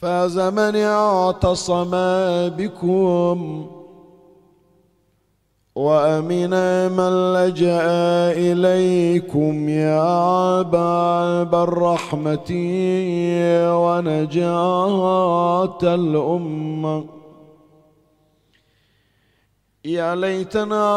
فاز 0.00 0.38
من 0.38 0.76
اعتصم 0.76 1.90
بكم 2.56 3.66
وأمن 5.76 6.50
من 6.92 7.32
لجأ 7.34 7.82
إليكم 8.32 9.68
يا 9.68 10.62
باب 10.62 11.54
الرحمة 11.54 12.50
ونجاة 13.82 14.98
الأمة. 15.82 17.17
يا 19.84 20.14
ليتنا 20.14 20.88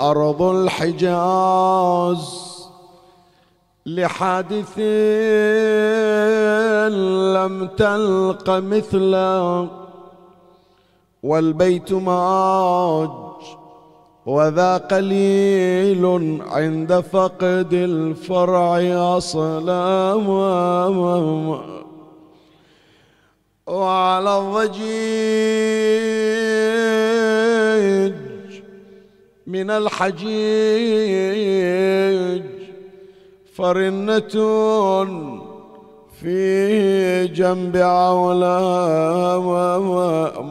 أرض 0.00 0.42
الحجاز 0.42 2.20
لحادث 3.86 4.78
لم 7.36 7.68
تلق 7.76 8.50
مثله 8.50 9.68
والبيت 11.22 11.92
ماج 11.92 13.10
وذا 14.26 14.76
قليل 14.76 16.04
عند 16.50 17.00
فقد 17.00 17.72
الفرع 17.72 18.78
أصلا. 19.16 20.14
وعلى 23.70 24.38
الضجيج 24.38 24.90
من 29.46 29.70
الحجيج 29.70 30.30
فرنة 33.54 34.36
في 36.20 37.26
جنب 37.26 37.76
عولا 37.76 38.58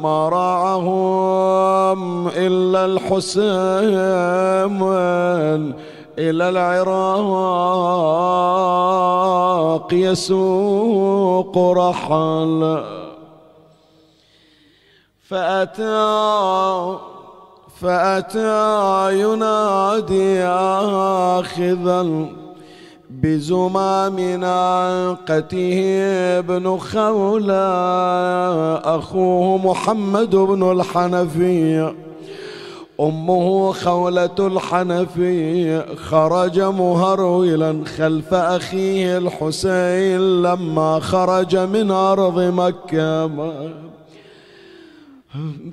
ما 0.02 0.30
راعهم 0.30 2.00
إلا 2.28 2.86
الحسين 2.86 4.30
إلى 6.20 6.50
العراق 6.50 7.90
يسوق 9.94 11.58
رحل 11.58 12.84
فأتى 15.30 16.98
فأتى 17.82 19.22
ينادي 19.22 20.44
آخذا 21.38 22.30
بزمام 23.10 24.20
ناقته 24.20 25.82
ابن 26.40 26.78
خولة 26.78 27.54
أخوه 28.98 29.58
محمد 29.58 30.36
بن 30.36 30.72
الحنفية 30.72 31.96
أمه 33.00 33.72
خولة 33.72 34.36
الحنفي 34.40 35.82
خرج 35.96 36.60
مهرولا 36.60 37.84
خلف 37.98 38.34
أخيه 38.34 39.18
الحسين 39.18 40.42
لما 40.42 41.00
خرج 41.00 41.58
من 41.58 41.92
أرض 41.92 42.40
مكة. 42.40 43.30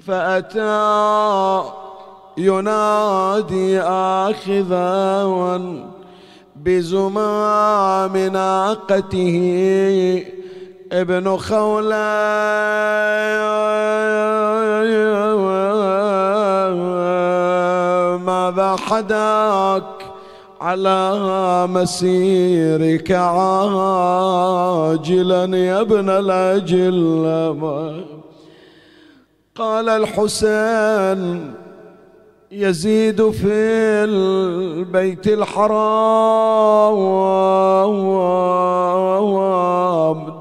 فأتى 0.06 1.62
ينادي 2.38 3.80
آخذا 3.80 5.24
بزمام 6.56 8.16
ناقته 8.16 9.36
ابن 10.92 11.36
خولة 11.36 11.96
ماذا 18.16 18.76
حداك 18.76 19.84
على 20.60 21.66
مسيرك 21.70 23.12
عاجلا 23.12 24.26
يا 25.56 25.80
ابن 25.80 26.10
الأجل؟ 26.10 26.96
قال 29.58 29.88
الحسين 29.88 31.54
يزيد 32.52 33.30
في 33.30 33.52
البيت 34.04 35.26
الحرام. 35.26 35.84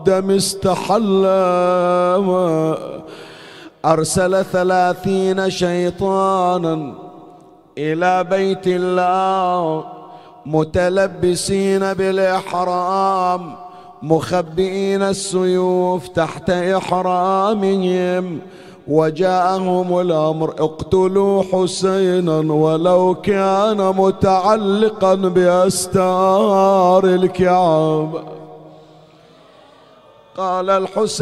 دم 0.06 0.32
استحل. 0.32 1.26
أرسل 3.86 4.46
ثلاثين 4.46 5.50
شيطانا 5.50 6.94
إلى 7.78 8.24
بيت 8.24 8.68
الله 8.68 9.86
متلبسين 10.46 11.94
بالإحرام 11.94 13.56
مخبئين 14.04 15.02
السيوف 15.02 16.08
تحت 16.08 16.50
إحرامهم. 16.50 18.40
وجاءهم 18.88 20.00
الأمر 20.00 20.50
اقتلوا 20.50 21.44
حسينا 21.54 22.40
ولو 22.54 23.16
كان 23.24 23.78
متعلقا 23.78 25.16
بأستار 25.16 27.06
الكعبه 27.06 28.24
قال 30.38 30.70
الحسين 30.70 31.16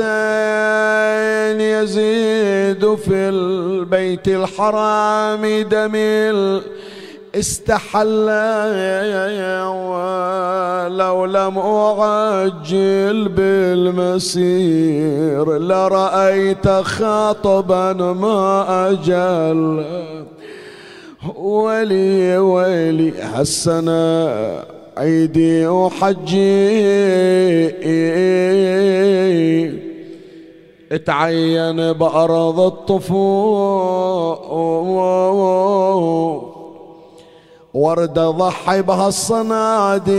يزيد 1.61 2.95
في 2.95 3.13
البيت 3.29 4.27
الحرام 4.27 5.45
دميل 5.61 6.61
استحل 7.35 8.25
لو 10.97 11.25
لم 11.25 11.57
أعجل 11.57 13.29
بالمسير 13.29 14.77
لرأيت 15.57 16.67
خاطبا 16.67 17.93
ما 17.93 18.65
أجل. 18.89 19.83
ولي 21.35 22.37
ولي 22.37 23.13
حسنا 23.33 24.65
عيدي 24.97 25.67
وحجي. 25.67 26.83
اتعين 30.91 31.93
بأرض 31.93 32.59
الطفول 32.59 34.13
ورد 37.73 38.19
ضحي 38.19 38.81
بها 38.81 39.07
الصناديد 39.07 40.13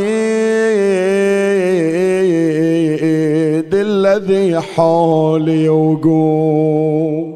الذي 3.75 4.61
حولي 4.61 5.69
وقوف 5.69 7.35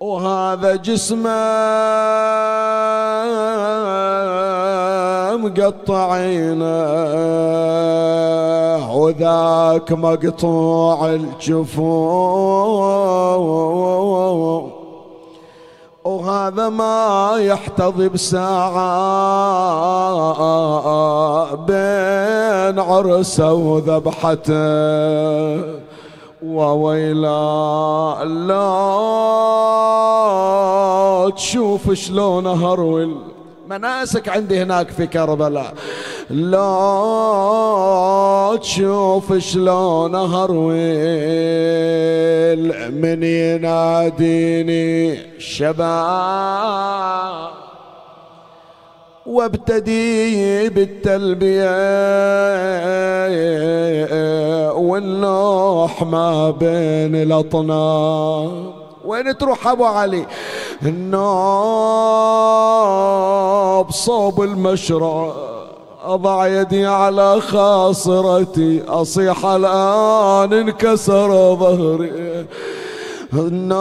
وهذا 0.00 0.76
جسمه 0.76 1.32
مقطعين 5.36 6.62
وذاك 8.92 9.92
مقطوع 9.92 11.14
الجفوف 11.14 11.82
وهذا 16.04 16.68
ما 16.68 17.32
يحتضي 17.38 18.08
بساعة 18.08 18.74
بين 21.54 22.78
عرسه 22.78 23.52
وذبحته 23.52 24.52
وويلا 26.44 28.24
لا 28.24 28.82
تشوف 31.36 31.92
شلون 31.92 32.46
هرول 32.46 33.31
مناسك 33.72 34.28
عندي 34.28 34.62
هناك 34.62 34.88
في 34.88 35.06
كربلاء. 35.06 35.74
لا 36.30 36.68
تشوف 38.62 39.32
شلون 39.38 40.14
هرويل 40.14 40.72
من 42.92 43.22
يناديني 43.22 45.18
شباب. 45.38 46.82
وابتدي 49.26 50.68
بالتلبية 50.68 51.72
والنوح 54.72 56.02
ما 56.02 56.50
بين 56.50 57.16
الأطناب 57.16 58.81
وين 59.04 59.38
تروح 59.38 59.66
أبو 59.68 59.84
علي؟ 59.84 60.26
النوب 60.82 61.22
صوب 63.90 64.42
المشرع 64.42 65.32
أضع 66.04 66.46
يدي 66.46 66.86
على 66.86 67.40
خاصرتي 67.40 68.84
أصيح 68.88 69.46
الآن 69.46 70.52
انكسر 70.52 71.54
ظهري. 71.54 72.46
الناب 73.32 73.72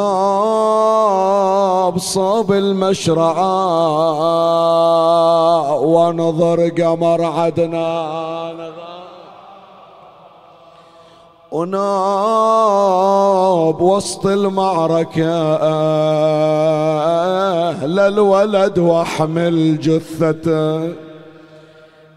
صوب 1.97 2.51
المشرعة 2.51 3.41
ونظر 5.75 6.69
قمر 6.69 7.23
عدنان. 7.23 8.71
وناب 11.51 11.81
وسط 13.81 14.25
المعركة 14.25 15.57
أهل 17.71 17.99
الولد 17.99 18.79
وأحمل 18.79 19.79
جثته. 19.79 20.93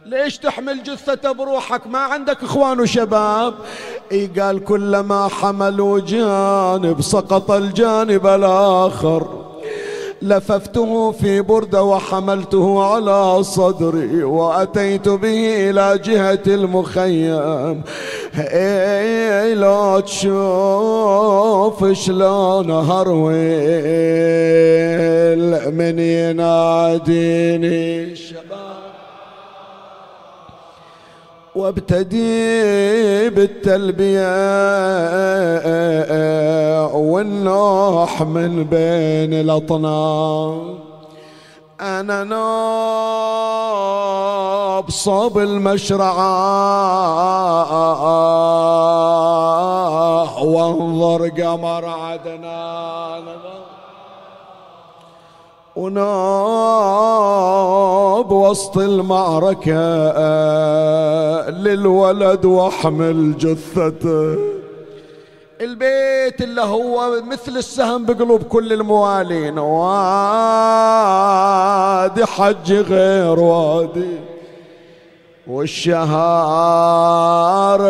ليش 0.07 0.39
تحمل 0.39 0.83
جثته 0.83 1.33
بروحك؟ 1.33 1.87
ما 1.87 1.99
عندك 1.99 2.43
إخوان 2.43 2.81
وشباب. 2.81 3.55
اي 4.13 4.27
قال 4.27 4.65
كلما 4.65 5.29
حملوا 5.29 6.01
جانب 6.01 7.01
سقط 7.01 7.51
الجانب 7.51 8.27
الآخر. 8.27 9.44
لففته 10.23 11.13
في 11.13 11.41
بردة 11.41 11.83
وحملته 11.83 12.85
على 12.85 13.43
صدري 13.43 14.25
وأتيت 14.25 15.09
به 15.09 15.71
إلى 15.71 15.99
جهة 16.05 16.43
المخيم. 16.47 17.83
إيه 18.39 19.55
لا 19.55 20.01
تشوف 20.01 21.85
شلون 21.93 22.71
هرويل 22.71 23.35
من 25.75 25.99
يناديني 25.99 28.05
الشباب 28.05 28.75
وابتدي 31.57 33.31
بالتلبية 33.31 34.27
والنوح 36.87 38.23
من 38.23 38.65
بين 38.65 39.35
الأطناب 39.41 40.75
أنا 41.81 42.25
نوب 42.25 42.45
صوب 44.91 45.39
المشرعة. 45.39 46.25
وانظر 50.45 51.29
قمر 51.29 51.85
عدنان. 51.85 53.44
وناب 55.77 56.05
وسط 58.33 58.79
المعركة 58.79 59.73
للولد 61.51 62.45
واحمل 62.45 63.37
جثته. 63.37 64.37
البيت 65.61 66.41
اللي 66.43 66.63
هو 66.63 67.23
مثل 67.31 67.57
السهم 67.57 68.07
بقلوب 68.07 68.43
كل 68.43 68.73
الموالين 68.73 69.59
وادي 69.59 69.87
حج 72.27 72.73
غير 72.73 73.41
وادي. 73.41 74.19
والشهر 75.47 76.03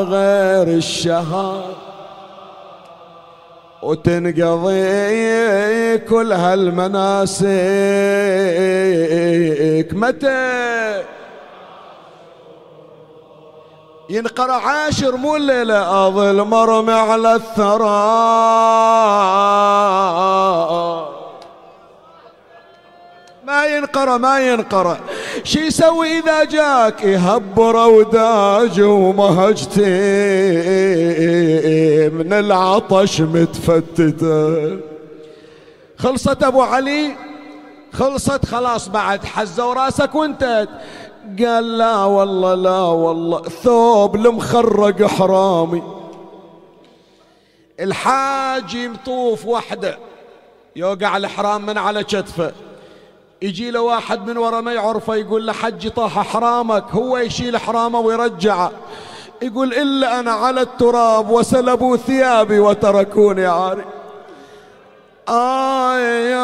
غير 0.02 0.68
الشهر 0.68 1.83
وتنقضي 3.84 4.78
كل 5.98 6.32
هالمناسك. 6.32 7.44
متى 9.92 11.02
ينقرأ 14.10 14.52
عاشر 14.52 15.16
مو 15.16 15.36
الليلة؟ 15.36 16.06
أظل 16.06 16.44
مرمي 16.44 16.92
على 16.92 17.34
الثرى. 17.34 17.84
ما 23.64 23.76
ينقرأ 23.76 24.18
ما 24.18 24.40
ينقرأ 24.40 24.98
شي 25.44 25.66
يسوي 25.66 26.18
إذا 26.18 26.44
جاك؟ 26.44 27.04
يهبر 27.04 27.76
وداج 27.76 28.80
ومهجتي. 28.80 29.80
من 32.08 32.32
العطش 32.32 33.20
متفتتة 33.20 34.78
خلصت 35.96 36.42
أبو 36.42 36.62
علي؟ 36.62 37.16
خلصت 37.92 38.46
خلاص 38.46 38.88
بعد 38.88 39.24
حزة 39.24 39.68
وراسك 39.68 40.14
وانت 40.14 40.68
قال 41.38 41.78
لا 41.78 41.96
والله 41.96 42.54
لا 42.54 42.80
والله. 42.80 43.42
ثوب 43.42 44.16
المخرق 44.16 45.02
حرامي. 45.02 45.82
الحاج 47.80 48.74
يطوف 48.74 49.46
وحده. 49.46 49.98
يوقع 50.76 51.16
الحرام 51.16 51.66
من 51.66 51.78
على 51.78 52.04
كتفه. 52.04 52.52
يجي 53.44 53.70
له 53.70 53.80
واحد 53.80 54.26
من 54.30 54.36
ورا 54.38 54.60
ما 54.60 54.72
يعرفه 54.72 55.14
يقول 55.14 55.46
له 55.46 55.52
حجي 55.52 55.90
طاح 55.90 56.18
حرامك 56.18 56.84
هو 56.90 57.18
يشيل 57.18 57.58
حرامه 57.58 58.00
ويرجعه. 58.00 58.70
يقول 59.42 59.74
إلا 59.74 60.20
أنا 60.20 60.32
على 60.32 60.60
التراب 60.60 61.30
وسلبوا 61.30 61.96
ثيابي 61.96 62.60
وتركوني 62.60 63.46
عاري. 63.46 63.84
آي 65.28 66.34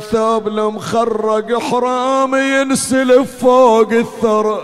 ثوب 0.00 0.48
المخرق 0.48 1.58
حرامي 1.58 2.38
ينسلف 2.38 3.38
فوق 3.44 3.92
الثرى. 3.92 4.62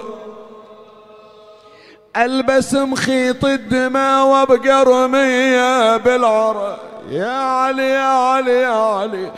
ألبس 2.16 2.74
مخيط 2.74 3.44
الدماء 3.44 4.26
وابقى 4.26 4.84
رمية 4.84 5.96
بالعرى. 5.96 6.76
يا 7.10 7.38
علي 7.38 7.90
يا 7.90 8.08
علي 8.08 8.62
يا 8.62 8.68
علي. 8.68 9.32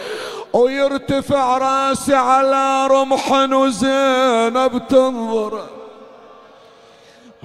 ويرتفع 0.52 1.58
راسي 1.58 2.14
على 2.14 2.86
رمح 2.86 3.32
وزينب 3.32 4.82
تنظر. 4.88 5.66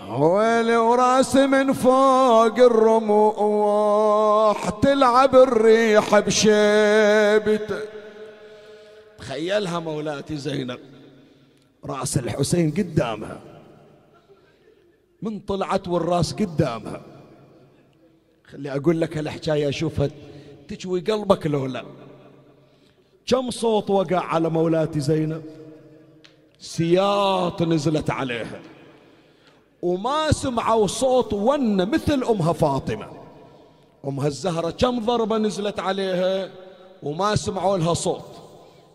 ويلي 0.10 0.78
وراسي 0.78 1.48
من 1.48 1.74
فوق 1.74 2.60
الرموح 2.60 3.90
تلعب 4.70 5.36
الريح 5.36 6.20
بشيبته. 6.20 7.80
تخيلها 9.18 9.80
مولاتي 9.80 10.38
زينب. 10.38 10.80
راس 11.86 12.18
الحسين 12.18 12.72
قدامها. 12.72 13.40
من 15.22 15.40
طلعت 15.40 15.88
والراس 15.88 16.34
قدامها. 16.34 17.02
خلي 18.52 18.76
أقول 18.76 19.02
لك 19.02 19.18
هالحكايه 19.18 19.70
اشوفها 19.70 20.10
تجوي 20.68 21.00
قلبك 21.00 21.48
لو 21.48 21.66
لا 21.66 21.84
كم 23.28 23.52
صوت 23.52 23.90
وقع 23.90 24.20
على 24.20 24.50
مولاتي 24.50 25.00
زينب؟ 25.00 25.44
سياط 26.60 27.62
نزلت 27.62 28.10
عليها. 28.10 28.60
وما 29.82 30.32
سمعوا 30.32 30.88
صوت 30.88 31.34
ون 31.34 31.92
مثل 31.92 32.24
أمها 32.24 32.54
فاطمة. 32.54 33.08
أمها 34.08 34.28
الزهرة 34.28 34.70
كم 34.70 35.06
ضربة 35.06 35.38
نزلت 35.38 35.80
عليها؟ 35.80 36.50
وما 37.04 37.36
سمعوا 37.36 37.78
لها 37.78 37.94
صوت. 37.94 38.26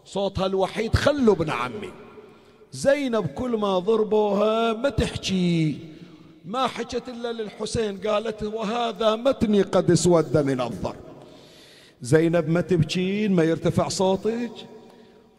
صوتها 0.04 0.46
الوحيد 0.46 0.96
خلوا 0.96 1.34
ابن 1.34 1.50
عمي. 1.50 1.90
زينب 2.72 3.26
كل 3.26 3.50
ما 3.50 3.78
ضربوها 3.78 4.72
ما 4.72 4.88
تحكي. 4.88 5.78
ما 6.44 6.66
حكت 6.66 7.08
إلا 7.08 7.32
للحسين 7.32 7.98
قالت 7.98 8.42
وهذا 8.42 9.16
متني 9.16 9.62
قد 9.62 9.90
اسود 9.90 10.36
من 10.36 10.60
الضرب. 10.60 11.09
زينب 12.02 12.48
ما 12.48 12.60
تبكين 12.60 13.32
ما 13.32 13.42
يرتفع 13.42 13.88
صوتك. 13.88 14.52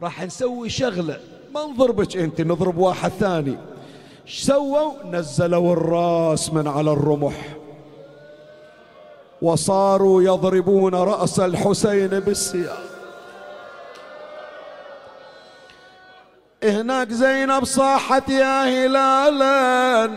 راح 0.01 0.23
نسوي 0.23 0.69
شغلة. 0.69 1.19
ما 1.53 1.65
نضربك 1.65 2.17
أنت 2.17 2.41
نضرب 2.41 2.77
واحد 2.77 3.11
ثاني. 3.19 3.57
سووا؟ 4.27 5.03
نزلوا 5.05 5.73
الرأس 5.73 6.53
من 6.53 6.67
على 6.67 6.91
الرمح. 6.91 7.57
وصاروا 9.41 10.23
يضربون 10.23 10.95
رأس 10.95 11.39
الحسين 11.39 12.07
بالسياف 12.07 12.91
هناك 16.63 17.11
زينب 17.11 17.65
صاحت 17.65 18.29
يا 18.29 18.63
هلالا. 18.63 20.09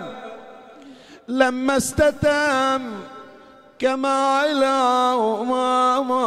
لما 1.28 1.76
استتم 1.76 2.82
كما 3.84 5.14
وما 5.14 6.00
ما 6.00 6.24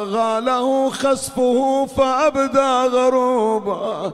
غاله 0.00 0.90
خسفه 0.90 1.86
فأبدى 1.86 2.96
غروبا. 2.96 4.12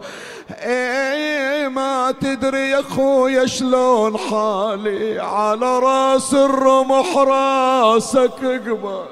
اي 0.50 1.68
ما 1.68 2.14
تدري 2.21 2.71
يا 2.71 2.80
أخويا 2.80 3.47
شلون 3.47 4.16
حالي؟ 4.16 5.21
على 5.21 5.78
راس 5.78 6.35
الرمح 6.35 7.16
راسك 7.16 8.30
قبل 8.42 9.04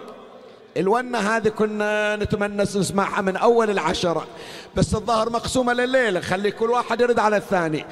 الونة 0.76 1.18
هذه 1.18 1.48
كنا 1.48 2.16
نتمنى 2.16 2.62
نسمعها 2.62 3.20
من 3.20 3.36
أول 3.36 3.70
العشرة 3.70 4.26
بس 4.74 4.94
الظهر 4.94 5.30
مقسومة 5.30 5.72
لليلة. 5.72 6.20
خلي 6.20 6.50
كل 6.50 6.70
واحد 6.70 7.00
يرد 7.00 7.18
على 7.18 7.36
الثاني. 7.36 7.86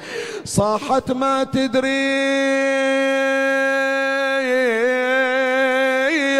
صاحت 0.45 1.11
ما 1.11 1.43
تدري. 1.43 2.25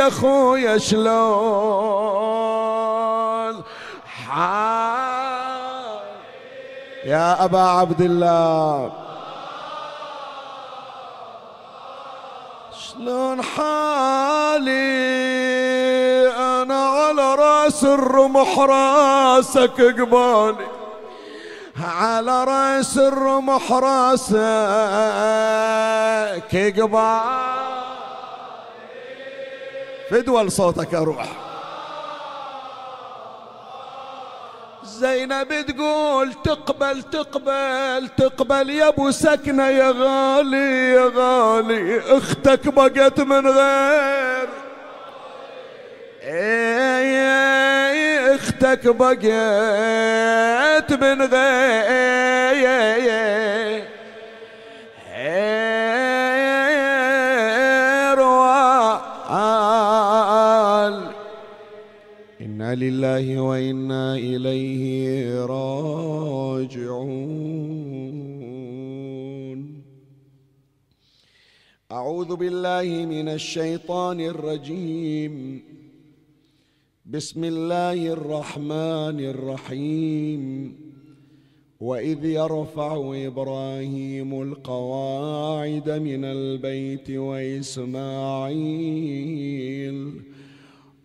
يا 0.06 0.10
خويا 0.10 0.78
شلون 0.78 1.16
يا 7.06 7.44
أبا 7.46 7.60
عبد 7.60 8.02
الله. 8.02 8.92
شلون 12.80 13.42
حالي؟ 13.42 14.76
أنا 16.38 16.86
على 16.86 17.36
رأس 17.36 17.84
الرمح 17.84 18.60
راسك 18.60 19.82
قبالي. 19.82 20.68
على 22.02 22.44
رأس 22.44 22.98
الرمح 22.98 23.72
راسك 23.72 24.24
قبالي. 26.80 27.65
فدوى 30.16 30.44
لصوتك 30.44 30.94
أروح 30.94 31.28
زينب 34.84 35.66
تقول 35.68 36.34
تقبل 36.34 37.04
تقبل 37.04 38.10
تقبل 38.18 38.70
يا 38.70 38.88
ابو 38.88 39.12
سكنة 39.12 39.68
يا 39.68 39.92
غالي 39.92 40.92
يا 40.92 41.12
غالي 41.16 42.00
أختك 42.18 42.68
بقت 42.68 43.20
من 43.20 43.48
غير. 43.48 44.50
إيه 46.24 47.56
أختك 48.36 48.88
بقت 48.88 49.24
من 50.94 51.22
غير. 51.22 51.56
لله 62.75 63.41
وإنا 63.41 64.15
إليه 64.15 65.46
راجعون. 65.46 67.05
أعوذ 71.91 72.36
بالله 72.36 73.05
من 73.05 73.29
الشيطان 73.29 74.22
الرجيم. 74.22 75.63
بسم 77.05 77.44
الله 77.44 78.08
الرحمن 78.08 79.20
الرحيم. 79.20 80.75
وإذ 81.79 82.25
يرفع 82.25 83.13
إبراهيم 83.27 84.41
القواعد 84.41 85.89
من 85.89 86.25
البيت 86.25 87.12
وإسماعيل 87.12 87.96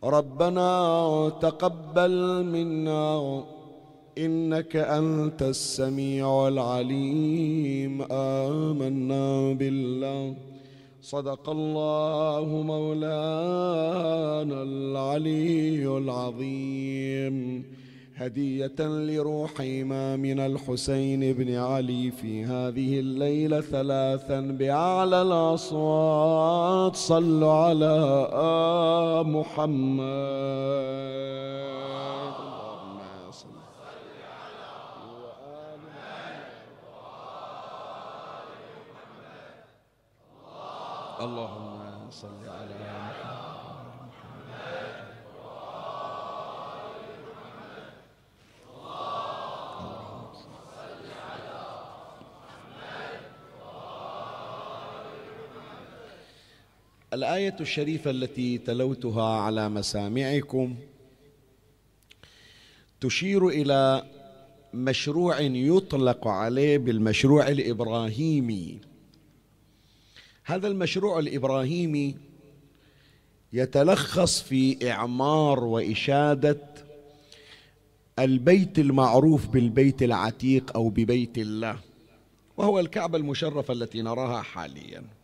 ربنا 0.04 1.33
تقبل 1.40 2.45
منا 2.45 3.45
إنك 4.19 4.76
أنت 4.76 5.42
السميع 5.42 6.49
العليم. 6.49 8.02
آمنا 8.12 9.52
بالله. 9.52 10.35
صدق 11.02 11.50
الله 11.50 12.62
مولانا 12.66 14.62
العلي 14.62 15.99
العظيم. 15.99 17.64
هدية 18.20 18.80
لروح 18.80 19.60
إمامنا 19.60 20.46
الحسين 20.46 21.32
بن 21.32 21.54
علي 21.54 22.10
في 22.10 22.44
هذه 22.44 23.00
الليلة 23.00 23.60
ثلاثا 23.60 24.40
بأعلى 24.40 25.22
الأصوات. 25.22 26.96
صلوا 26.96 27.52
على 27.52 27.94
محمد. 29.24 30.10
اللهم 41.20 41.60
الآية 57.12 57.57
الشريفة 57.61 58.11
التي 58.11 58.59
تلوتها 58.59 59.40
على 59.40 59.69
مسامعكم 59.69 60.76
تشير 63.00 63.49
إلى 63.49 64.05
مشروع 64.75 65.40
يطلق 65.40 66.29
عليه 66.29 66.79
بالمشروع 66.79 67.49
الإبراهيمي. 67.49 68.79
هذا 70.45 70.69
المشروع 70.69 71.19
الإبراهيمي 71.19 72.17
يتلخص 73.52 74.43
في 74.43 74.90
إعمار 74.90 75.64
وإشادة 75.64 76.61
البيت 78.19 78.79
المعروف 78.79 79.49
بالبيت 79.49 80.02
العتيق 80.02 80.76
أو 80.76 80.88
ببيت 80.88 81.38
الله 81.38 81.79
وهو 82.57 82.81
الكعبة 82.81 83.19
المشرفة 83.19 83.75
التي 83.75 84.02
نراها 84.02 84.43
حاليا. 84.43 85.19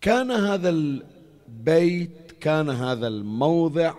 كان 0.00 0.30
هذا 0.30 0.68
البيت 0.68 2.32
كان 2.40 2.70
هذا 2.70 3.08
الموضع 3.08 3.94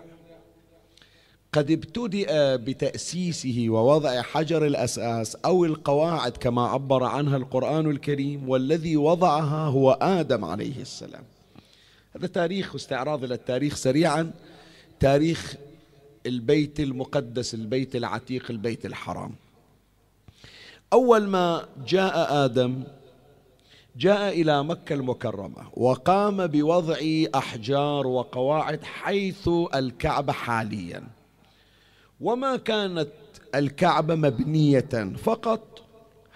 قد 1.52 1.70
ابتدأ 1.70 2.56
بتأسيسه 2.56 3.66
ووضع 3.68 4.22
حجر 4.22 4.66
الأساس 4.66 5.36
أو 5.36 5.64
القواعد 5.64 6.36
كما 6.36 6.66
عبر 6.66 7.04
عنها 7.04 7.36
القرآن 7.36 7.90
الكريم 7.90 8.48
والذي 8.48 8.96
وضعها 8.96 9.66
هو 9.66 9.92
آدم 9.92 10.44
عليه 10.44 10.80
السلام. 10.80 11.24
هذا 12.16 12.26
تاريخ 12.26 12.74
واستعراض 12.74 13.24
إلى 13.24 13.34
التاريخ 13.34 13.76
سريعا. 13.76 14.30
تاريخ 15.00 15.56
البيت 16.26 16.80
المقدس 16.80 17.54
البيت 17.54 17.96
العتيق 17.96 18.50
البيت 18.50 18.86
الحرام. 18.86 19.34
أول 20.92 21.28
ما 21.28 21.68
جاء 21.86 22.44
آدم 22.44 22.82
جاء 23.96 24.40
إلى 24.40 24.64
مكة 24.64 24.94
المكرمة 24.94 25.68
وقام 25.76 26.46
بوضع 26.46 26.96
أحجار 27.34 28.06
وقواعد 28.06 28.84
حيث 28.84 29.48
الكعبة 29.74 30.32
حالياً. 30.32 31.02
وما 32.20 32.56
كانت 32.56 33.08
الكعبة 33.54 34.14
مبنية 34.14 35.12
فقط 35.24 35.82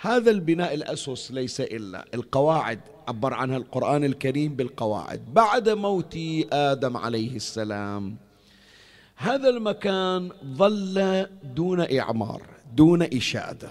هذا 0.01 0.31
البناء 0.31 0.75
الأسس 0.75 1.33
ليس 1.33 1.61
إلا. 1.61 2.05
القواعد 2.15 2.81
عبر 3.09 3.35
عنها 3.35 3.57
القرآن 3.57 4.05
الكريم 4.05 4.55
بالقواعد. 4.57 5.21
بعد 5.35 5.69
موت 5.69 6.19
آدم 6.53 6.97
عليه 6.97 7.37
السلام 7.37 8.17
هذا 9.17 9.49
المكان 9.49 10.31
ظل 10.57 11.27
دون 11.43 11.99
إعمار 11.99 12.43
دون 12.75 13.03
إشادة. 13.03 13.71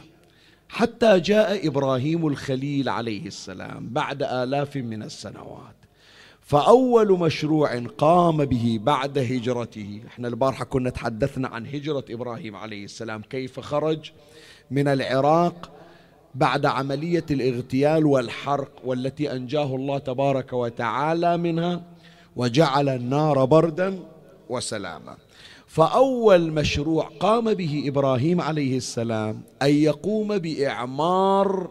حتى 0.76 1.20
جاء 1.20 1.68
إبراهيم 1.68 2.28
الخليل 2.28 2.90
عليه 2.90 3.26
السلام 3.26 3.90
بعد 3.90 4.24
آلاف 4.24 4.76
من 4.76 5.04
السنوات. 5.04 5.76
فأول 6.42 7.20
مشروع 7.20 7.80
قام 7.98 8.46
به 8.46 8.80
بعد 8.82 9.18
هجرته. 9.18 10.02
إحنا 10.08 10.28
البارحة 10.28 10.66
كنا 10.66 10.90
تحدثنا 10.90 11.48
عن 11.48 11.66
هجرة 11.66 12.06
إبراهيم 12.10 12.56
عليه 12.56 12.86
السلام 12.86 13.22
كيف 13.22 13.60
خرج 13.60 14.12
من 14.72 14.88
العراق 14.88 15.72
بعد 16.36 16.66
عملية 16.66 17.26
الاغتيال 17.32 18.06
والحرق 18.06 18.72
والتي 18.84 19.32
أنجاه 19.32 19.76
الله 19.76 19.98
تبارك 19.98 20.54
وتعالى 20.54 21.38
منها 21.38 21.84
وجعل 22.36 22.90
النار 22.90 23.46
بردا 23.46 24.00
وسلاما. 24.50 25.18
فأول 25.76 26.52
مشروع 26.52 27.10
قام 27.20 27.54
به 27.54 27.84
إبراهيم 27.88 28.42
عليه 28.42 28.78
السلام 28.78 29.42
أن 29.62 29.70
يقوم 29.70 30.38
بإعمار 30.38 31.70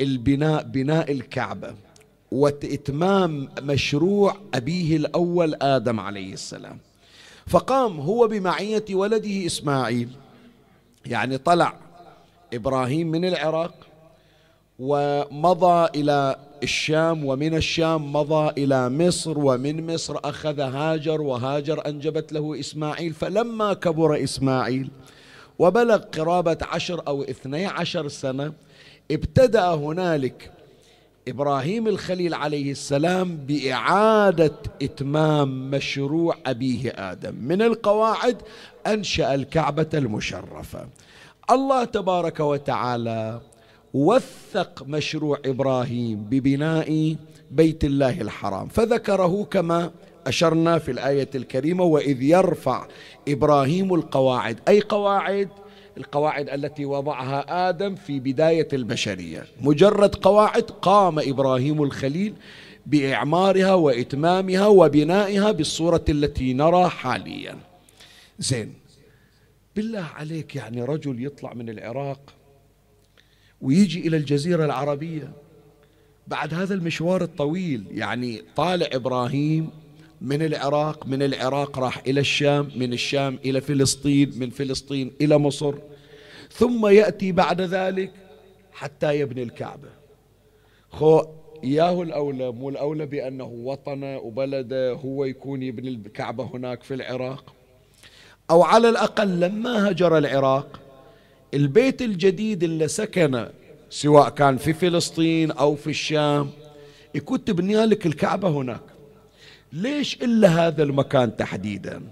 البناء 0.00 0.62
بناء 0.62 1.12
الكعبة 1.12 1.74
وإتمام 2.32 3.48
مشروع 3.62 4.36
أبيه 4.54 4.96
الأول 4.96 5.54
آدم 5.62 6.00
عليه 6.00 6.32
السلام. 6.32 6.78
فقام 7.46 8.00
هو 8.00 8.28
بمعية 8.28 8.84
ولده 8.90 9.46
إسماعيل 9.46 10.08
يعني 11.06 11.38
طلع 11.38 11.74
إبراهيم 12.54 13.10
من 13.10 13.24
العراق 13.24 13.74
ومضى 14.78 16.00
إلى 16.00 16.36
الشام 16.64 17.24
ومن 17.24 17.54
الشام 17.54 18.12
مضى 18.12 18.64
إلى 18.64 18.90
مصر 18.90 19.38
ومن 19.38 19.94
مصر 19.94 20.16
أخذ 20.24 20.60
هاجر 20.60 21.20
وهاجر 21.20 21.86
أنجبت 21.86 22.32
له 22.32 22.60
إسماعيل 22.60 23.12
فلما 23.12 23.74
كبر 23.74 24.24
إسماعيل 24.24 24.90
وبلغ 25.58 25.96
قرابة 25.96 26.58
عشر 26.62 27.02
أو 27.08 27.22
اثني 27.22 27.66
عشر 27.66 28.08
سنة 28.08 28.52
ابتدأ 29.10 29.74
هنالك 29.74 30.50
إبراهيم 31.28 31.88
الخليل 31.88 32.34
عليه 32.34 32.70
السلام 32.70 33.36
بإعادة 33.36 34.52
إتمام 34.82 35.70
مشروع 35.70 36.36
أبيه 36.46 36.92
آدم. 36.96 37.34
من 37.34 37.62
القواعد 37.62 38.36
أنشأ 38.86 39.34
الكعبة 39.34 39.88
المشرفة. 39.94 40.86
الله 41.50 41.84
تبارك 41.84 42.40
وتعالى 42.40 43.40
وثق 43.94 44.84
مشروع 44.86 45.38
إبراهيم 45.44 46.24
ببناء 46.24 47.16
بيت 47.50 47.84
الله 47.84 48.20
الحرام. 48.20 48.68
فذكره 48.68 49.44
كما 49.50 49.90
أشرنا 50.26 50.78
في 50.78 50.90
الآية 50.90 51.28
الكريمة 51.34 51.84
وإذ 51.84 52.22
يرفع 52.22 52.86
إبراهيم 53.28 53.94
القواعد. 53.94 54.58
أي 54.68 54.80
قواعد؟ 54.80 55.48
القواعد 55.96 56.48
التي 56.48 56.84
وضعها 56.84 57.68
آدم 57.68 57.94
في 57.94 58.20
بداية 58.20 58.68
البشرية. 58.72 59.46
مجرد 59.60 60.14
قواعد 60.14 60.62
قام 60.62 61.18
إبراهيم 61.18 61.82
الخليل 61.82 62.34
بإعمارها 62.86 63.74
وإتمامها 63.74 64.66
وبنائها 64.66 65.52
بالصورة 65.52 66.04
التي 66.08 66.52
نرى 66.52 66.88
حاليا. 66.88 67.56
زين. 68.38 68.74
بالله 69.76 70.06
عليك 70.14 70.56
يعني 70.56 70.82
رجل 70.82 71.24
يطلع 71.26 71.54
من 71.54 71.68
العراق 71.68 72.20
ويجي 73.64 74.08
إلى 74.08 74.16
الجزيرة 74.16 74.64
العربية. 74.64 75.32
بعد 76.26 76.54
هذا 76.54 76.74
المشوار 76.74 77.22
الطويل 77.22 77.84
يعني 77.90 78.42
طالع 78.56 78.86
إبراهيم 78.92 79.70
من 80.20 80.42
العراق 80.42 81.06
من 81.06 81.22
العراق 81.22 81.78
راح 81.78 82.02
إلى 82.06 82.20
الشام 82.20 82.68
من 82.76 82.92
الشام 82.92 83.38
إلى 83.44 83.60
فلسطين 83.60 84.32
من 84.38 84.50
فلسطين 84.50 85.12
إلى 85.20 85.38
مصر. 85.38 85.74
ثم 86.50 86.86
يأتي 86.86 87.32
بعد 87.32 87.60
ذلك 87.60 88.10
حتى 88.72 89.20
يبني 89.20 89.42
الكعبة. 89.42 89.88
خو 90.90 91.22
إياه 91.64 92.02
الأولى 92.02 92.52
مو 92.52 92.68
الأولى 92.68 93.06
بأنه 93.06 93.44
وطنه 93.44 94.18
وبلده 94.18 94.92
هو 94.92 95.24
يكون 95.24 95.62
يبني 95.62 95.88
الكعبة 95.88 96.44
هناك 96.44 96.82
في 96.82 96.94
العراق. 96.94 97.54
أو 98.50 98.62
على 98.62 98.88
الأقل 98.88 99.40
لما 99.40 99.90
هجر 99.90 100.18
العراق 100.18 100.80
البيت 101.54 102.02
الجديد 102.02 102.62
اللي 102.62 102.88
سكن 102.88 103.46
سواء 103.90 104.28
كان 104.28 104.56
في 104.56 104.72
فلسطين 104.72 105.50
أو 105.50 105.74
في 105.74 105.90
الشام 105.90 106.50
يكون 107.14 107.44
تبني 107.44 107.76
لك 107.86 108.06
الكعبة 108.06 108.48
هناك. 108.48 108.80
ليش 109.72 110.22
إلا 110.22 110.66
هذا 110.66 110.82
المكان 110.82 111.36
تحديدا؟ 111.36 112.02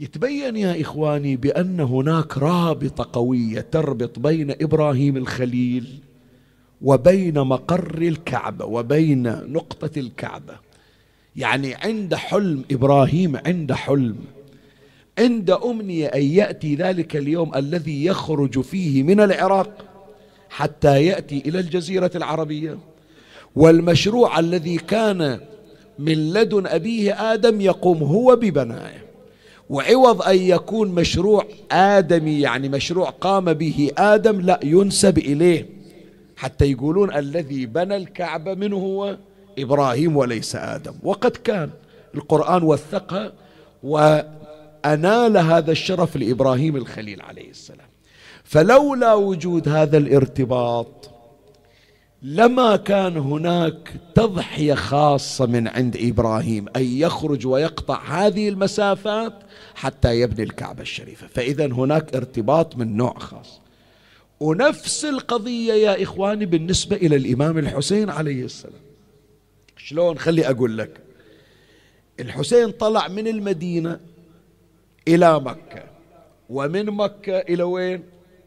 يتبين 0.00 0.56
يا 0.56 0.80
إخواني 0.80 1.36
بأن 1.36 1.80
هناك 1.80 2.38
رابطة 2.38 3.10
قوية 3.12 3.60
تربط 3.60 4.18
بين 4.18 4.50
إبراهيم 4.50 5.16
الخليل 5.16 5.98
وبين 6.82 7.40
مقر 7.40 8.02
الكعبة 8.02 8.64
وبين 8.64 9.22
نقطة 9.52 9.98
الكعبة. 9.98 10.54
يعني 11.36 11.74
عند 11.74 12.14
حلم 12.14 12.64
إبراهيم 12.70 13.36
عند 13.36 13.72
حلم. 13.72 14.16
عند 15.18 15.50
أمنية 15.50 16.06
أن 16.06 16.22
يأتي 16.22 16.74
ذلك 16.74 17.16
اليوم 17.16 17.54
الذي 17.54 18.04
يخرج 18.04 18.60
فيه 18.60 19.02
من 19.02 19.20
العراق 19.20 19.70
حتى 20.50 21.04
يأتي 21.04 21.42
إلى 21.46 21.60
الجزيرة 21.60 22.10
العربية. 22.14 22.78
والمشروع 23.56 24.38
الذي 24.38 24.76
كان 24.76 25.40
من 25.98 26.32
لدن 26.32 26.66
أبيه 26.66 27.32
آدم 27.32 27.60
يقوم 27.60 28.02
هو 28.02 28.36
ببنائه. 28.36 29.02
وعوض 29.70 30.22
أن 30.22 30.38
يكون 30.38 30.88
مشروع 30.88 31.46
آدمي 31.72 32.40
يعني 32.40 32.68
مشروع 32.68 33.10
قام 33.10 33.52
به 33.52 33.90
آدم 33.98 34.40
لا 34.40 34.60
ينسب 34.64 35.18
إليه. 35.18 35.66
حتى 36.36 36.70
يقولون 36.70 37.14
الذي 37.14 37.66
بنى 37.66 37.96
الكعبة 37.96 38.54
منه 38.54 38.76
هو 38.76 39.16
إبراهيم 39.58 40.16
وليس 40.16 40.56
آدم. 40.56 40.94
وقد 41.02 41.30
كان 41.30 41.70
القرآن 42.14 42.62
وثقها 42.62 43.32
وأنال 44.84 45.36
هذا 45.36 45.72
الشرف 45.72 46.16
لإبراهيم 46.16 46.76
الخليل 46.76 47.22
عليه 47.22 47.50
السلام. 47.50 47.86
فلولا 48.44 49.14
وجود 49.14 49.68
هذا 49.68 49.98
الارتباط 49.98 51.10
لما 52.22 52.76
كان 52.76 53.16
هناك 53.16 53.92
تضحية 54.14 54.74
خاصة 54.74 55.46
من 55.46 55.68
عند 55.68 55.96
إبراهيم 55.96 56.66
أن 56.76 56.82
يخرج 56.84 57.46
ويقطع 57.46 58.02
هذه 58.04 58.48
المسافات 58.48 59.32
حتى 59.74 60.20
يبني 60.20 60.42
الكعبة 60.42 60.82
الشريفة. 60.82 61.26
فإذا 61.26 61.66
هناك 61.66 62.14
ارتباط 62.14 62.76
من 62.76 62.96
نوع 62.96 63.18
خاص. 63.18 63.60
ونفس 64.40 65.04
القضية 65.04 65.72
يا 65.72 66.02
إخواني 66.02 66.46
بالنسبة 66.46 66.96
إلى 66.96 67.16
الإمام 67.16 67.58
الحسين 67.58 68.10
عليه 68.10 68.44
السلام. 68.44 68.82
شلون؟ 69.76 70.18
خلي 70.18 70.50
أقول 70.50 70.78
لك. 70.78 71.00
الحسين 72.20 72.70
طلع 72.70 73.08
من 73.08 73.28
المدينة 73.28 74.00
إلى 75.08 75.40
مكة. 75.40 75.82
ومن 76.50 76.86
مكة 76.86 77.38
إلى 77.38 77.62
وين؟ 77.62 78.02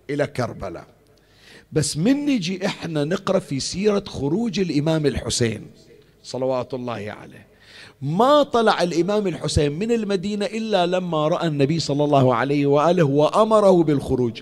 إلى 0.09 0.27
كربلاء. 0.27 0.85
بس 1.71 1.97
من 1.97 2.25
نجي 2.25 2.65
إحنا 2.65 3.03
نقرأ 3.03 3.39
في 3.39 3.59
سيرة 3.59 4.03
خروج 4.07 4.59
الإمام 4.59 5.05
الحسين 5.05 5.67
صلوات 6.23 6.73
الله 6.73 6.93
عليه. 6.93 7.47
ما 8.01 8.43
طلع 8.43 8.83
الإمام 8.83 9.27
الحسين 9.27 9.71
من 9.71 9.91
المدينة 9.91 10.45
إلا 10.45 10.85
لما 10.85 11.27
رأى 11.27 11.47
النبي 11.47 11.79
صلى 11.79 12.03
الله 12.03 12.35
عليه 12.35 12.65
وآله 12.65 13.03
وأمره 13.03 13.83
بالخروج. 13.83 14.41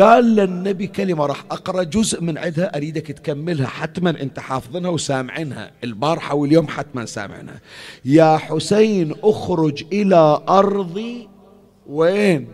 قال 0.00 0.24
للنبي 0.24 0.86
كلمة 0.86 1.26
راح 1.26 1.44
أقرأ 1.50 1.82
جزء 1.82 2.22
من 2.22 2.38
عندها 2.38 2.76
أريدك 2.76 3.06
تكملها 3.06 3.66
حتما 3.66 4.10
أنت 4.22 4.38
حافظنها 4.38 4.90
وسامعينها. 4.90 5.70
البارحه 5.84 6.34
واليوم 6.34 6.68
حتما 6.68 7.06
سامعينها. 7.06 7.60
يا 8.04 8.36
حسين 8.36 9.14
اخرج 9.22 9.84
إلى 9.92 10.42
أرضي 10.48 11.28
وين 11.88 12.48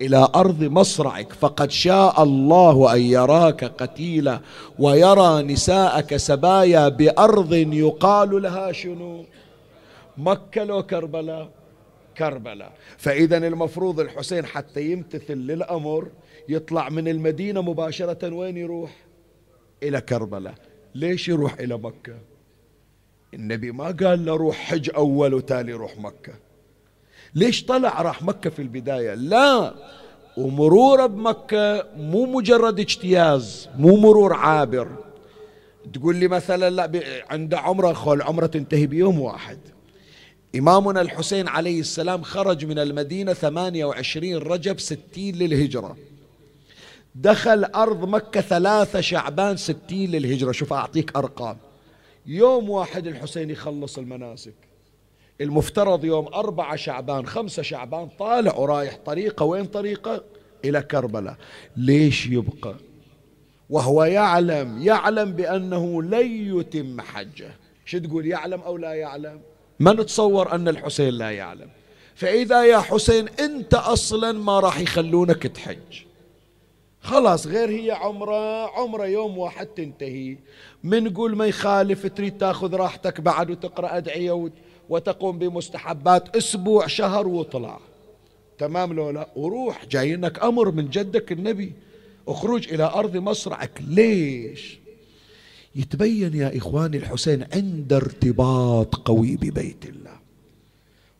إلى 0.00 0.28
أرض 0.34 0.62
مصرعك 0.62 1.32
فقد 1.32 1.70
شاء 1.70 2.22
الله 2.22 2.94
أن 2.94 3.00
يراك 3.00 3.64
قتيلا 3.64 4.40
ويرى 4.78 5.42
نساءك 5.42 6.16
سبايا 6.16 6.88
بأرض 6.88 7.52
يقال 7.52 8.42
لها 8.42 8.72
شنو؟ 8.72 9.24
مكة 10.16 10.64
لو 10.64 10.82
كربلاء 10.82 11.50
كربلاء. 12.18 12.72
فإذا 12.98 13.36
المفروض 13.36 14.00
الحسين 14.00 14.46
حتى 14.46 14.92
يمتثل 14.92 15.34
للأمر 15.34 16.08
يطلع 16.48 16.88
من 16.88 17.08
المدينة 17.08 17.62
مباشرة 17.62 18.34
وين 18.34 18.56
يروح؟ 18.56 18.96
إلى 19.82 20.00
كربلاء. 20.00 20.54
ليش 20.94 21.28
يروح 21.28 21.54
إلى 21.60 21.78
مكة؟ 21.78 22.14
النبي 23.34 23.72
ما 23.72 23.84
قال 23.84 24.24
له 24.24 24.36
روح 24.36 24.56
حج 24.56 24.90
أول 24.96 25.34
وتالي 25.34 25.72
روح 25.72 25.98
مكة. 25.98 26.32
ليش 27.34 27.64
طلع 27.64 28.02
راح 28.02 28.22
مكة 28.22 28.50
في 28.50 28.62
البداية؟ 28.62 29.14
لا 29.14 29.74
ومروره 30.36 31.06
بمكة 31.06 31.86
مو 31.96 32.26
مجرد 32.26 32.80
اجتياز 32.80 33.68
مو 33.78 33.96
مرور 33.96 34.32
عابر. 34.32 34.88
تقول 35.94 36.16
لي 36.16 36.28
مثلا 36.28 36.70
لا 36.70 37.02
عنده 37.30 37.58
عمرة 37.58 37.92
خول 37.92 38.22
عمرة 38.22 38.46
تنتهي 38.46 38.86
بيوم 38.86 39.20
واحد. 39.20 39.58
إمامنا 40.56 41.00
الحسين 41.00 41.48
عليه 41.48 41.80
السلام 41.80 42.22
خرج 42.22 42.64
من 42.64 42.78
المدينة 42.78 43.32
28 43.32 44.36
رجب 44.36 44.78
60 44.78 45.02
للهجرة. 45.16 45.96
دخل 47.14 47.64
أرض 47.64 48.08
مكة 48.08 48.40
ثلاثة 48.40 49.00
شعبان 49.00 49.56
60 49.56 49.76
للهجرة. 49.90 50.52
شوف 50.52 50.72
أعطيك 50.72 51.16
أرقام. 51.16 51.56
يوم 52.26 52.70
واحد 52.70 53.06
الحسين 53.06 53.50
يخلص 53.50 53.98
المناسك. 53.98 54.71
المفترض 55.42 56.04
يوم 56.04 56.26
أربعة 56.26 56.76
شعبان 56.76 57.26
خمسة 57.26 57.62
شعبان 57.62 58.08
طالع 58.18 58.54
ورايح 58.56 58.98
طريقة 59.06 59.44
وين 59.44 59.64
طريقة؟ 59.64 60.24
إلى 60.64 60.82
كربلاء. 60.82 61.36
ليش 61.76 62.26
يبقى؟ 62.26 62.74
وهو 63.70 64.04
يعلم 64.04 64.82
يعلم 64.82 65.32
بأنه 65.32 66.02
لن 66.02 66.58
يتم 66.58 67.00
حجه. 67.00 67.50
شو 67.84 67.98
تقول 67.98 68.26
يعلم 68.26 68.60
أو 68.60 68.76
لا 68.76 68.92
يعلم؟ 68.92 69.40
ما 69.80 69.92
نتصور 69.92 70.54
أن 70.54 70.68
الحسين 70.68 71.14
لا 71.14 71.30
يعلم. 71.30 71.68
فإذا 72.14 72.64
يا 72.64 72.78
حسين 72.78 73.28
أنت 73.28 73.74
أصلا 73.74 74.32
ما 74.32 74.60
راح 74.60 74.80
يخلونك 74.80 75.42
تحج. 75.42 76.02
خلاص 77.00 77.46
غير 77.46 77.70
هي 77.70 77.90
عمرة 77.90 78.66
عمرة 78.78 79.06
يوم 79.06 79.38
واحد 79.38 79.66
تنتهي. 79.66 80.36
من 80.84 81.14
قول 81.14 81.36
ما 81.36 81.46
يخالف 81.46 82.06
تريد 82.06 82.38
تاخذ 82.38 82.74
راحتك 82.74 83.20
بعد 83.20 83.50
وتقرأ 83.50 83.96
أدعية 83.96 84.50
وتقوم 84.92 85.38
بمستحبات 85.38 86.36
أسبوع 86.36 86.86
شهر 86.86 87.28
وطلع. 87.28 87.78
تمام 88.58 88.92
لو 88.92 89.10
لا 89.10 89.28
وروح 89.36 89.86
جايينك 89.86 90.42
أمر 90.42 90.70
من 90.70 90.90
جدك 90.90 91.32
النبي. 91.32 91.72
اخرج 92.28 92.72
إلى 92.72 92.84
أرض 92.84 93.16
مصرعك. 93.16 93.82
ليش؟ 93.88 94.78
يتبين 95.74 96.34
يا 96.34 96.56
إخواني 96.56 96.96
الحسين 96.96 97.46
عند 97.54 97.92
ارتباط 97.92 98.94
قوي 98.94 99.36
ببيت 99.36 99.84
الله. 99.84 100.16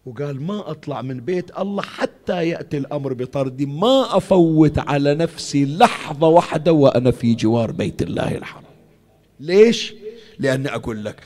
وقال 0.07 0.43
ما 0.43 0.71
أطلع 0.71 1.03
من 1.03 1.21
بيت 1.21 1.59
الله 1.59 1.83
حتى 1.83 2.49
يأتي 2.49 2.77
الأمر 2.77 3.13
بطردي. 3.13 3.67
ما 3.67 4.17
أفوت 4.17 4.79
على 4.79 5.15
نفسي 5.15 5.65
لحظة 5.65 6.29
واحدة 6.29 6.73
وأنا 6.73 7.11
في 7.11 7.35
جوار 7.35 7.71
بيت 7.71 8.03
الله 8.03 8.37
الحرام. 8.37 8.65
ليش؟ 9.41 9.95
لاني 10.39 10.75
أقول 10.75 11.05
لك 11.05 11.21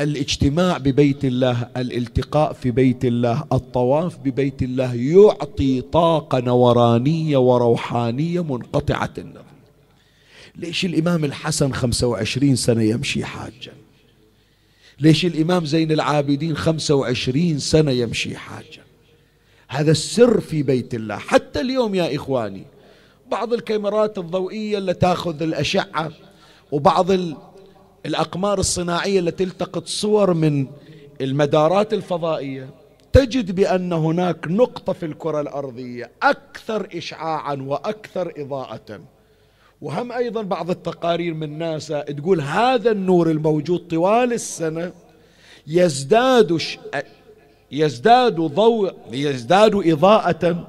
الاجتماع 0.00 0.78
ببيت 0.78 1.24
الله 1.24 1.68
الالتقاء 1.76 2.52
في 2.52 2.70
بيت 2.70 3.04
الله 3.04 3.44
الطواف 3.52 4.18
ببيت 4.18 4.62
الله 4.62 4.94
يعطي 4.94 5.80
طاقة 5.80 6.40
نورانية 6.40 7.36
وروحانية 7.36 8.42
منقطعة 8.42 9.10
النظر. 9.18 9.44
ليش 10.56 10.84
الإمام 10.84 11.24
الحسن 11.24 11.72
خمسة 11.72 12.06
وعشرين 12.06 12.56
سنة 12.56 12.82
يمشي 12.82 13.24
حاجا 13.24 13.72
ليش 15.00 15.24
الإمام 15.26 15.64
زين 15.64 15.92
العابدين 15.92 16.56
خمسة 16.56 16.94
وعشرين 16.94 17.58
سنة 17.58 17.90
يمشي 17.90 18.36
حاجا 18.36 18.82
هذا 19.68 19.90
السر 19.90 20.40
في 20.40 20.62
بيت 20.62 20.94
الله. 20.94 21.16
حتى 21.16 21.60
اليوم 21.60 21.94
يا 21.94 22.16
إخواني 22.16 22.62
بعض 23.30 23.52
الكاميرات 23.52 24.18
الضوئية 24.18 24.78
اللي 24.78 24.94
تأخذ 24.94 25.42
الأشعة 25.42 26.10
وبعض 26.72 27.10
الأقمار 28.06 28.58
الصناعية 28.58 29.20
التي 29.20 29.44
تلتقط 29.44 29.86
صور 29.86 30.34
من 30.34 30.66
المدارات 31.20 31.92
الفضائية 31.92 32.70
تجد 33.12 33.54
بأن 33.54 33.92
هناك 33.92 34.48
نقطة 34.48 34.92
في 34.92 35.06
الكرة 35.06 35.40
الأرضية 35.40 36.10
أكثر 36.22 36.88
إشعاعا 36.94 37.54
وأكثر 37.54 38.32
إضاءة. 38.36 39.00
وهم 39.80 40.12
أيضا 40.12 40.42
بعض 40.42 40.70
التقارير 40.70 41.34
من 41.34 41.58
ناسا 41.58 42.00
تقول 42.00 42.40
هذا 42.40 42.90
النور 42.90 43.30
الموجود 43.30 43.78
طوال 43.78 44.32
السنة 44.32 44.92
يزداد 45.66 46.56
ش... 46.56 46.78
يزداد 47.72 48.36
ضوء 48.36 48.92
يزداد 49.12 49.74
إضاءة 49.74 50.68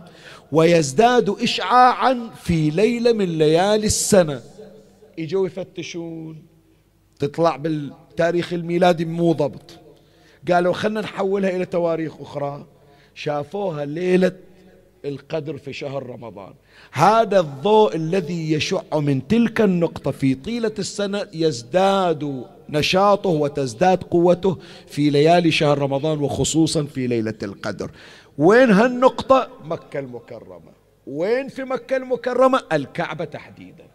ويزداد 0.52 1.30
إشعاعا 1.30 2.30
في 2.44 2.70
ليلة 2.70 3.14
من 3.14 3.38
ليالي 3.38 3.86
السنة. 3.88 4.42
يجوا 5.18 5.48
يفتشون 5.48 6.51
تطلع 7.22 7.56
بالتاريخ 7.56 8.54
الميلادي 8.54 9.06
مو 9.06 9.32
ضبط. 9.34 9.80
قالوا 10.52 10.74
خلنا 10.74 11.02
نحولها 11.02 11.50
إلى 11.50 11.66
تواريخ 11.66 12.22
أخرى. 12.22 12.66
شافوها 13.16 13.86
ليلة 13.86 14.32
القدر 15.06 15.58
في 15.58 15.74
شهر 15.74 16.06
رمضان. 16.06 16.54
هذا 16.92 17.40
الضوء 17.40 17.96
الذي 17.96 18.52
يشع 18.52 18.82
من 18.94 19.28
تلك 19.28 19.62
النقطة 19.62 20.12
في 20.12 20.36
طيلة 20.36 20.72
السنة 20.80 21.28
يزداد 21.34 22.46
نشاطه 22.70 23.30
وتزداد 23.30 24.04
قوته 24.04 24.58
في 24.88 25.10
ليالي 25.10 25.52
شهر 25.52 25.78
رمضان 25.78 26.20
وخصوصا 26.20 26.84
في 26.84 27.08
ليلة 27.08 27.38
القدر. 27.44 27.92
وين 28.38 28.72
هالنقطة؟ 28.72 29.50
مكة 29.64 30.00
المكرمة. 30.00 30.72
وين 31.08 31.48
في 31.48 31.64
مكة 31.64 31.98
المكرمة؟ 31.98 32.62
الكعبة 32.72 33.26
تحديدا. 33.26 33.86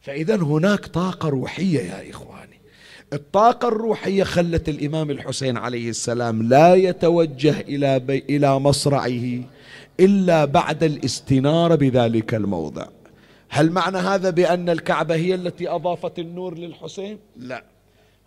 فإذا 0.00 0.36
هناك 0.36 0.86
طاقة 0.86 1.28
روحية 1.28 1.80
يا 1.80 2.10
إخواني 2.10 2.47
الطاقة 3.12 3.68
الروحية 3.68 4.24
خلت 4.24 4.68
الإمام 4.68 5.10
الحسين 5.10 5.56
عليه 5.56 5.90
السلام 5.90 6.42
لا 6.42 6.74
يتوجه 6.74 7.60
إلى, 7.60 7.98
بي 7.98 8.24
إلى 8.28 8.58
مصرعه 8.58 9.44
إلا 10.00 10.44
بعد 10.44 10.84
الاستنارة 10.84 11.74
بذلك 11.74 12.34
الموضع. 12.34 12.86
هل 13.48 13.70
معنى 13.70 13.98
هذا 13.98 14.30
بأن 14.30 14.70
الكعبة 14.70 15.14
هي 15.14 15.34
التي 15.34 15.68
أضافت 15.68 16.18
النور 16.18 16.58
للحسين؟ 16.58 17.18
لا. 17.36 17.64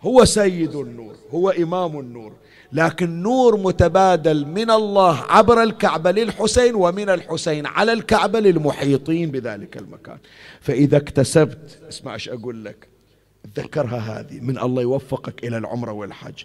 هو 0.02 0.24
سيد 0.24 0.74
النور 0.74 1.14
هو 1.30 1.50
إمام 1.50 2.00
النور 2.00 2.32
لكن 2.72 3.22
نور 3.22 3.56
متبادل 3.56 4.46
من 4.46 4.70
الله 4.70 5.18
عبر 5.28 5.62
الكعبة 5.62 6.10
للحسين 6.10 6.74
ومن 6.74 7.08
الحسين 7.08 7.66
على 7.66 7.92
الكعبة 7.92 8.40
للمحيطين 8.40 9.30
بذلك 9.30 9.76
المكان. 9.76 10.18
فإذا 10.60 10.96
اكتسبت 10.96 11.78
اسمع 11.88 12.14
إيش 12.14 12.28
أقول 12.28 12.64
لك 12.64 12.91
تذكرها 13.54 13.98
هذه 13.98 14.40
من 14.40 14.58
الله 14.58 14.82
يوفقك 14.82 15.44
إلى 15.44 15.58
العمرة 15.58 15.92
والحج. 15.92 16.44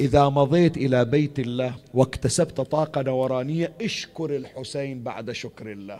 إذا 0.00 0.28
مضيت 0.28 0.76
إلى 0.76 1.04
بيت 1.04 1.38
الله 1.38 1.74
واكتسبت 1.94 2.60
طاقة 2.60 3.02
نورانية 3.02 3.72
اشكر 3.82 4.36
الحسين 4.36 5.02
بعد 5.02 5.32
شكر 5.32 5.72
الله. 5.72 5.98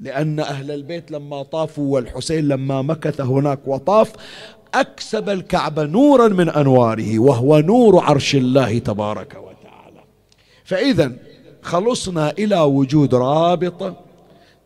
لأن 0.00 0.40
أهل 0.40 0.70
البيت 0.70 1.10
لما 1.10 1.42
طافوا 1.42 1.94
والحسين 1.94 2.48
لما 2.48 2.82
مكث 2.82 3.20
هناك 3.20 3.58
وطاف 3.66 4.12
أكسب 4.74 5.28
الكعبة 5.28 5.84
نورا 5.84 6.28
من 6.28 6.48
أنواره 6.48 7.18
وهو 7.18 7.58
نور 7.58 7.98
عرش 7.98 8.34
الله 8.34 8.78
تبارك 8.78 9.34
وتعالى. 9.34 10.04
فإذا 10.64 11.12
خلصنا 11.62 12.30
إلى 12.30 12.60
وجود 12.60 13.14
رابطة 13.14 13.96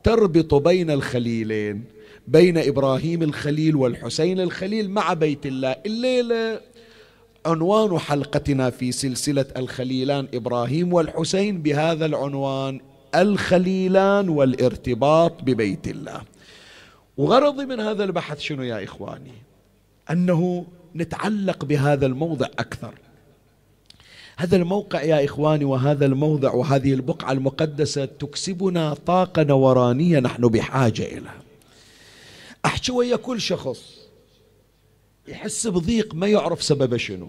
تربط 0.02 0.54
بين 0.54 0.90
الخليلين. 0.90 1.93
بين 2.28 2.58
إبراهيم 2.58 3.22
الخليل 3.22 3.76
والحسين 3.76 4.40
الخليل 4.40 4.90
مع 4.90 5.12
بيت 5.12 5.46
الله. 5.46 5.76
الليلة 5.86 6.60
عنوان 7.46 7.98
حلقتنا 7.98 8.70
في 8.70 8.92
سلسلة 8.92 9.46
الخليلان 9.56 10.28
إبراهيم 10.34 10.92
والحسين 10.92 11.62
بهذا 11.62 12.06
العنوان 12.06 12.80
الخليلان 13.14 14.28
والارتباط 14.28 15.42
ببيت 15.42 15.88
الله. 15.88 16.22
وغرضي 17.16 17.64
من 17.66 17.80
هذا 17.80 18.04
البحث 18.04 18.40
شنو 18.40 18.62
يا 18.62 18.84
إخواني؟ 18.84 19.32
أنه 20.10 20.66
نتعلق 20.96 21.64
بهذا 21.64 22.06
الموضع 22.06 22.46
أكثر. 22.58 22.94
هذا 24.36 24.56
الموقع 24.56 25.02
يا 25.02 25.24
إخواني 25.24 25.64
وهذا 25.64 26.06
الموضع 26.06 26.52
وهذه 26.52 26.94
البقعة 26.94 27.32
المقدسة 27.32 28.04
تكسبنا 28.04 28.94
طاقة 28.94 29.42
نورانية 29.42 30.20
نحن 30.20 30.48
بحاجة 30.48 31.02
إليها. 31.02 31.44
أحكي 32.64 32.92
ويا 32.92 33.16
كل 33.16 33.40
شخص. 33.40 33.98
يحس 35.28 35.66
بضيق 35.66 36.14
ما 36.14 36.26
يعرف 36.26 36.62
سببه 36.62 36.96
شنو. 36.96 37.28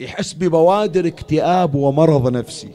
يحس 0.00 0.32
ببوادر 0.32 1.06
اكتئاب 1.06 1.74
ومرض 1.74 2.32
نفسي. 2.32 2.70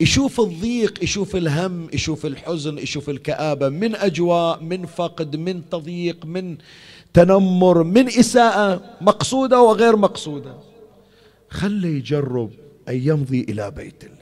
يشوف 0.00 0.40
الضيق 0.40 1.04
يشوف 1.04 1.36
الهم 1.36 1.88
يشوف 1.92 2.26
الحزن 2.26 2.78
يشوف 2.78 3.10
الكآبة 3.10 3.68
من 3.68 3.96
أجواء 3.96 4.62
من 4.62 4.86
فقد 4.86 5.36
من 5.36 5.68
تضييق 5.70 6.26
من 6.26 6.58
تنمر 7.14 7.82
من 7.82 8.08
إساءة 8.08 8.96
مقصودة 9.00 9.62
وغير 9.62 9.96
مقصودة. 9.96 10.56
خلي 11.50 11.88
يجرب 11.88 12.50
أن 12.88 13.00
يمضي 13.08 13.40
إلى 13.40 13.70
بيت 13.70 14.04
الله. 14.04 14.21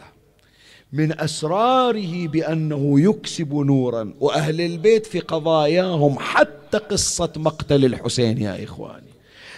من 0.93 1.21
أسراره 1.21 2.27
بأنه 2.29 3.01
يكسب 3.01 3.55
نورا 3.55 4.15
وأهل 4.21 4.61
البيت 4.61 5.07
في 5.07 5.21
قضاياهم 5.21 6.19
حتى 6.19 6.79
قصة 6.79 7.33
مقتل 7.37 7.85
الحسين 7.85 8.39
يا 8.39 8.65
إخواني. 8.65 9.11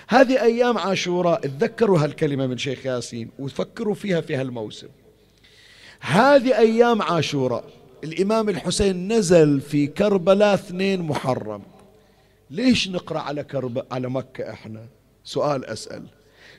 هذه 0.09 0.43
أيام 0.43 0.79
عاشوراء 0.79 1.41
تذكروا 1.41 1.99
هالكلمة 1.99 2.47
من 2.47 2.59
شيخ 2.59 2.87
ياسين 2.87 3.31
وفكروا 3.39 3.95
فيها 3.95 4.21
في 4.21 4.37
هالموسم. 4.37 4.89
هذه 6.01 6.59
أيام 6.59 7.03
عاشوراء 7.03 7.65
الإمام 8.05 8.49
الحسين 8.49 9.13
نزل 9.13 9.61
في 9.61 9.87
كربلاء 9.87 10.55
اثنين 10.55 11.03
محرم. 11.03 11.63
ليش 12.51 12.89
نقرأ 12.89 13.19
على 13.19 13.45
كرب 13.45 13.87
على 13.91 14.11
مكة 14.11 14.51
إحنا؟ 14.51 14.87
سؤال 15.25 15.65
أسأل. 15.65 16.03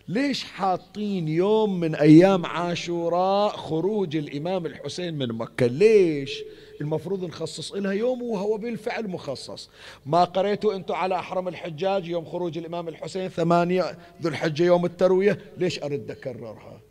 ليش 0.07 0.43
حاطين 0.43 1.27
يوم 1.27 1.79
من 1.79 1.95
أيام 1.95 2.45
عاشوراء 2.45 3.49
خروج 3.49 4.15
الإمام 4.15 4.65
الحسين 4.65 5.17
من 5.17 5.27
مكة؟ 5.27 5.65
ليش؟ 5.65 6.43
المفروض 6.81 7.25
نخصص 7.25 7.71
لها 7.73 7.91
يوم 7.91 8.21
وهو 8.21 8.57
بالفعل 8.57 9.07
مخصص. 9.07 9.69
ما 10.05 10.23
قريتوا 10.23 10.75
أنتم 10.75 10.93
على 10.93 11.15
أحرم 11.15 11.47
الحجاج 11.47 12.07
يوم 12.07 12.25
خروج 12.25 12.57
الإمام 12.57 12.87
الحسين 12.87 13.29
ثمانية 13.29 13.97
ذو 14.21 14.29
الحجة 14.29 14.63
يوم 14.63 14.85
التروية؟ 14.85 15.39
ليش 15.57 15.83
أرد 15.83 16.11
أكررها؟ 16.11 16.81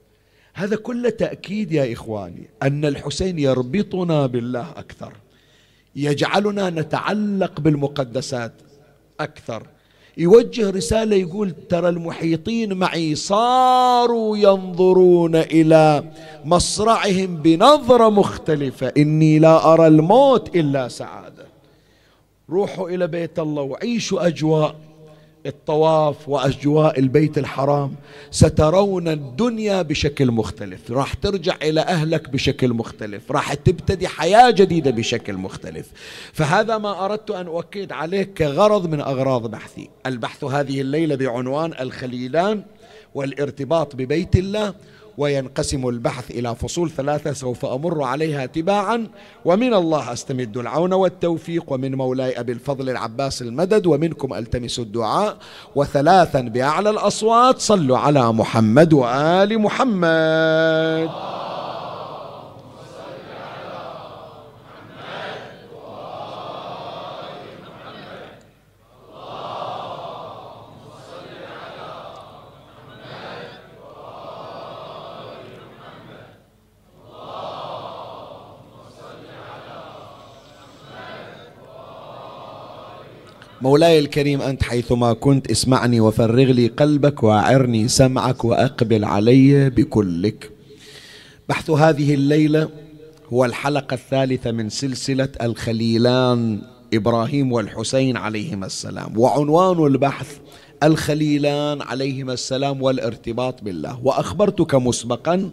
هذا 0.54 0.76
كله 0.76 1.10
تأكيد 1.10 1.72
يا 1.72 1.92
إخواني 1.92 2.50
أن 2.62 2.84
الحسين 2.84 3.38
يربطنا 3.38 4.26
بالله 4.26 4.70
أكثر 4.70 5.12
يجعلنا 5.96 6.70
نتعلق 6.70 7.60
بالمقدسات 7.60 8.52
أكثر. 9.20 9.66
يوجه 10.18 10.70
رسالة 10.70 11.16
يقول 11.16 11.50
ترى 11.68 11.88
المحيطين 11.88 12.72
معي 12.72 13.14
صاروا 13.14 14.36
ينظرون 14.36 15.36
إلى 15.36 16.04
مصرعهم 16.44 17.36
بنظرة 17.36 18.08
مختلفة. 18.08 18.92
إني 18.96 19.38
لا 19.38 19.72
أرى 19.72 19.86
الموت 19.86 20.56
إلا 20.56 20.88
سعادة. 20.88 21.46
روحوا 22.50 22.90
إلى 22.90 23.06
بيت 23.06 23.38
الله 23.38 23.62
وعيشوا 23.62 24.26
أجواء 24.26 24.74
الطواف 25.46 26.28
وأجواء 26.28 26.98
البيت 26.98 27.38
الحرام 27.38 27.94
سترون 28.30 29.08
الدنيا 29.08 29.82
بشكل 29.82 30.30
مختلف. 30.30 30.90
راح 30.90 31.14
ترجع 31.14 31.56
إلى 31.62 31.80
أهلك 31.80 32.30
بشكل 32.30 32.72
مختلف. 32.72 33.32
راح 33.32 33.54
تبتدي 33.54 34.08
حياة 34.08 34.50
جديدة 34.50 34.90
بشكل 34.90 35.34
مختلف. 35.34 35.86
فهذا 36.32 36.78
ما 36.78 37.04
أردت 37.04 37.30
أن 37.30 37.46
أؤكد 37.46 37.92
عليه 37.92 38.22
كغرض 38.22 38.86
من 38.86 39.00
أغراض 39.00 39.50
بحثي. 39.50 39.88
البحث 40.06 40.44
هذه 40.44 40.80
الليلة 40.80 41.14
بعنوان 41.14 41.72
الخليلان 41.80 42.62
والارتباط 43.14 43.96
ببيت 43.96 44.36
الله 44.36 44.74
وينقسم 45.18 45.88
البحث 45.88 46.30
إلى 46.30 46.54
فصول 46.54 46.90
ثلاثة 46.90 47.32
سوف 47.32 47.64
أمر 47.64 48.02
عليها 48.02 48.46
تباعا. 48.46 49.06
ومن 49.44 49.74
الله 49.74 50.12
أستمد 50.12 50.56
العون 50.56 50.92
والتوفيق 50.92 51.72
ومن 51.72 51.94
مولاي 51.94 52.40
أبي 52.40 52.52
الفضل 52.52 52.90
العباس 52.90 53.42
المدد 53.42 53.86
ومنكم 53.86 54.34
ألتمس 54.34 54.78
الدعاء. 54.78 55.36
وثلاثا 55.76 56.40
بأعلى 56.40 56.90
الأصوات 56.90 57.58
صلوا 57.60 57.98
على 57.98 58.32
محمد 58.32 58.92
وآل 58.92 59.58
محمد. 59.58 61.10
مولاي 83.62 83.98
الكريم 83.98 84.42
أنت 84.42 84.62
حيثما 84.62 85.12
كنت 85.12 85.50
اسمعني 85.50 86.00
وفرغ 86.00 86.44
لي 86.44 86.66
قلبك 86.66 87.22
وأعرني 87.22 87.88
سمعك 87.88 88.44
وأقبل 88.44 89.04
علي 89.04 89.70
بكلك. 89.70 90.50
بحث 91.48 91.70
هذه 91.70 92.14
الليلة 92.14 92.68
هو 93.32 93.44
الحلقة 93.44 93.94
الثالثة 93.94 94.52
من 94.52 94.68
سلسلة 94.68 95.28
الخليلان 95.42 96.62
إبراهيم 96.94 97.52
والحسين 97.52 98.16
عليهما 98.16 98.66
السلام. 98.66 99.18
وعنوان 99.18 99.86
البحث 99.86 100.38
الخليلان 100.82 101.82
عليهما 101.82 102.32
السلام 102.32 102.82
والارتباط 102.82 103.62
بالله. 103.62 104.00
وأخبرتك 104.04 104.74
مسبقا 104.74 105.50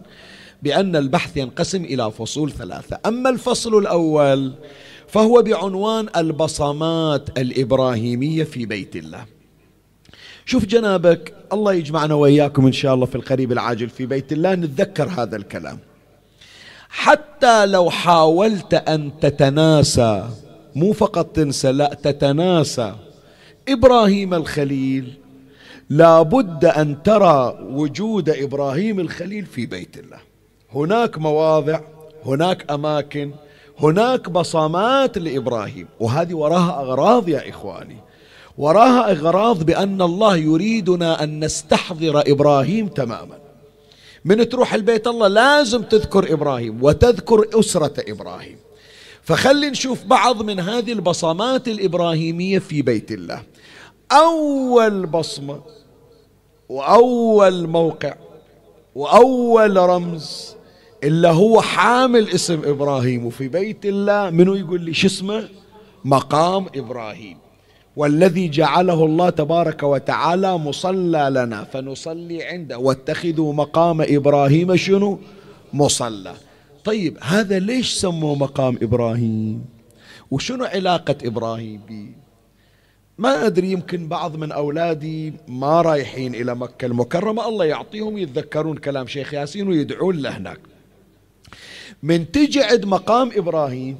بأن 0.63 0.95
البحث 0.95 1.37
ينقسم 1.37 1.83
إلى 1.83 2.11
فصول 2.11 2.51
ثلاثة. 2.51 2.99
أما 3.05 3.29
الفصل 3.29 3.77
الأول 3.77 4.53
فهو 5.09 5.41
بعنوان 5.41 6.07
البصمات 6.15 7.39
الإبراهيمية 7.39 8.43
في 8.43 8.65
بيت 8.65 8.95
الله. 8.95 9.25
شوف 10.45 10.65
جنابك 10.65 11.33
الله 11.53 11.73
يجمعنا 11.73 12.13
وإياكم 12.13 12.65
إن 12.65 12.71
شاء 12.71 12.93
الله 12.93 13.05
في 13.05 13.15
القريب 13.15 13.51
العاجل 13.51 13.89
في 13.89 14.05
بيت 14.05 14.31
الله 14.31 14.55
نتذكر 14.55 15.09
هذا 15.09 15.35
الكلام. 15.35 15.79
حتى 16.89 17.65
لو 17.65 17.89
حاولت 17.89 18.73
أن 18.73 19.11
تتناسى 19.21 20.29
مو 20.75 20.93
فقط 20.93 21.25
تنسى 21.25 21.71
لا 21.71 21.97
تتناسى 22.03 22.95
إبراهيم 23.69 24.33
الخليل 24.33 25.13
لابد 25.89 26.65
أن 26.65 27.03
ترى 27.03 27.59
وجود 27.61 28.29
إبراهيم 28.29 28.99
الخليل 28.99 29.45
في 29.45 29.65
بيت 29.65 29.97
الله. 29.97 30.19
هناك 30.75 31.17
مواضع 31.17 31.79
هناك 32.25 32.71
أماكن 32.71 33.31
هناك 33.81 34.29
بصمات 34.29 35.17
لإبراهيم 35.17 35.87
وهذه 35.99 36.33
وراها 36.33 36.81
أغراض 36.81 37.29
يا 37.29 37.49
إخواني. 37.49 37.97
وراها 38.57 39.11
أغراض 39.11 39.63
بأن 39.63 40.01
الله 40.01 40.37
يريدنا 40.37 41.23
أن 41.23 41.45
نستحضر 41.45 42.23
إبراهيم 42.27 42.87
تماما. 42.87 43.37
من 44.25 44.49
تروح 44.49 44.73
البيت 44.73 45.07
الله 45.07 45.27
لازم 45.27 45.83
تذكر 45.83 46.33
إبراهيم 46.33 46.83
وتذكر 46.83 47.59
أسرة 47.59 47.93
إبراهيم. 48.07 48.57
فخلي 49.23 49.69
نشوف 49.69 50.03
بعض 50.03 50.41
من 50.41 50.59
هذه 50.59 50.91
البصمات 50.91 51.67
الإبراهيمية 51.67 52.59
في 52.59 52.81
بيت 52.81 53.11
الله. 53.11 53.43
أول 54.11 55.05
بصمة 55.05 55.61
وأول 56.69 57.67
موقع 57.67 58.15
وأول 58.95 59.77
رمز 59.77 60.55
إلا 61.03 61.31
هو 61.31 61.61
حامل 61.61 62.29
اسم 62.29 62.61
إبراهيم. 62.65 63.25
وفي 63.25 63.47
بيت 63.47 63.85
الله 63.85 64.29
منو 64.29 64.55
يقول 64.55 64.81
لي 64.81 64.93
شو 64.93 65.07
اسمه؟ 65.07 65.49
مقام 66.05 66.65
إبراهيم. 66.75 67.37
والذي 67.95 68.49
جعله 68.49 69.05
الله 69.05 69.29
تبارك 69.29 69.83
وتعالى 69.83 70.57
مصلى 70.57 71.29
لنا. 71.31 71.63
فنصلي 71.63 72.43
عنده. 72.43 72.77
واتخذوا 72.77 73.53
مقام 73.53 74.01
إبراهيم 74.01 74.75
شنو؟ 74.75 75.19
مصلى. 75.73 76.33
طيب 76.83 77.17
هذا 77.21 77.59
ليش 77.59 77.93
سموه 77.93 78.35
مقام 78.35 78.77
إبراهيم؟ 78.81 79.65
وشنو 80.31 80.65
علاقة 80.65 81.15
إبراهيم 81.23 81.81
به 81.89 82.09
ما 83.17 83.45
أدري 83.45 83.71
يمكن 83.71 84.07
بعض 84.07 84.35
من 84.35 84.51
أولادي 84.51 85.33
ما 85.47 85.81
رايحين 85.81 86.35
إلى 86.35 86.55
مكة 86.55 86.85
المكرمة. 86.85 87.47
الله 87.47 87.65
يعطيهم 87.65 88.17
يتذكرون 88.17 88.77
كلام 88.77 89.07
شيخ 89.07 89.33
ياسين 89.33 89.67
ويدعون 89.67 90.15
له 90.15 90.29
هناك. 90.29 90.59
من 92.03 92.31
تجي 92.31 92.63
عند 92.63 92.85
مقام 92.85 93.31
إبراهيم 93.35 93.99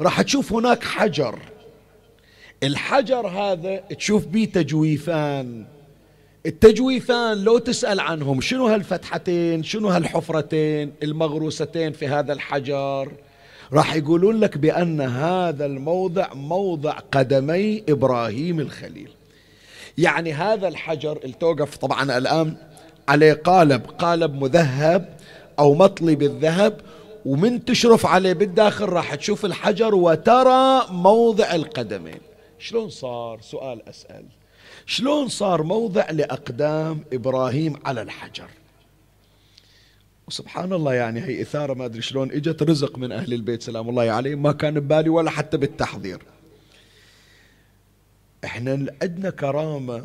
راح 0.00 0.22
تشوف 0.22 0.52
هناك 0.52 0.84
حجر. 0.84 1.38
الحجر 2.62 3.26
هذا 3.26 3.76
تشوف 3.76 4.26
بيه 4.26 4.52
تجويفان. 4.52 5.64
التجويفان 6.46 7.44
لو 7.44 7.58
تسأل 7.58 8.00
عنهم 8.00 8.40
شنو 8.40 8.66
هالفتحتين 8.66 9.62
شنو 9.62 9.88
هالحفرتين 9.88 10.92
المغروستين 11.02 11.92
في 11.92 12.08
هذا 12.08 12.32
الحجر 12.32 13.12
راح 13.72 13.94
يقولون 13.94 14.40
لك 14.40 14.58
بأن 14.58 15.00
هذا 15.00 15.66
الموضع 15.66 16.34
موضع 16.34 16.92
قدمي 16.92 17.82
إبراهيم 17.88 18.60
الخليل. 18.60 19.10
يعني 19.98 20.32
هذا 20.32 20.68
الحجر 20.68 21.20
التوقف 21.24 21.76
طبعا 21.76 22.18
الآن 22.18 22.56
عليه 23.08 23.32
قالب 23.32 23.86
قالب 23.86 24.34
مذهب 24.44 25.16
أو 25.58 25.74
مطلي 25.74 26.14
بالذهب 26.14 26.80
ومن 27.26 27.64
تشرف 27.64 28.06
عليه 28.06 28.32
بالداخل 28.32 28.84
راح 28.84 29.14
تشوف 29.14 29.44
الحجر 29.44 29.94
وترى 29.94 30.86
موضع 30.90 31.54
القدمين. 31.54 32.20
شلون 32.58 32.90
صار؟ 32.90 33.40
سؤال 33.40 33.88
أسأل. 33.88 34.24
شلون 34.86 35.28
صار 35.28 35.62
موضع 35.62 36.10
لأقدام 36.10 37.04
إبراهيم 37.12 37.76
على 37.84 38.02
الحجر؟ 38.02 38.48
وسبحان 40.28 40.72
الله 40.72 40.94
يعني 40.94 41.20
هي 41.20 41.42
إثارة 41.42 41.74
ما 41.74 41.84
أدري 41.84 42.02
شلون 42.02 42.30
إجت 42.30 42.62
رزق 42.62 42.98
من 42.98 43.12
أهل 43.12 43.32
البيت 43.32 43.62
سلام 43.62 43.88
الله 43.88 44.10
عليهم 44.10 44.42
ما 44.42 44.52
كان 44.52 44.80
ببالي 44.80 45.08
ولا 45.08 45.30
حتى 45.30 45.56
بالتحضير. 45.56 46.22
إحنا 48.44 48.86
عندنا 49.02 49.30
كرامة 49.30 50.04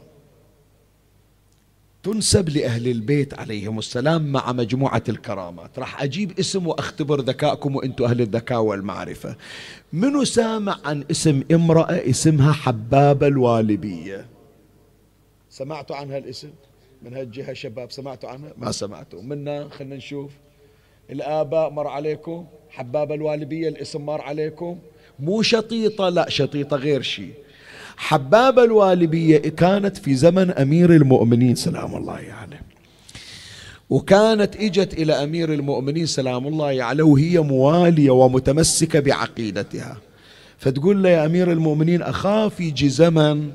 تنسب 2.04 2.50
لأهل 2.50 2.88
البيت 2.88 3.40
عليهم 3.40 3.80
السلام 3.80 4.32
مع 4.32 4.52
مجموعة 4.52 5.04
الكرامات. 5.10 5.80
راح 5.80 6.04
أجيب 6.04 6.40
اسم 6.40 6.68
وأختبر 6.68 7.22
ذكائكم 7.22 7.76
وأنتم 7.76 8.06
أهل 8.06 8.22
الذكاء 8.22 8.62
والمعرفة. 8.62 9.36
منو 9.94 10.24
سامع 10.24 10.78
عن 10.86 11.04
اسم 11.12 11.44
امرأة 11.52 12.10
اسمها 12.10 12.52
حبابة 12.52 13.28
الوالبية؟ 13.28 14.26
سمعتوا 15.50 15.96
عن 15.96 16.12
هالاسم 16.12 16.50
من 17.02 17.14
هالجهة 17.14 17.54
شباب 17.54 17.92
سمعتوا 17.92 18.30
عنها؟ 18.30 18.54
ما 18.58 18.72
سمعتوا. 18.72 19.22
منا 19.22 19.70
خلنا 19.70 19.96
نشوف. 19.96 20.32
الآباء 21.10 21.70
مر 21.70 21.88
عليكم؟ 21.88 22.46
حبابة 22.70 23.16
الوالبية 23.16 23.70
الاسم 23.70 24.06
مر 24.06 24.22
عليكم؟ 24.22 24.80
مو 25.20 25.42
شطيطة 25.42 26.10
لا 26.10 26.30
شطيطة 26.30 26.78
غير 26.78 27.02
شيء 27.02 27.34
حبابة 28.00 28.64
الوالبية 28.64 29.38
كانت 29.38 29.98
في 29.98 30.16
زمن 30.16 30.52
أمير 30.52 30.94
المؤمنين 30.96 31.56
سلام 31.56 31.96
الله 31.96 32.14
عليه 32.14 32.28
يعني. 32.28 32.62
وكانت 33.90 34.56
إجت 34.56 34.94
إلى 34.94 35.24
أمير 35.24 35.54
المؤمنين 35.54 36.06
سلام 36.06 36.48
الله 36.48 36.84
عليه 36.84 37.04
وهي 37.04 37.40
موالية 37.40 38.10
ومتمسكة 38.12 39.00
بعقيدتها 39.00 39.98
فتقول 40.58 41.04
له 41.04 41.10
يا 41.10 41.26
أمير 41.26 41.52
المؤمنين 41.52 42.02
اخاف 42.02 42.60
يجي 42.60 42.90
زمن 42.90 43.52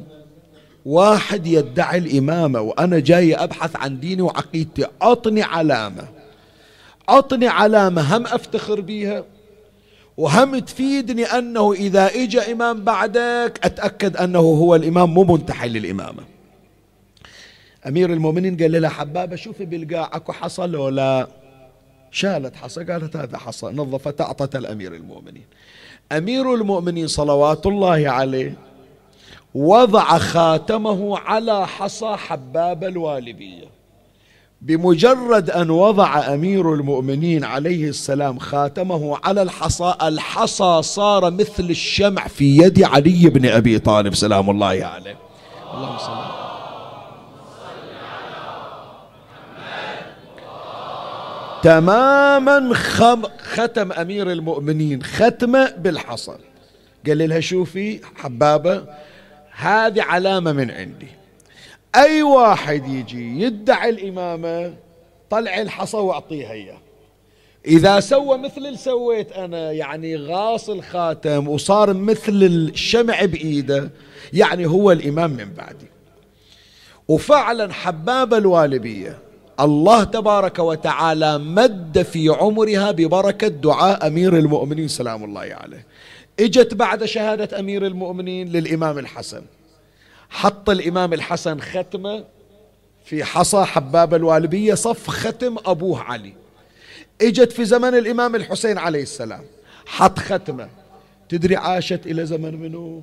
واحد 0.84 1.46
يدعي 1.46 1.98
الإمامة 1.98 2.60
وأنا 2.60 2.98
جاي 2.98 3.34
أبحث 3.34 3.76
عن 3.76 4.00
ديني 4.00 4.22
وعقيدتي 4.22 4.86
اعطني 5.02 5.42
علامة 5.42 6.08
اعطني 7.08 7.48
علامة 7.48 8.16
هم 8.16 8.26
أفتخر 8.26 8.80
بيها 8.80 9.24
وهم 10.16 10.58
تفيدني 10.58 11.24
أنه 11.24 11.72
إذا 11.72 12.06
إجى 12.06 12.52
إمام 12.52 12.84
بعدك 12.84 13.60
أتأكد 13.64 14.16
أنه 14.16 14.38
هو 14.38 14.74
الإمام 14.74 15.14
مو 15.14 15.24
منتحي 15.24 15.68
للإمامة. 15.68 16.22
أمير 17.86 18.12
المؤمنين 18.12 18.56
قال 18.56 18.82
لها 18.82 18.90
حبابة 18.90 19.36
شوفي 19.36 19.64
بالقاع 19.64 20.10
أكو 20.12 20.32
حصى 20.32 20.66
لو 20.66 20.88
لا. 20.88 21.26
شالت 22.10 22.56
حصى 22.56 22.84
قالت 22.84 23.16
هذا 23.16 23.38
حصى 23.38 23.66
نظفت 23.66 24.20
أعطت 24.20 24.56
الأمير 24.56 24.94
المؤمنين. 24.94 25.44
أمير 26.12 26.54
المؤمنين 26.54 27.06
صلوات 27.06 27.66
الله 27.66 28.10
عليه 28.10 28.54
وضع 29.54 30.18
خاتمه 30.18 31.18
على 31.18 31.66
حصى 31.66 32.16
حباب 32.16 32.84
الوالبيه 32.84 33.73
بمجرد 34.64 35.50
أن 35.50 35.70
وضع 35.70 36.34
أمير 36.34 36.74
المؤمنين 36.74 37.44
عليه 37.44 37.88
السلام 37.88 38.38
خاتمه 38.38 39.18
على 39.24 39.42
الحصى 39.42 39.94
الحصى 40.02 40.82
صار 40.82 41.30
مثل 41.30 41.70
الشمع 41.70 42.26
في 42.26 42.56
يد 42.56 42.82
علي 42.82 43.28
بن 43.28 43.46
أبي 43.46 43.78
طالب. 43.78 44.14
سلام 44.14 44.50
الله 44.50 44.66
عليه. 44.66 45.16
اللهم 45.74 45.98
صل 45.98 46.14
تماما 51.62 52.74
ختم 53.54 53.92
أمير 53.92 54.32
المؤمنين 54.32 55.02
ختمة 55.02 55.72
بالحصى. 55.78 56.36
قال 57.06 57.28
لها 57.28 57.40
شوفي 57.40 58.00
حبابة 58.16 58.84
هذه 59.50 60.02
علامة 60.02 60.52
من 60.52 60.70
عندي. 60.70 61.23
أي 61.96 62.22
واحد 62.22 62.88
يجي 62.88 63.42
يدعي 63.42 63.90
الإمامة 63.90 64.74
طلع 65.30 65.60
الحصى 65.60 65.96
واعطيها 65.96 66.52
إياه 66.52 66.78
إذا 67.66 68.00
سوى 68.00 68.38
مثل 68.38 68.66
اللي 68.66 68.76
سويت 68.76 69.32
أنا 69.32 69.72
يعني 69.72 70.16
غاص 70.16 70.70
الخاتم 70.70 71.48
وصار 71.48 71.92
مثل 71.92 72.32
الشمع 72.32 73.24
بإيده 73.24 73.90
يعني 74.32 74.66
هو 74.66 74.92
الإمام 74.92 75.30
من 75.30 75.52
بعدي. 75.56 75.86
وفعلا 77.08 77.72
حباب 77.72 78.34
الوالبية 78.34 79.18
الله 79.60 80.04
تبارك 80.04 80.58
وتعالى 80.58 81.38
مد 81.38 82.02
في 82.02 82.28
عمرها 82.28 82.90
ببركة 82.90 83.48
دعاء 83.48 84.06
أمير 84.06 84.38
المؤمنين 84.38 84.88
سلام 84.88 85.24
الله 85.24 85.40
عليه. 85.40 85.86
إجت 86.40 86.74
بعد 86.74 87.04
شهادة 87.04 87.58
أمير 87.58 87.86
المؤمنين 87.86 88.48
للإمام 88.48 88.98
الحسن. 88.98 89.42
حط 90.34 90.70
الإمام 90.70 91.12
الحسن 91.12 91.60
ختمة 91.60 92.24
في 93.04 93.24
حصى 93.24 93.64
حباب 93.64 94.14
الوالبية 94.14 94.74
صف 94.74 95.10
ختم 95.10 95.56
أبوه 95.66 96.00
علي. 96.00 96.32
إجت 97.22 97.52
في 97.52 97.64
زمن 97.64 97.94
الإمام 97.94 98.34
الحسين 98.34 98.78
عليه 98.78 99.02
السلام 99.02 99.44
حط 99.86 100.18
ختمة. 100.18 100.68
تدري 101.28 101.56
عاشت 101.56 102.06
إلى 102.06 102.26
زمن 102.26 102.60
منه 102.60 103.02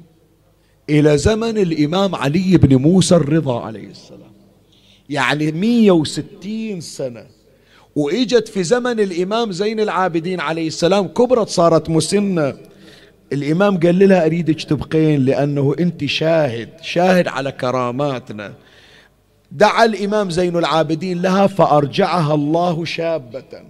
إلى 0.89 1.17
زمن 1.17 1.58
الإمام 1.58 2.15
علي 2.15 2.58
بن 2.58 2.76
موسى 2.76 3.15
الرضا 3.15 3.62
عليه 3.62 3.88
السلام. 3.88 4.32
يعني 5.10 5.52
160 5.52 6.82
سنة. 6.82 7.26
وإجت 7.96 8.48
في 8.48 8.63
زمن 8.63 9.00
الإمام 9.00 9.52
زين 9.52 9.80
العابدين 9.80 10.39
عليه 10.39 10.67
السلام 10.67 11.08
كبرت 11.08 11.50
صارت 11.50 11.89
مسنة. 11.89 12.71
الإمام 13.34 13.79
قال 13.79 14.10
لها 14.10 14.25
أريدك 14.25 14.63
تبقين 14.63 15.25
لأنه 15.25 15.75
أنت 15.79 16.06
شاهد 16.06 16.69
شاهد 16.82 17.27
على 17.27 17.52
كراماتنا. 17.52 18.54
دعا 19.52 19.86
الإمام 19.86 20.29
زين 20.29 20.58
العابدين 20.58 21.21
لها 21.21 21.48
فأرجعها 21.48 22.34
الله 22.34 22.86
شابة. 22.86 23.63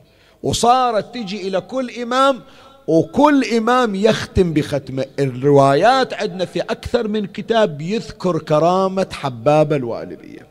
وصارت 0.43 1.13
تجي 1.13 1.47
إلى 1.47 1.61
كل 1.61 1.89
إمام 2.01 2.41
وكل 2.87 3.43
إمام 3.57 3.95
يختم 3.95 4.53
بختمة 4.53 5.05
الروايات 5.19 6.13
عندنا 6.13 6.45
في 6.45 6.61
أكثر 6.61 7.07
من 7.07 7.25
كتاب 7.25 7.81
يذكر 7.81 8.39
كرامة 8.39 9.07
حباب 9.11 9.73
الوالبية 9.73 10.47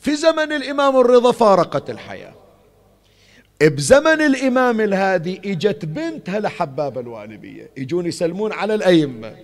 في 0.00 0.16
زمن 0.16 0.52
الإمام 0.52 0.96
الرضا 0.96 1.32
فارقت 1.32 1.90
الحياة. 1.90 2.41
بزمن 3.68 4.20
الإمام 4.20 4.80
الهادي 4.80 5.40
إجت 5.44 5.84
بنتها 5.84 6.40
لحباب 6.40 6.98
الوالبية. 6.98 7.70
يجون 7.76 8.06
يسلمون 8.06 8.52
على 8.52 8.74
الأئمة. 8.74 9.36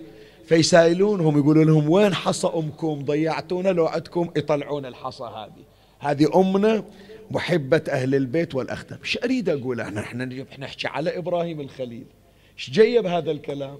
فيسائلونهم 0.45 1.37
يقولوا 1.37 1.63
لهم 1.63 1.89
وين 1.89 2.13
حصى 2.13 2.47
أمكم 2.47 3.05
ضيعتونا 3.05 3.69
لو 3.69 3.85
عندكم. 3.87 4.31
يطلعون 4.37 4.85
الحصى 4.85 5.23
هذه. 5.23 5.63
هذه 5.99 6.27
أمنا 6.35 6.83
محبة 7.31 7.81
أهل 7.89 8.15
البيت 8.15 8.55
والأخدم 8.55 8.97
إيش 9.03 9.17
أريد 9.23 9.49
أقول 9.49 9.81
أنا؟ 9.81 10.01
إحنا 10.01 10.45
نحكي 10.59 10.87
على 10.87 11.17
إبراهيم 11.17 11.61
الخليل. 11.61 12.05
إيش 12.57 12.69
جاي 12.69 13.01
بهذا 13.01 13.31
الكلام؟ 13.31 13.77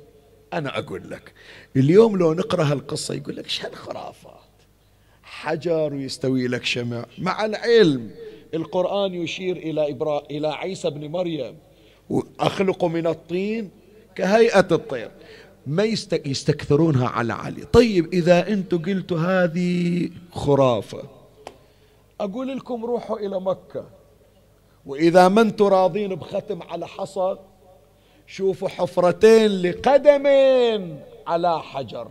أنا 0.54 0.78
أقول 0.78 1.10
لك 1.10 1.34
اليوم 1.76 2.18
لو 2.18 2.34
نقرأ 2.34 2.64
هالقصة 2.64 3.14
يقول 3.14 3.36
لك 3.36 3.46
إيش 3.46 3.66
هالخرافات؟ 3.66 4.34
حجر 5.24 5.94
ويستوي 5.94 6.48
لك 6.48 6.66
شمع. 6.66 7.06
مع 7.18 7.46
العلم 7.46 8.12
القرآن 8.54 9.14
يشير 9.14 9.58
إلى 9.58 9.92
إبرا... 9.92 10.24
إلى 10.32 10.48
عيسى 10.48 10.90
بن 10.90 11.08
مريم. 11.08 11.58
وأخلق 12.10 12.86
من 12.86 13.08
الطين 13.08 13.70
كهيئة 14.16 14.68
الطير. 14.72 15.12
ما 15.68 15.84
يستكثرونها 16.26 17.08
على 17.08 17.34
علي. 17.34 17.66
طيب 17.66 18.14
إذا 18.14 18.48
أنتم 18.48 18.78
قلتوا 18.78 19.18
هذه 19.18 20.10
خرافة. 20.32 21.04
أقول 22.22 22.48
لكم 22.58 22.86
روحوا 22.86 23.20
إلى 23.20 23.42
مكة. 23.42 23.86
وإذا 24.86 25.28
ما 25.28 25.42
أنتم 25.42 25.66
راضين 25.66 26.16
بختم 26.16 26.64
على 26.64 26.88
حصى 26.88 27.38
شوفوا 28.28 28.70
حفرتين 28.70 29.62
لقدمين 29.62 31.00
على 31.28 31.62
حجر. 31.62 32.08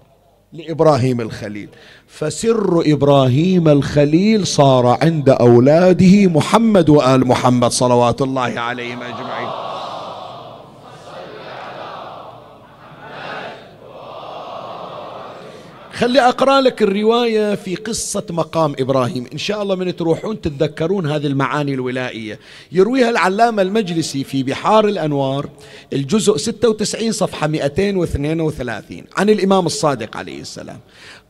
لإبراهيم 0.52 1.20
الخليل. 1.20 1.68
فسر 2.06 2.82
إبراهيم 2.86 3.68
الخليل 3.68 4.46
صار 4.46 4.98
عند 5.02 5.28
أولاده 5.28 6.26
محمد 6.26 6.88
وآل 6.88 7.28
محمد 7.28 7.70
صلوات 7.70 8.22
الله 8.22 8.60
عليهم 8.60 9.02
أجمعين. 9.02 9.77
خلي 15.98 16.20
أقرأ 16.20 16.60
لك 16.60 16.82
الرواية 16.82 17.54
في 17.54 17.74
قصة 17.74 18.26
مقام 18.30 18.74
إبراهيم. 18.80 19.26
إن 19.32 19.38
شاء 19.38 19.62
الله 19.62 19.74
من 19.74 19.96
تروحون 19.96 20.40
تتذكرون 20.40 21.10
هذه 21.10 21.26
المعاني 21.26 21.74
الولائية. 21.74 22.38
يرويها 22.72 23.10
العلامة 23.10 23.62
المجلسي 23.62 24.24
في 24.24 24.42
بحار 24.42 24.88
الأنوار 24.88 25.48
الجزء 25.92 26.36
96 26.36 27.12
صفحة 27.12 27.46
232 27.46 29.04
عن 29.16 29.30
الإمام 29.30 29.66
الصادق 29.66 30.16
عليه 30.16 30.40
السلام. 30.40 30.80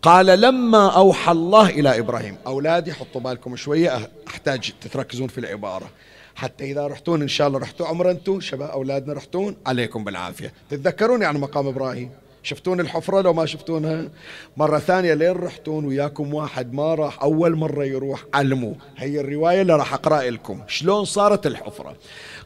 قال 0.02 0.26
لما 0.26 0.96
أوحى 0.96 1.32
الله 1.32 1.68
إلى 1.68 1.98
إبراهيم. 1.98 2.36
أولادي 2.46 2.92
حطوا 2.92 3.20
بالكم 3.20 3.56
شوية 3.56 4.10
أحتاج 4.28 4.72
تتركزون 4.80 5.28
في 5.28 5.38
العبارة. 5.38 5.90
حتى 6.34 6.64
إذا 6.64 6.86
رحتون 6.86 7.22
إن 7.22 7.28
شاء 7.28 7.48
الله 7.48 7.58
رحتوا 7.58 7.86
عمر 7.86 8.10
أنتم 8.10 8.40
شباب 8.40 8.70
أولادنا 8.70 9.12
رحتون 9.12 9.56
عليكم 9.66 10.04
بالعافية. 10.04 10.52
تتذكرون 10.70 11.22
يعني 11.22 11.38
مقام 11.38 11.66
إبراهيم؟ 11.66 12.10
شفتون 12.42 12.80
الحفرة 12.80 13.20
لو 13.20 13.32
ما 13.32 13.46
شفتونها؟ 13.46 14.08
مرة 14.56 14.78
ثانية 14.78 15.14
لين 15.14 15.32
رحتون 15.32 15.84
وياكم 15.84 16.34
واحد 16.34 16.72
ما 16.72 16.94
راح 16.94 17.22
أول 17.22 17.56
مرة 17.56 17.84
يروح 17.84 18.24
علموا. 18.34 18.74
هي 18.96 19.20
الرواية 19.20 19.62
اللي 19.62 19.76
راح 19.76 19.94
أقرأ 19.94 20.22
لكم. 20.22 20.60
شلون 20.66 21.04
صارت 21.04 21.46
الحفرة؟ 21.46 21.96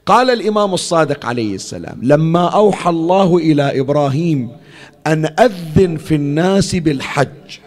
قال 0.07 0.31
الإمام 0.31 0.75
الصادق 0.75 1.27
عليه 1.27 1.55
السلام 1.55 1.99
لما 2.03 2.49
أوحى 2.49 2.91
الله 2.91 3.37
إلى 3.37 3.81
إبراهيم 3.81 4.51
أن 5.07 5.27
أذن 5.41 5.97
في 5.97 6.15
الناس 6.15 6.75
بالحج 6.75 7.59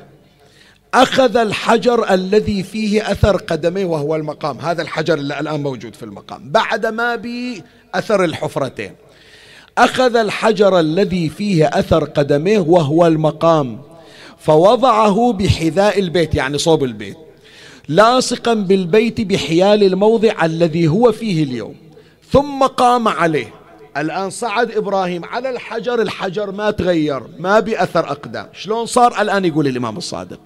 أخذ 0.93 1.37
الحجر 1.37 2.13
الذي 2.13 2.63
فيه 2.63 3.11
أثر 3.11 3.37
قدميه 3.37 3.85
وهو 3.85 4.15
المقام. 4.15 4.59
هذا 4.59 4.81
الحجر 4.81 5.13
اللي 5.13 5.39
الآن 5.39 5.63
موجود 5.63 5.95
في 5.95 6.03
المقام. 6.03 6.51
بعد 6.51 6.85
ما 6.85 7.15
بي 7.15 7.63
أثر 7.95 8.23
الحفرتين. 8.23 8.91
أخذ 9.77 10.15
الحجر 10.15 10.79
الذي 10.79 11.29
فيه 11.29 11.65
أثر 11.65 12.03
قدميه 12.03 12.59
وهو 12.59 13.07
المقام 13.07 13.81
فوضعه 14.37 15.33
بحذاء 15.33 15.99
البيت 15.99 16.35
يعني 16.35 16.57
صوب 16.57 16.83
البيت 16.83 17.17
لاصقا 17.87 18.53
بالبيت 18.53 19.21
بحيال 19.21 19.83
الموضع 19.83 20.45
الذي 20.45 20.87
هو 20.87 21.11
فيه 21.11 21.43
اليوم 21.43 21.75
ثم 22.31 22.63
قام 22.63 23.07
عليه. 23.07 23.53
الآن 23.97 24.29
صعد 24.29 24.71
إبراهيم 24.71 25.25
على 25.25 25.49
الحجر 25.49 26.01
الحجر 26.01 26.51
ما 26.51 26.71
تغير 26.71 27.23
ما 27.39 27.59
بأثر 27.59 28.11
أقدام. 28.11 28.47
شلون 28.53 28.85
صار؟ 28.85 29.21
الآن 29.21 29.45
يقول 29.45 29.67
الإمام 29.67 29.97
الصادق. 29.97 30.39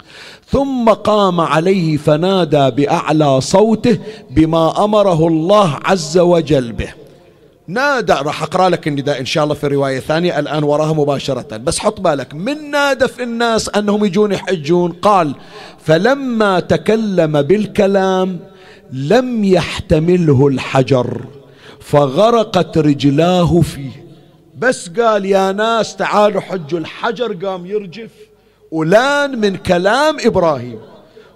ثم 0.48 0.88
قام 0.88 1.40
عليه 1.40 1.96
فنادى 1.96 2.70
بأعلى 2.70 3.40
صوته 3.40 3.98
بما 4.30 4.84
أمره 4.84 5.28
الله 5.28 5.78
عز 5.84 6.18
وجل 6.18 6.72
به. 6.72 6.92
نادى 7.68 8.12
راح 8.12 8.42
أقرأ 8.42 8.68
لك 8.68 8.88
النداء 8.88 9.20
إن 9.20 9.26
شاء 9.26 9.44
الله 9.44 9.54
في 9.54 9.66
رواية 9.66 10.00
ثانية 10.00 10.38
الآن 10.38 10.64
وراها 10.64 10.92
مباشرة. 10.92 11.56
بس 11.56 11.78
حط 11.78 12.00
بالك 12.00 12.34
من 12.34 12.70
نادى 12.70 13.08
في 13.08 13.22
الناس 13.22 13.68
أنهم 13.68 14.04
يجون 14.04 14.32
يحجون؟ 14.32 14.92
قال 14.92 15.34
فلما 15.78 16.60
تكلم 16.60 17.42
بالكلام 17.42 18.38
لم 18.92 19.44
يحتمله 19.44 20.48
الحجر 20.48 21.20
فغرقت 21.80 22.78
رجلاه 22.78 23.60
فيه. 23.60 24.06
بس 24.58 24.88
قال 24.88 25.24
يا 25.24 25.52
ناس 25.52 25.96
تعالوا 25.96 26.40
حجوا 26.40 26.78
الحجر 26.78 27.32
قام 27.46 27.66
يرجف. 27.66 28.10
ولان 28.70 29.40
من 29.40 29.56
كلام 29.56 30.16
إبراهيم. 30.20 30.80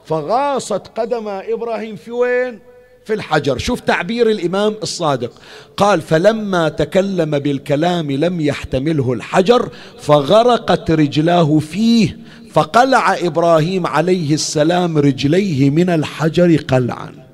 فغاصت 0.04 0.82
قدم 0.96 1.28
إبراهيم 1.28 1.96
في 1.96 2.10
وين؟ 2.10 2.58
في 3.04 3.12
الحجر. 3.14 3.58
شوف 3.58 3.80
تعبير 3.80 4.30
الإمام 4.30 4.74
الصادق. 4.82 5.32
قال 5.76 6.00
فلما 6.00 6.68
تكلم 6.68 7.38
بالكلام 7.38 8.10
لم 8.10 8.40
يحتمله 8.40 9.12
الحجر 9.12 9.70
فغرقت 9.98 10.90
رجلاه 10.90 11.58
فيه 11.58 12.18
فقلع 12.50 13.14
إبراهيم 13.14 13.86
عليه 13.86 14.34
السلام 14.34 14.98
رجليه 14.98 15.70
من 15.70 15.90
الحجر 15.90 16.56
قلعا. 16.56 17.26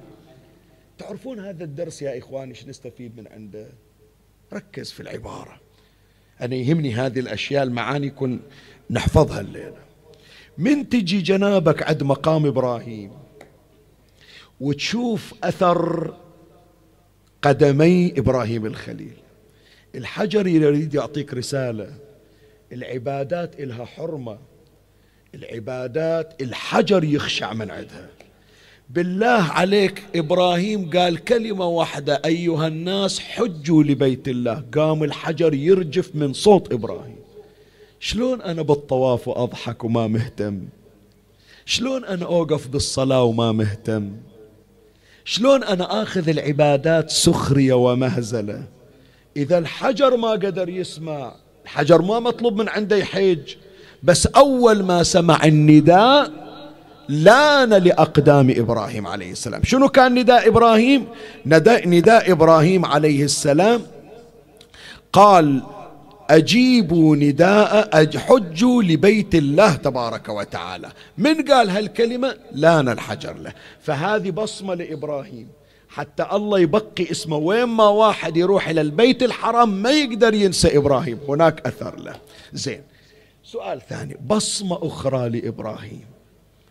تعرفون 0.99 1.41
هذا 1.41 1.65
الدرس 1.65 2.03
يا 2.03 2.19
إخواني 2.19 2.51
إيش 2.51 2.67
نستفيد 2.67 3.17
من 3.17 3.25
عنده؟ 3.35 3.67
ركز 4.53 4.91
في 4.91 5.01
العبارة. 5.01 5.61
أنا 6.41 6.55
يهمني 6.55 6.95
هذه 6.95 7.21
الأشياء 7.21 7.63
المعاني 7.63 8.11
كن 8.11 8.41
نحفظها 8.91 9.41
الليلة. 9.41 9.79
من 10.59 10.89
تجي 10.89 11.21
جنابك 11.21 11.83
عند 11.83 12.03
مقام 12.03 12.47
إبراهيم 12.47 13.11
وتشوف 14.61 15.35
أثر 15.45 16.15
قدمي 17.43 18.13
إبراهيم 18.19 18.67
الخليل. 18.67 19.17
الحجر 19.95 20.47
يريد 20.47 20.95
يعطيك 20.95 21.35
رسالة 21.35 21.95
العبادات 22.73 23.61
إلها 23.61 23.85
حرمة 23.85 24.39
العبادات 25.35 26.43
الحجر 26.43 27.05
يخشع 27.05 27.53
من 27.53 27.71
عندها. 27.71 28.09
بالله 28.91 29.43
عليك 29.43 30.03
إبراهيم 30.15 30.91
قال 30.91 31.25
كلمة 31.25 31.67
واحدة 31.67 32.23
أيها 32.25 32.67
الناس 32.67 33.21
حجوا 33.21 33.83
لبيت 33.83 34.29
الله. 34.29 34.65
قام 34.75 35.05
الحجر 35.05 35.55
يرجف 35.55 36.17
من 36.17 36.33
صوت 36.33 36.73
إبراهيم. 36.73 37.17
شلون 38.01 38.43
أنا 38.43 38.63
بالطواف 38.63 39.29
وأضحك 39.29 39.85
وما 39.85 40.07
مهتم؟ 40.07 40.61
شلون 41.65 42.05
أنا 42.05 42.27
أوقف 42.27 42.69
بالصلاة 42.69 43.23
وما 43.23 43.53
مهتم؟ 43.53 44.13
شلون 45.31 45.65
أنا 45.65 46.03
آخذ 46.03 46.29
العبادات 46.29 47.11
سخرية 47.11 47.75
ومهزلة؟ 47.75 48.63
إذا 49.37 49.59
الحجر 49.59 50.17
ما 50.17 50.31
قدر 50.31 50.69
يسمع 50.69 51.33
الحجر 51.65 52.03
ما 52.03 52.21
مطلوب 52.21 52.59
من 52.61 52.69
عنده 52.69 52.97
يحج 52.97 53.55
بس 54.03 54.27
أول 54.27 54.83
ما 54.83 55.03
سمع 55.03 55.45
النداء 55.45 56.31
لأن 57.09 57.69
لأقدام 57.69 58.55
إبراهيم 58.57 59.07
عليه 59.07 59.33
السلام. 59.33 59.63
شنو 59.65 59.89
كان 59.89 60.15
نداء 60.15 60.49
إبراهيم؟ 60.49 61.07
نداء, 61.47 61.89
نداء 61.89 62.33
إبراهيم 62.33 62.85
عليه 62.85 63.25
السلام 63.25 63.83
قال 65.13 65.63
أجيبوا 66.31 67.17
نداء 67.17 68.19
حجوا 68.19 68.83
لبيت 68.83 69.35
الله 69.35 69.75
تبارك 69.75 70.29
وتعالى. 70.29 70.91
من 71.19 71.45
قال 71.45 71.71
هالكلمة؟ 71.71 72.37
لأن 72.53 72.89
الحجر 72.89 73.35
له. 73.39 73.53
فهذه 73.81 74.31
بصمة 74.31 74.75
لإبراهيم. 74.75 75.49
حتى 75.89 76.27
الله 76.33 76.59
يبقي 76.59 77.11
اسمه. 77.11 77.37
وين 77.37 77.65
ما 77.65 77.89
واحد 77.89 78.37
يروح 78.37 78.69
إلى 78.69 78.81
البيت 78.81 79.23
الحرام 79.23 79.83
ما 79.83 79.91
يقدر 79.91 80.35
ينسى 80.35 80.77
إبراهيم. 80.77 81.19
هناك 81.29 81.67
أثر 81.67 81.99
له. 81.99 82.15
زين. 82.53 82.83
سؤال 83.45 83.81
ثاني. 83.89 84.17
بصمة 84.27 84.79
أخرى 84.83 85.29
لإبراهيم. 85.29 86.05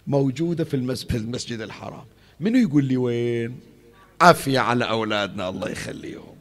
موجودة 0.07 0.63
في 0.63 0.73
المسجد 1.13 1.61
الحرام. 1.61 2.05
منو 2.39 2.57
يقول 2.57 2.85
لي 2.85 2.97
وين؟ 2.97 3.59
عافية 4.21 4.59
على 4.59 4.89
أولادنا. 4.89 5.49
الله 5.49 5.69
يخليهم. 5.69 6.38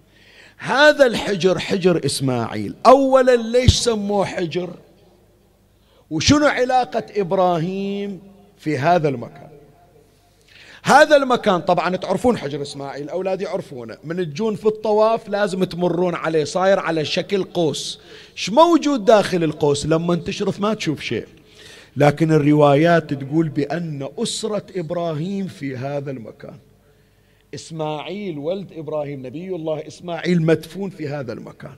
هذا 0.58 1.06
الحجر 1.06 1.58
حجر 1.58 2.00
إسماعيل. 2.04 2.74
أولا 2.86 3.36
ليش 3.36 3.74
سموه 3.78 4.24
حجر؟ 4.24 4.70
وشنو 6.10 6.46
علاقة 6.46 7.04
إبراهيم 7.16 8.20
في 8.58 8.78
هذا 8.78 9.08
المكان؟ 9.08 9.48
هذا 10.82 11.16
المكان 11.16 11.60
طبعا 11.60 11.96
تعرفون 11.96 12.38
حجر 12.38 12.62
إسماعيل 12.62 13.08
أولادي 13.08 13.44
يعرفونه. 13.44 13.96
من 14.04 14.16
تجون 14.16 14.56
في 14.56 14.66
الطواف 14.66 15.28
لازم 15.28 15.64
تمرون 15.64 16.14
عليه 16.14 16.44
صاير 16.44 16.78
على 16.78 17.04
شكل 17.04 17.44
قوس. 17.44 18.00
إيش 18.32 18.50
موجود 18.50 19.04
داخل 19.04 19.44
القوس؟ 19.44 19.86
لما 19.86 20.14
تشرف 20.14 20.60
ما 20.60 20.74
تشوف 20.74 21.00
شيء. 21.00 21.26
لكن 21.96 22.32
الروايات 22.32 23.14
تقول 23.14 23.48
بأن 23.48 24.08
أسرة 24.18 24.62
إبراهيم 24.76 25.46
في 25.46 25.76
هذا 25.76 26.10
المكان. 26.10 26.54
إسماعيل 27.54 28.38
ولد 28.38 28.72
إبراهيم 28.72 29.26
نبي 29.26 29.48
الله 29.54 29.86
إسماعيل 29.86 30.42
مدفون 30.42 30.90
في 30.90 31.08
هذا 31.08 31.32
المكان. 31.32 31.74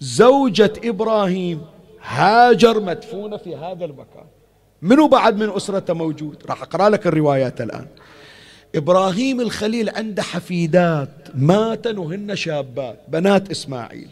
زوجة 0.00 0.72
إبراهيم 0.84 1.62
هاجر 2.02 2.80
مدفونة 2.80 3.36
في 3.36 3.56
هذا 3.56 3.84
المكان. 3.84 4.24
منو 4.82 5.08
بعد 5.08 5.36
من 5.36 5.50
أسرته 5.50 5.94
موجود؟ 5.94 6.42
راح 6.46 6.62
أقرأ 6.62 6.88
لك 6.88 7.06
الروايات 7.06 7.60
الآن. 7.60 7.86
إبراهيم 8.74 9.40
الخليل 9.40 9.90
عنده 9.90 10.22
حفيدات 10.22 11.10
ماتن 11.34 11.98
وهن 11.98 12.36
شابات 12.36 13.00
بنات 13.08 13.50
إسماعيل. 13.50 14.08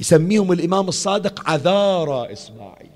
يسميهم 0.00 0.52
الإمام 0.52 0.88
الصادق 0.88 1.50
عذارى 1.50 2.32
إسماعيل. 2.32 2.90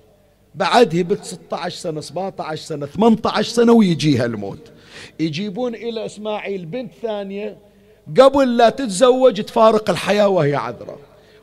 بعد 0.54 0.96
هبت 0.96 1.24
16 1.24 1.76
سنة 1.76 2.00
17 2.00 2.62
سنة 2.62 2.86
18 2.86 3.48
سنة 3.48 3.72
ويجيها 3.72 4.24
الموت. 4.24 4.71
يجيبون 5.20 5.74
إلى 5.74 6.06
إسماعيل 6.06 6.66
بنت 6.66 6.92
ثانية 7.02 7.58
قبل 8.20 8.56
لا 8.56 8.70
تتزوج 8.70 9.42
تفارق 9.42 9.90
الحياة 9.90 10.28
وهي 10.28 10.54
عذراء 10.54 10.98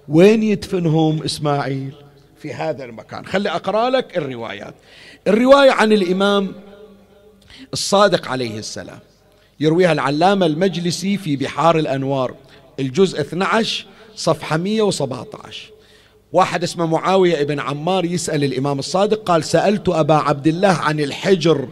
وين 0.09 0.43
يدفنهم 0.43 1.23
إسماعيل؟ 1.23 1.93
في 2.37 2.53
هذا 2.53 2.85
المكان. 2.85 3.25
خلي 3.25 3.49
أقرأ 3.49 3.89
لك 3.89 4.17
الروايات. 4.17 4.73
الرواية 5.27 5.71
عن 5.71 5.91
الإمام 5.91 6.51
الصادق 7.73 8.27
عليه 8.27 8.59
السلام. 8.59 8.99
يرويها 9.59 9.91
العلامة 9.91 10.45
المجلسي 10.45 11.17
في 11.17 11.35
بحار 11.35 11.79
الأنوار 11.79 12.35
الجزء 12.79 13.21
12 13.21 13.85
صفحة 14.15 14.57
117 14.57 15.71
واحد 16.33 16.63
اسمه 16.63 16.85
معاوية 16.85 17.41
ابن 17.41 17.59
عمار 17.59 18.05
يسأل 18.05 18.43
الإمام 18.43 18.79
الصادق 18.79 19.23
قال 19.23 19.43
سألت 19.43 19.89
أبا 19.89 20.13
عبد 20.13 20.47
الله 20.47 20.67
عن 20.67 20.99
الحجر 20.99 21.67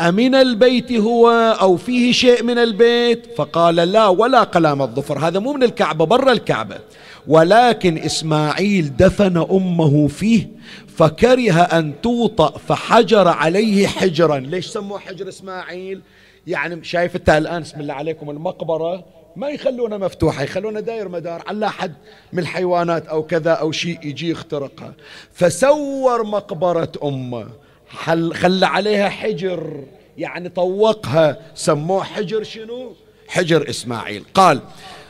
أمن 0.00 0.34
البيت 0.34 0.92
هو 0.92 1.30
أو 1.60 1.76
فيه 1.76 2.12
شيء 2.12 2.42
من 2.42 2.58
البيت؟ 2.58 3.26
فقال 3.36 3.76
لا 3.76 4.08
ولا 4.08 4.42
قلام 4.42 4.82
الظفر. 4.82 5.18
هذا 5.18 5.38
مو 5.38 5.52
من 5.52 5.62
الكعبة 5.62 6.06
برا 6.06 6.32
الكعبة. 6.32 6.78
ولكن 7.26 7.98
إسماعيل 7.98 8.96
دفن 8.96 9.36
أمه 9.36 10.08
فيه 10.08 10.48
فكره 10.96 11.60
أن 11.62 12.00
توطأ 12.02 12.58
فحجر 12.58 13.28
عليه 13.28 13.86
حجرا. 13.86 14.38
ليش 14.38 14.66
سموه 14.66 14.98
حجر 14.98 15.28
إسماعيل؟ 15.28 16.00
يعني 16.46 16.84
شايف 16.84 17.16
أنت 17.16 17.30
الآن 17.30 17.62
بسم 17.62 17.80
الله 17.80 17.94
عليكم 17.94 18.30
المقبرة 18.30 19.04
ما 19.36 19.48
يخلونها 19.48 19.98
مفتوحة 19.98 20.42
يخلونها 20.42 20.80
داير 20.80 21.08
مدار. 21.08 21.42
على 21.46 21.70
حد 21.70 21.94
من 22.32 22.38
الحيوانات 22.38 23.06
أو 23.06 23.22
كذا 23.22 23.50
أو 23.50 23.72
شيء 23.72 23.98
يجي 24.04 24.30
يخترقها. 24.30 24.92
فسور 25.32 26.24
مقبرة 26.24 26.92
أمه. 27.04 27.46
حل 27.88 28.34
خلى 28.34 28.66
عليها 28.66 29.08
حجر 29.08 29.84
يعني 30.18 30.48
طوقها 30.48 31.52
سموه 31.54 32.04
حجر 32.04 32.42
شنو؟ 32.42 32.94
حجر 33.28 33.70
إسماعيل. 33.70 34.24
قال 34.34 34.60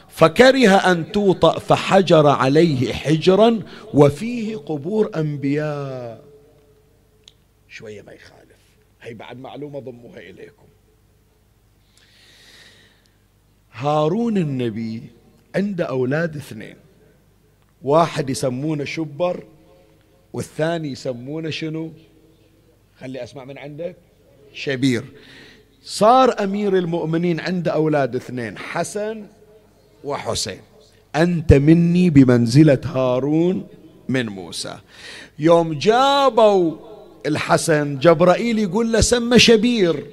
فكره 0.08 0.70
أن 0.70 1.12
توطأ 1.12 1.58
فحجر 1.58 2.26
عليه 2.26 2.92
حجرا 2.92 3.62
وفيه 3.94 4.56
قبور 4.56 5.10
أنبياء. 5.16 6.24
شوية 7.68 8.02
ما 8.02 8.12
يخالف. 8.12 8.58
هي 9.02 9.14
بعد 9.14 9.38
معلومة 9.38 9.78
ضموها 9.78 10.18
إليكم. 10.18 10.66
هارون 13.72 14.36
النبي 14.36 15.02
عنده 15.56 15.84
أولاد 15.84 16.36
اثنين. 16.36 16.76
واحد 17.82 18.30
يسمونه 18.30 18.84
شبر 18.84 19.44
والثاني 20.32 20.88
يسمونه 20.88 21.50
شنو؟ 21.50 21.92
خلي 23.00 23.22
أسمع 23.22 23.44
من 23.44 23.58
عندك. 23.58 23.96
شبير. 24.54 25.04
صار 25.82 26.44
أمير 26.44 26.76
المؤمنين 26.76 27.40
عنده 27.40 27.72
أولاد 27.72 28.16
اثنين 28.16 28.58
حسن 28.58 29.26
وحسين. 30.04 30.60
أنت 31.16 31.52
مني 31.52 32.10
بمنزلة 32.10 32.80
هارون 32.84 33.66
من 34.08 34.26
موسى. 34.26 34.78
يوم 35.38 35.78
جابوا 35.78 36.76
الحسن 37.26 37.98
جبرائيل 37.98 38.58
يقول 38.58 38.92
له 38.92 39.00
سمى 39.00 39.38
شبير. 39.38 40.06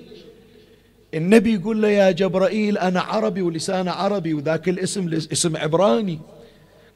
النبي 1.13 1.53
يقول 1.53 1.81
له 1.81 1.87
يا 1.87 2.11
جبرائيل 2.11 2.77
أنا 2.77 3.01
عربي 3.01 3.41
ولسان 3.41 3.87
عربي 3.87 4.33
وذاك 4.33 4.69
الاسم 4.69 5.13
اسم 5.13 5.57
عبراني. 5.57 6.19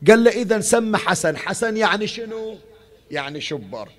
قال 0.07 0.23
له 0.23 0.31
إذا 0.31 0.59
سمى 0.59 0.97
حسن. 0.97 1.37
حسن 1.37 1.77
يعني 1.77 2.07
شنو؟ 2.07 2.55
يعني 3.11 3.41
شبر. 3.41 3.89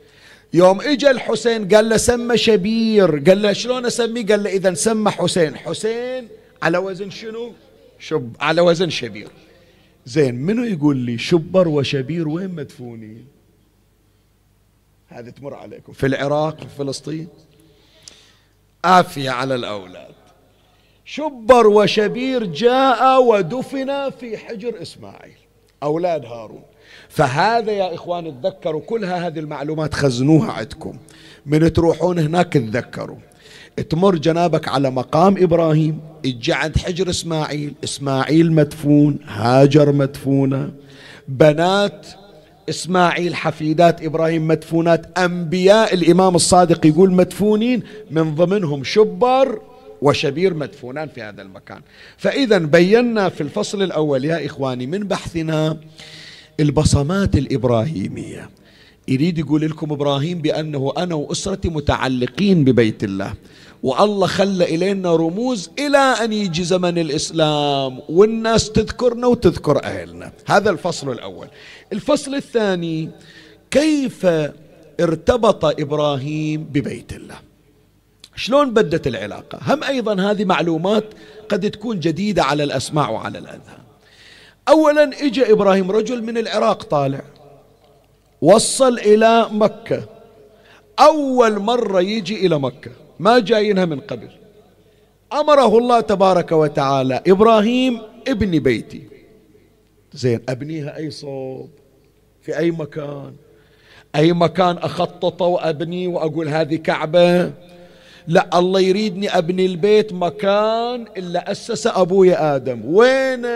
يوم 0.52 0.80
اجى 0.80 1.10
الحسين 1.10 1.68
قال 1.68 1.88
له 1.88 1.96
سمى 1.96 2.36
شبير. 2.38 3.10
قال 3.10 3.42
له 3.42 3.52
شلون 3.52 3.86
أسميه؟ 3.86 4.26
قال 4.26 4.42
له 4.42 4.50
اذا 4.50 4.74
سمى 4.74 5.10
حسين. 5.10 5.56
حسين 5.56 6.28
على 6.62 6.78
وزن 6.78 7.10
شنو؟ 7.10 7.52
شب 7.98 8.36
على 8.40 8.60
وزن 8.60 8.90
شبير. 8.90 9.28
زين 10.06 10.34
منو 10.34 10.64
يقول 10.64 10.96
لي 10.96 11.18
شبر 11.18 11.68
وشبير 11.68 12.28
وين 12.28 12.50
مدفونين؟ 12.50 13.26
هذه 15.08 15.30
تمر 15.30 15.54
عليكم. 15.54 15.92
في 15.92 16.06
العراق 16.06 16.60
في 16.60 16.66
فلسطين؟ 16.78 17.28
عافية 18.84 19.30
على 19.30 19.54
الأولاد. 19.54 20.14
شبر 21.04 21.66
وشبير 21.66 22.44
جاء 22.44 23.22
ودفن 23.22 24.10
في 24.10 24.36
حجر 24.36 24.82
إسماعيل. 24.82 25.36
أولاد 25.82 26.24
هارون. 26.24 26.62
فهذا 27.10 27.72
يا 27.72 27.94
إخوان 27.94 28.42
تذكروا 28.42 28.80
كلها 28.80 29.26
هذه 29.26 29.38
المعلومات 29.38 29.94
خزنوها 29.94 30.52
عندكم. 30.52 30.96
من 31.46 31.72
تروحون 31.72 32.18
هناك 32.18 32.52
تذكروا. 32.52 33.16
تمر 33.90 34.16
جنابك 34.16 34.68
على 34.68 34.90
مقام 34.90 35.34
إبراهيم 35.38 36.00
أجي 36.24 36.52
عند 36.52 36.78
حجر 36.78 37.10
إسماعيل 37.10 37.74
إسماعيل 37.84 38.52
مدفون 38.52 39.18
هاجر 39.26 39.92
مدفونة 39.92 40.70
بنات 41.28 42.06
إسماعيل 42.68 43.34
حفيدات 43.34 44.04
إبراهيم 44.04 44.48
مدفونات 44.48 45.18
أنبياء 45.18 45.94
الإمام 45.94 46.34
الصادق 46.34 46.86
يقول 46.86 47.12
مدفونين 47.12 47.82
من 48.10 48.34
ضمنهم 48.34 48.84
شبر 48.84 49.60
وشبير 50.02 50.54
مدفونان 50.54 51.08
في 51.08 51.22
هذا 51.22 51.42
المكان. 51.42 51.80
فإذا 52.16 52.58
بينا 52.58 53.28
في 53.28 53.40
الفصل 53.40 53.82
الأول 53.82 54.24
يا 54.24 54.46
إخواني 54.46 54.86
من 54.86 54.98
بحثنا 54.98 55.76
البصمات 56.60 57.36
الإبراهيمية. 57.36 58.50
يريد 59.08 59.38
يقول 59.38 59.60
لكم 59.60 59.92
إبراهيم 59.92 60.38
بأنه 60.38 60.92
أنا 60.98 61.14
وأسرتي 61.14 61.68
متعلقين 61.68 62.64
ببيت 62.64 63.04
الله. 63.04 63.34
والله 63.82 64.26
خلى 64.26 64.64
إلينا 64.64 65.16
رموز 65.16 65.70
إلى 65.78 65.98
أن 65.98 66.32
يجي 66.32 66.64
زمن 66.64 66.98
الإسلام 66.98 68.00
والناس 68.08 68.72
تذكرنا 68.72 69.26
وتذكر 69.26 69.84
أهلنا. 69.84 70.32
هذا 70.46 70.70
الفصل 70.70 71.12
الأول. 71.12 71.48
الفصل 71.92 72.34
الثاني 72.34 73.10
كيف 73.70 74.26
ارتبط 75.00 75.64
إبراهيم 75.64 76.64
ببيت 76.64 77.12
الله؟ 77.12 77.38
شلون 78.36 78.74
بدت 78.74 79.06
العلاقة؟ 79.06 79.58
هم 79.62 79.84
أيضا 79.84 80.30
هذه 80.30 80.44
معلومات 80.44 81.04
قد 81.48 81.70
تكون 81.70 82.00
جديدة 82.00 82.42
على 82.44 82.64
الأسماع 82.64 83.10
وعلى 83.10 83.38
الأذهان. 83.38 83.79
أولا 84.68 85.02
إجا 85.02 85.52
إبراهيم 85.52 85.90
رجل 85.90 86.22
من 86.22 86.38
العراق 86.38 86.82
طالع. 86.82 87.20
وصل 88.42 88.98
إلى 88.98 89.46
مكة. 89.52 90.02
أول 91.00 91.58
مرة 91.58 92.00
يجي 92.00 92.46
إلى 92.46 92.58
مكة. 92.58 92.90
ما 93.18 93.38
جايينها 93.38 93.84
من 93.84 94.00
قبل. 94.00 94.28
أمره 95.32 95.78
الله 95.78 96.00
تبارك 96.00 96.52
وتعالى 96.52 97.22
إبراهيم 97.26 98.00
ابني 98.28 98.58
بيتي. 98.58 99.02
زين 100.12 100.40
أبنيها 100.48 100.96
أي 100.96 101.10
صوب؟ 101.10 101.70
في 102.42 102.58
أي 102.58 102.70
مكان؟ 102.70 103.32
أي 104.16 104.32
مكان 104.32 104.76
أخططه 104.78 105.46
وأبني 105.46 106.06
وأقول 106.06 106.48
هذه 106.48 106.76
كعبة؟ 106.76 107.52
لا 108.26 108.58
الله 108.58 108.80
يريدني 108.80 109.38
أبني 109.38 109.66
البيت 109.66 110.12
مكان 110.12 111.06
إلا 111.16 111.50
أسسه 111.50 112.00
أبوي 112.00 112.34
آدم. 112.34 112.80
وين 112.84 113.46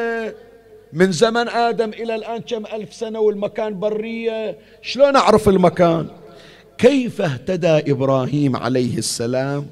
من 0.95 1.13
زمن 1.13 1.49
آدم 1.49 1.91
إلى 1.91 2.15
الآن 2.15 2.41
كم 2.41 2.67
ألف 2.67 2.95
سنة 2.95 3.21
والمكان 3.21 3.79
برية؟ 3.79 4.59
شلون 4.83 5.17
أعرف 5.17 5.49
المكان؟ 5.49 6.07
كيف 6.79 7.21
اهتدى 7.21 7.93
إبراهيم 7.93 8.57
عليه 8.57 8.99
السلام 8.99 9.67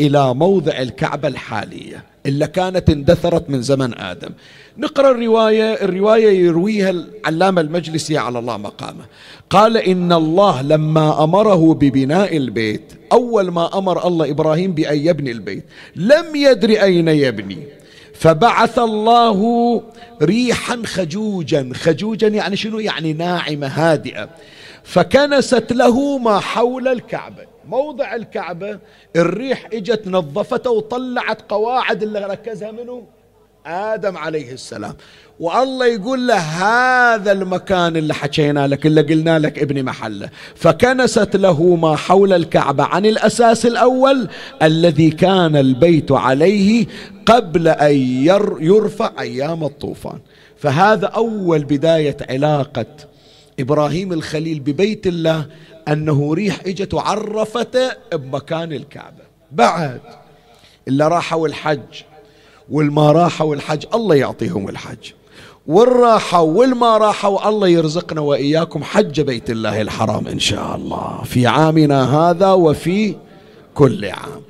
إلى 0.00 0.34
موضع 0.34 0.72
الكعبة 0.78 1.28
الحالية 1.28 2.04
إلا 2.26 2.46
كانت 2.46 2.90
اندثرت 2.90 3.50
من 3.50 3.62
زمن 3.62 3.98
آدم؟ 3.98 4.30
نقرأ 4.78 5.10
الرواية 5.10 5.72
الرواية 5.72 6.30
يرويها 6.46 6.90
العلامة 6.90 7.60
المجلسي 7.60 8.18
على 8.18 8.38
الله 8.38 8.56
مقامه. 8.56 9.04
قال 9.50 9.76
إن 9.76 10.12
الله 10.12 10.62
لما 10.62 11.24
أمره 11.24 11.74
ببناء 11.74 12.36
البيت 12.36 12.92
أول 13.12 13.50
ما 13.50 13.78
أمر 13.78 14.06
الله 14.06 14.30
إبراهيم 14.30 14.72
بأن 14.72 14.98
يبني 14.98 15.30
البيت 15.30 15.64
لم 15.96 16.36
يدري 16.36 16.82
أين 16.82 17.08
يبني. 17.08 17.81
فبعث 18.22 18.78
الله 18.78 19.82
ريحا 20.22 20.82
خجوجا. 20.86 21.70
خجوجا 21.74 22.28
يعني 22.28 22.56
شنو؟ 22.56 22.78
يعني 22.78 23.12
ناعمة 23.12 23.66
هادئة. 23.66 24.28
فكنست 24.84 25.72
له 25.72 26.18
ما 26.18 26.40
حول 26.40 26.88
الكعبة. 26.88 27.46
موضع 27.68 28.14
الكعبة 28.14 28.78
الريح 29.16 29.68
إجت 29.72 30.08
نظفته 30.08 30.70
وطلعت 30.70 31.42
قواعد 31.52 32.02
اللي 32.02 32.20
ركزها 32.20 32.70
منه 32.70 33.02
آدم 33.66 34.16
عليه 34.16 34.52
السلام. 34.52 34.94
والله 35.40 35.86
يقول 35.86 36.26
له 36.26 36.36
هذا 36.36 37.32
المكان 37.32 37.96
اللي 37.96 38.14
حكينا 38.14 38.66
لك 38.66 38.86
اللي 38.86 39.02
قلنا 39.02 39.38
لك 39.38 39.58
ابن 39.58 39.84
محله. 39.84 40.30
فكنست 40.54 41.36
له 41.36 41.76
ما 41.76 41.96
حول 41.96 42.32
الكعبة 42.32 42.84
عن 42.84 43.06
الأساس 43.06 43.66
الأول 43.66 44.28
الذي 44.62 45.10
كان 45.10 45.56
البيت 45.56 46.12
عليه 46.12 46.86
قبل 47.26 47.68
أن 47.68 47.96
يرفع 48.60 49.12
أيام 49.20 49.64
الطوفان. 49.64 50.18
فهذا 50.56 51.06
أول 51.06 51.64
بداية 51.64 52.16
علاقة 52.30 52.86
إبراهيم 53.60 54.12
الخليل 54.12 54.60
ببيت 54.60 55.06
الله 55.06 55.46
أنه 55.88 56.34
ريح 56.34 56.60
إجت 56.66 56.94
وعرفته 56.94 57.90
بمكان 58.12 58.72
الكعبة. 58.72 59.22
بعد 59.52 60.00
اللي 60.88 61.08
راحوا 61.08 61.48
الحج. 61.48 62.02
والما 62.70 63.12
راحوا 63.12 63.54
الحج 63.54 63.86
الله 63.94 64.14
يعطيهم 64.14 64.68
الحج. 64.68 65.12
والراحة 65.66 66.40
والما 66.40 66.98
راحوا 66.98 67.48
الله 67.48 67.68
يرزقنا 67.68 68.20
وإياكم 68.20 68.84
حج 68.84 69.20
بيت 69.20 69.50
الله 69.50 69.80
الحرام 69.80 70.28
إن 70.28 70.38
شاء 70.38 70.76
الله. 70.76 71.22
في 71.24 71.46
عامنا 71.46 72.16
هذا 72.18 72.52
وفي 72.52 73.16
كل 73.74 74.04
عام. 74.04 74.42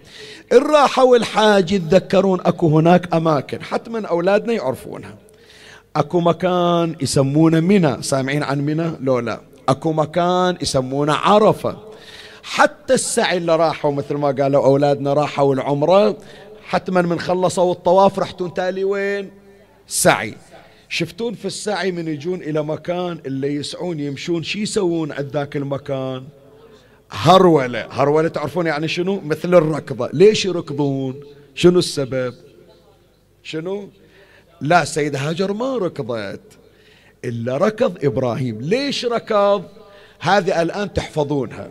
الراحة 0.52 1.04
والحاج 1.04 1.72
يتذكرون 1.72 2.40
أكو 2.40 2.78
هناك 2.78 3.14
أماكن 3.14 3.62
حتما 3.62 4.06
أولادنا 4.06 4.52
يعرفونها. 4.52 5.14
أكو 5.96 6.20
مكان 6.20 6.96
يسمونه 7.00 7.60
منى 7.60 8.02
سامعين 8.02 8.42
عن 8.42 8.60
منى؟ 8.60 8.90
لو 9.00 9.18
لا. 9.18 9.40
أكو 9.68 9.92
مكان 9.92 10.56
يسمونه 10.62 11.12
عرفة. 11.12 11.76
حتى 12.42 12.94
السعي 12.94 13.36
اللي 13.36 13.56
راحوا 13.56 13.92
مثل 13.92 14.14
ما 14.14 14.30
قالوا 14.30 14.64
أولادنا 14.64 15.12
راحوا 15.12 15.54
العمرة 15.54 16.16
حتما 16.72 17.02
من 17.02 17.20
خلصوا 17.20 17.72
الطواف 17.72 18.18
رحتون 18.18 18.54
تالي 18.54 18.84
وين؟ 18.84 19.30
سعي. 19.86 20.34
شفتون 20.88 21.34
في 21.34 21.44
السعي 21.44 21.92
من 21.92 22.08
يجون 22.08 22.42
إلى 22.42 22.62
مكان 22.62 23.20
اللي 23.26 23.54
يسعون 23.54 24.00
يمشون؟ 24.00 24.42
شي 24.42 24.62
يسوون 24.62 25.12
عند 25.12 25.26
ذاك 25.26 25.56
المكان؟ 25.56 26.24
هرولة. 27.10 27.86
هرولة 27.90 28.28
تعرفون 28.28 28.66
يعني 28.66 28.88
شنو؟ 28.88 29.20
مثل 29.20 29.54
الركضة. 29.54 30.10
ليش 30.12 30.44
يركضون؟ 30.44 31.20
شنو 31.54 31.78
السبب؟ 31.78 32.34
شنو؟ 33.42 33.88
لا 34.60 34.84
سيدة 34.84 35.18
هاجر 35.18 35.52
ما 35.52 35.76
ركضت. 35.76 36.58
إلا 37.24 37.56
ركض 37.56 38.04
إبراهيم. 38.04 38.60
ليش 38.60 39.04
ركض؟ 39.04 39.64
هذه 40.20 40.62
الآن 40.62 40.92
تحفظونها. 40.92 41.70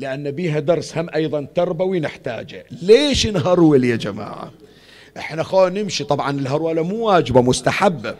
لأن 0.00 0.30
بيها 0.30 0.60
درس 0.60 0.98
هم 0.98 1.06
أيضا 1.14 1.46
تربوي 1.54 2.00
نحتاجه. 2.00 2.64
ليش 2.82 3.26
نهرول 3.26 3.84
يا 3.84 3.96
جماعة؟ 3.96 4.52
إحنا 5.16 5.42
خو 5.42 5.68
نمشي. 5.68 6.04
طبعا 6.04 6.30
الهرولة 6.30 6.82
مو 6.82 7.08
واجبة 7.08 7.42
مستحبة 7.42 8.14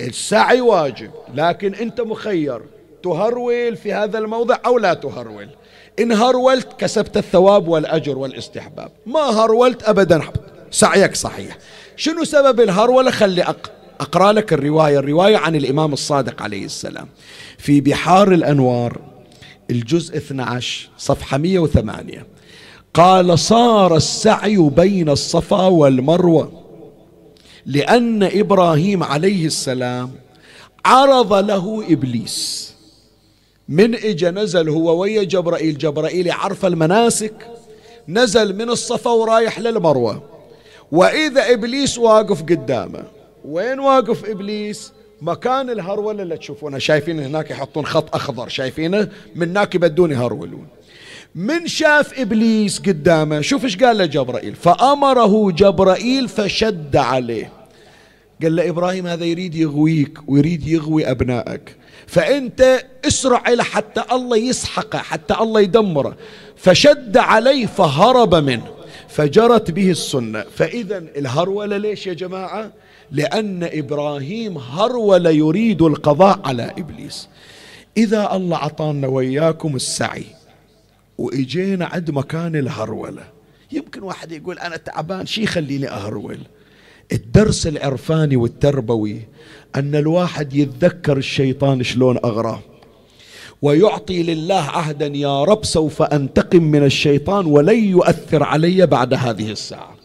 السعي 0.00 0.60
واجب 0.60 1.10
لكن 1.34 1.74
أنت 1.74 2.00
مخير. 2.00 2.60
تهرول 3.02 3.76
في 3.76 3.92
هذا 3.92 4.18
الموضع 4.18 4.56
أو 4.66 4.78
لا 4.78 4.94
تهرول؟ 4.94 5.48
إن 5.98 6.12
هرولت 6.12 6.68
كسبت 6.78 7.16
الثواب 7.16 7.68
والأجر 7.68 8.18
والاستحباب. 8.18 8.90
ما 9.06 9.20
هرولت 9.20 9.82
ابدا. 9.82 10.22
سعيك 10.70 11.14
صحيح. 11.14 11.58
شنو 11.96 12.24
سبب 12.24 12.60
الهرولة؟ 12.60 13.10
خلي 13.10 13.54
أقرأ 14.00 14.32
لك 14.32 14.52
الرواية 14.52 14.98
الرواية 14.98 15.36
عن 15.36 15.56
الإمام 15.56 15.92
الصادق 15.92 16.42
عليه 16.42 16.64
السلام. 16.64 17.08
في 17.58 17.80
بحار 17.80 18.32
الأنوار 18.32 19.17
الجزء 19.70 20.16
12 20.16 20.88
صفحة 20.98 21.38
108 21.38 22.26
قال 22.94 23.38
صار 23.38 23.96
السعي 23.96 24.56
بين 24.56 25.08
الصفا 25.08 25.66
والمروة 25.66 26.52
لأن 27.66 28.22
إبراهيم 28.22 29.02
عليه 29.02 29.46
السلام 29.46 30.10
عرض 30.84 31.32
له 31.32 31.84
إبليس. 31.90 32.68
من 33.68 33.94
إجا 33.94 34.30
نزل 34.30 34.68
هو 34.68 35.00
ويا 35.00 35.22
جبرائيل 35.22 35.78
جبرائيل 35.78 36.26
يعرف 36.26 36.66
المناسك 36.66 37.48
نزل 38.08 38.56
من 38.56 38.70
الصفا 38.70 39.10
ورايح 39.10 39.58
للمروة. 39.60 40.22
وإذا 40.92 41.52
إبليس 41.52 41.98
واقف 41.98 42.42
قدامه 42.42 43.04
وين 43.44 43.80
واقف 43.80 44.24
إبليس؟ 44.24 44.92
مكان 45.22 45.70
الهرولة 45.70 46.22
اللي 46.22 46.36
تشوفونه. 46.36 46.78
شايفين 46.78 47.20
هناك 47.20 47.50
يحطون 47.50 47.86
خط 47.86 48.14
أخضر. 48.14 48.48
شايفينه؟ 48.48 49.08
من 49.34 49.48
هناك 49.48 49.74
يبدون 49.74 50.10
يهرولون. 50.10 50.66
من 51.34 51.66
شاف 51.66 52.18
إبليس 52.20 52.78
قدامه 52.78 53.40
شوف 53.40 53.64
إيش 53.64 53.76
قال 53.76 53.98
له 53.98 54.06
جبرائيل. 54.06 54.54
فأمره 54.54 55.50
جبرائيل 55.50 56.28
فشد 56.28 56.96
عليه. 56.96 57.52
قال 58.42 58.56
له 58.56 58.68
إبراهيم 58.68 59.06
هذا 59.06 59.24
يريد 59.24 59.54
يغويك 59.54 60.18
ويريد 60.26 60.68
يغوي 60.68 61.10
أبنائك. 61.10 61.76
فأنت 62.06 62.84
اسرع 63.04 63.42
إلى 63.48 63.64
حتى 63.64 64.02
الله 64.12 64.36
يسحقه 64.36 64.98
حتى 64.98 65.34
الله 65.34 65.60
يدمره. 65.60 66.16
فشد 66.56 67.16
عليه 67.16 67.66
فهرب 67.66 68.34
منه. 68.34 68.66
فجرت 69.08 69.70
به 69.70 69.90
السنة. 69.90 70.44
فإذا 70.56 70.98
الهرولة 70.98 71.76
ليش 71.76 72.06
يا 72.06 72.14
جماعة؟ 72.14 72.72
لأن 73.12 73.68
إبراهيم 73.72 74.58
هرول 74.58 75.26
يريد 75.26 75.82
القضاء 75.82 76.40
على 76.44 76.72
إبليس. 76.78 77.28
إذا 77.96 78.36
الله 78.36 78.56
عطانا 78.56 79.06
وياكم 79.06 79.76
السعي 79.76 80.24
وإجينا 81.18 81.86
عند 81.86 82.10
مكان 82.10 82.56
الهرولة 82.56 83.22
يمكن 83.72 84.02
واحد 84.02 84.32
يقول 84.32 84.58
أنا 84.58 84.76
تعبان 84.76 85.26
شي 85.26 85.42
يخليني 85.42 85.88
أهرول؟ 85.88 86.38
الدرس 87.12 87.66
العرفاني 87.66 88.36
والتربوي 88.36 89.20
أن 89.76 89.94
الواحد 89.94 90.54
يتذكر 90.54 91.16
الشيطان 91.16 91.82
شلون 91.82 92.16
أغراه. 92.24 92.60
ويعطي 93.62 94.22
لله 94.22 94.60
عهدا 94.60 95.06
يا 95.06 95.44
رب 95.44 95.64
سوف 95.64 96.02
أنتقم 96.02 96.62
من 96.62 96.84
الشيطان 96.84 97.46
ولن 97.46 97.84
يؤثر 97.84 98.42
علي 98.42 98.86
بعد 98.86 99.14
هذه 99.14 99.50
الساعة. 99.50 99.97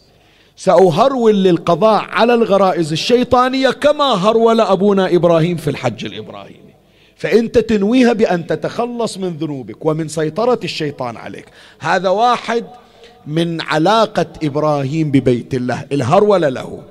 سأهرول 0.55 1.43
للقضاء 1.43 2.03
على 2.09 2.33
الغرائز 2.33 2.91
الشيطانية 2.91 3.69
كما 3.69 4.03
هرول 4.03 4.61
أبونا 4.61 5.15
إبراهيم 5.15 5.57
في 5.57 5.69
الحج 5.69 6.05
الإبراهيمي. 6.05 6.73
فأنت 7.15 7.57
تنويها 7.57 8.13
بأن 8.13 8.47
تتخلص 8.47 9.17
من 9.17 9.29
ذنوبك 9.29 9.85
ومن 9.85 10.07
سيطرة 10.07 10.59
الشيطان 10.63 11.17
عليك. 11.17 11.45
هذا 11.79 12.09
واحد 12.09 12.65
من 13.27 13.61
علاقة 13.61 14.25
إبراهيم 14.43 15.11
ببيت 15.11 15.53
الله 15.53 15.85
الهرولة 15.91 16.49
له. 16.49 16.83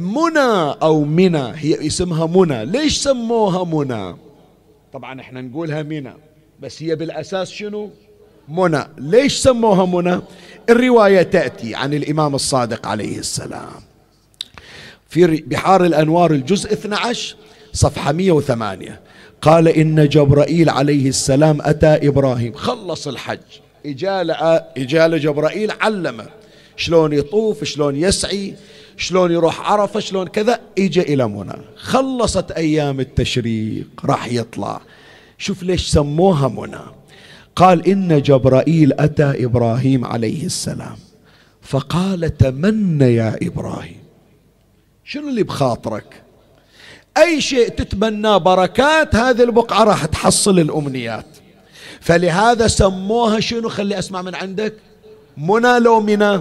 منى 0.00 0.76
أو 0.82 1.04
منى 1.04 1.52
هي 1.54 1.86
اسمها 1.86 2.26
منى. 2.26 2.64
ليش 2.64 2.98
سموها 2.98 3.64
منى؟ 3.64 4.16
طبعا 4.92 5.20
إحنا 5.20 5.40
نقولها 5.40 5.82
منى 5.82 6.12
بس 6.60 6.82
هي 6.82 6.96
بالأساس 6.96 7.50
شنو؟ 7.50 7.90
منى 8.48 8.84
ليش 8.98 9.36
سموها 9.36 9.86
منى 9.86 10.20
الرواية 10.70 11.22
تأتي 11.22 11.74
عن 11.74 11.94
الإمام 11.94 12.34
الصادق 12.34 12.86
عليه 12.86 13.18
السلام. 13.18 13.72
في 15.08 15.26
بحار 15.26 15.84
الأنوار 15.84 16.30
الجزء 16.30 16.72
12 16.72 17.36
صفحة 17.72 18.12
108 18.12 19.00
قال 19.42 19.68
إن 19.68 20.08
جبرائيل 20.08 20.70
عليه 20.70 21.08
السلام 21.08 21.58
أتى 21.62 22.08
إبراهيم. 22.08 22.54
خلص 22.54 23.08
الحج. 23.08 23.38
إجال, 23.86 24.30
إجال 24.76 25.20
جبرائيل 25.20 25.70
علمه. 25.80 26.26
شلون 26.76 27.12
يطوف 27.12 27.64
شلون 27.64 27.96
يسعي 27.96 28.54
شلون 28.96 29.32
يروح 29.32 29.72
عرفة 29.72 30.00
شلون 30.00 30.26
كذا. 30.26 30.60
إجا 30.78 31.02
إلى 31.02 31.28
منى 31.28 31.56
خلصت 31.76 32.50
أيام 32.50 33.00
التشريق. 33.00 33.88
راح 34.04 34.32
يطلع. 34.32 34.80
شوف 35.38 35.62
ليش 35.62 35.88
سموها 35.88 36.48
منى 36.48 37.01
قال 37.56 37.88
إن 37.88 38.22
جبرائيل 38.22 38.92
أتى 38.92 39.44
إبراهيم 39.44 40.04
عليه 40.04 40.46
السلام. 40.46 40.96
فقال 41.62 42.36
تمنى 42.36 43.14
يا 43.14 43.38
إبراهيم. 43.42 44.02
شنو 45.04 45.28
اللي 45.28 45.42
بخاطرك؟ 45.42 46.22
أي 47.18 47.40
شيء 47.40 47.68
تتمناه 47.68 48.38
بركات 48.38 49.16
هذه 49.16 49.42
البقعة 49.42 49.84
راح 49.84 50.04
تحصل 50.04 50.58
الأمنيات. 50.58 51.26
فلهذا 52.00 52.66
سموها 52.66 53.40
شنو؟ 53.40 53.68
خلي 53.68 53.98
أسمع 53.98 54.22
من 54.22 54.34
عندك. 54.34 54.74
منى 55.36 55.78
لو 55.78 56.00
منى؟ 56.00 56.40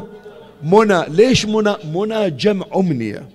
منى. 0.63 1.03
ليش 1.07 1.45
منى؟ 1.45 1.75
منى 1.93 2.29
جمع 2.29 2.65
أمنية. 2.75 3.29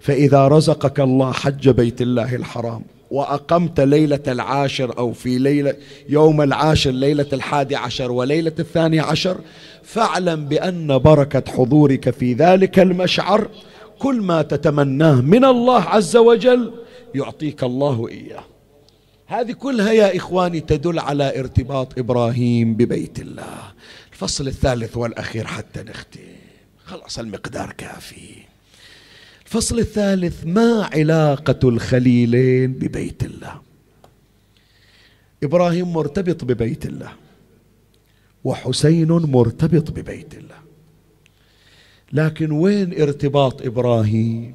فإذا 0.00 0.48
رزقك 0.48 1.00
الله 1.00 1.32
حج 1.32 1.68
بيت 1.68 2.02
الله 2.02 2.34
الحرام 2.34 2.82
وأقمت 3.12 3.80
ليلة 3.80 4.22
العاشر 4.28 4.98
أو 4.98 5.12
في 5.12 5.38
ليلة 5.38 5.74
يوم 6.08 6.42
العاشر 6.42 6.90
ليلة 6.90 7.26
الحادي 7.32 7.76
عشر 7.76 8.12
وليلة 8.12 8.52
الثاني 8.58 9.00
عشر 9.00 9.40
فاعلم 9.82 10.44
بأن 10.44 10.98
بركة 10.98 11.52
حضورك 11.52 12.10
في 12.10 12.34
ذلك 12.34 12.78
المشعر 12.78 13.48
كل 13.98 14.20
ما 14.20 14.42
تتمناه 14.42 15.20
من 15.20 15.44
الله 15.44 15.82
عز 15.82 16.16
وجل 16.16 16.72
يعطيك 17.14 17.64
الله 17.64 18.08
إياه. 18.08 18.44
هذه 19.26 19.52
كلها 19.52 19.92
يا 19.92 20.16
إخواني 20.16 20.60
تدل 20.60 20.98
على 20.98 21.40
ارتباط 21.40 21.98
إبراهيم 21.98 22.74
ببيت 22.74 23.20
الله. 23.20 23.72
الفصل 24.12 24.46
الثالث 24.46 24.96
والأخير 24.96 25.46
حتى 25.46 25.82
نختم. 25.82 26.20
خلاص 26.84 27.18
المقدار 27.18 27.72
كافي. 27.72 28.51
الفصل 29.52 29.78
الثالث 29.78 30.46
ما 30.46 30.90
علاقة 30.92 31.68
الخليلين 31.68 32.72
ببيت 32.72 33.24
الله؟ 33.24 33.60
إبراهيم 35.42 35.92
مرتبط 35.92 36.44
ببيت 36.44 36.86
الله 36.86 37.12
وحسين 38.44 39.08
مرتبط 39.08 39.90
ببيت 39.90 40.34
الله. 40.34 40.56
لكن 42.12 42.50
وين 42.50 43.02
ارتباط 43.02 43.62
إبراهيم؟ 43.62 44.54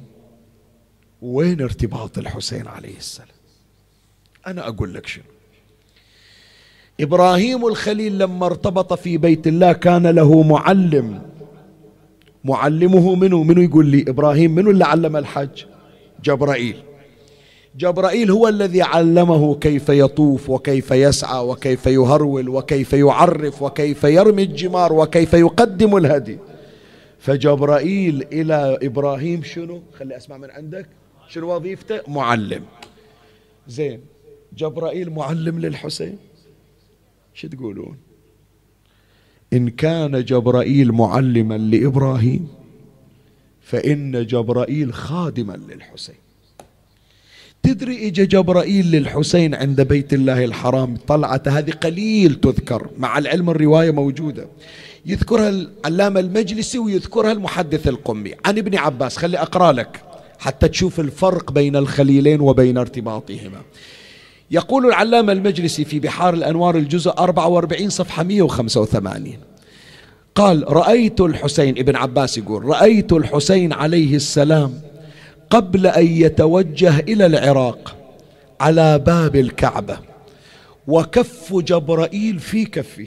وين 1.22 1.60
ارتباط 1.62 2.18
الحسين 2.18 2.66
عليه 2.66 2.96
السلام؟ 2.96 3.28
أنا 4.46 4.68
أقول 4.68 4.94
لك 4.94 5.06
شنو؟ 5.06 5.24
إبراهيم 7.00 7.66
الخليل 7.66 8.18
لما 8.18 8.46
ارتبط 8.46 8.92
في 8.92 9.18
بيت 9.18 9.46
الله 9.46 9.72
كان 9.72 10.06
له 10.06 10.42
معلم. 10.42 11.37
معلمه 12.44 13.14
منه 13.14 13.42
منه 13.42 13.62
يقول 13.62 13.86
لي؟ 13.86 14.04
إبراهيم 14.08 14.54
منه 14.54 14.70
اللي 14.70 14.84
علم 14.84 15.16
الحج 15.16 15.64
جبرائيل. 16.24 16.76
جبرائيل 17.76 18.30
هو 18.30 18.48
الذي 18.48 18.82
علمه 18.82 19.54
كيف 19.54 19.88
يطوف 19.88 20.50
وكيف 20.50 20.90
يسعى 20.90 21.44
وكيف 21.44 21.86
يهرول 21.86 22.48
وكيف 22.48 22.92
يعرف 22.92 23.62
وكيف 23.62 24.04
يرمي 24.04 24.42
الجمار 24.42 24.92
وكيف 24.92 25.34
يقدم 25.34 25.96
الهدي. 25.96 26.38
فجبرائيل 27.18 28.26
إلى 28.32 28.78
إبراهيم 28.82 29.42
شنو؟ 29.42 29.82
خلي 29.98 30.16
أسمع 30.16 30.36
من 30.36 30.50
عندك. 30.50 30.86
شنو 31.28 31.54
وظيفته؟ 31.54 32.00
معلم. 32.08 32.62
زين. 33.68 34.00
جبرائيل 34.56 35.10
معلم 35.10 35.58
للحسين؟ 35.58 36.18
شو 37.34 37.48
تقولون؟ 37.48 37.96
إن 39.52 39.68
كان 39.68 40.24
جبرائيل 40.24 40.92
معلما 40.92 41.58
لإبراهيم 41.58 42.48
فإن 43.62 44.26
جبرائيل 44.26 44.94
خادما 44.94 45.60
للحسين. 45.68 46.14
تدري 47.62 48.06
إجا 48.06 48.24
جبرائيل 48.24 48.90
للحسين 48.90 49.54
عند 49.54 49.80
بيت 49.80 50.14
الله 50.14 50.44
الحرام 50.44 50.96
طلعة 50.96 51.42
هذه 51.46 51.70
قليل 51.70 52.34
تذكر 52.34 52.88
مع 52.98 53.18
العلم 53.18 53.50
الرواية 53.50 53.90
موجودة. 53.90 54.46
يذكرها 55.06 55.48
العلامة 55.48 56.20
المجلسي 56.20 56.78
ويذكرها 56.78 57.32
المحدث 57.32 57.88
القمي. 57.88 58.34
عن 58.44 58.58
ابن 58.58 58.76
عباس 58.76 59.16
خلي 59.16 59.38
أقرأ 59.38 59.72
لك 59.72 60.02
حتى 60.38 60.68
تشوف 60.68 61.00
الفرق 61.00 61.52
بين 61.52 61.76
الخليلين 61.76 62.40
وبين 62.40 62.78
ارتباطهما. 62.78 63.60
يقول 64.50 64.86
العلامة 64.86 65.32
المجلسي 65.32 65.84
في 65.84 66.00
بحار 66.00 66.34
الأنوار 66.34 66.76
الجزء 66.76 67.10
44 67.10 67.90
صفحة 67.90 68.22
185 68.22 69.36
قال 70.34 70.72
رأيت 70.72 71.20
الحسين 71.20 71.78
ابن 71.78 71.96
عباس 71.96 72.38
يقول 72.38 72.64
رأيت 72.64 73.12
الحسين 73.12 73.72
عليه 73.72 74.16
السلام 74.16 74.80
قبل 75.50 75.86
أن 75.86 76.06
يتوجه 76.06 76.98
إلى 77.00 77.26
العراق 77.26 77.96
على 78.60 78.98
باب 78.98 79.36
الكعبة 79.36 79.98
وكف 80.88 81.54
جبرائيل 81.54 82.38
في 82.38 82.64
كفه. 82.64 83.06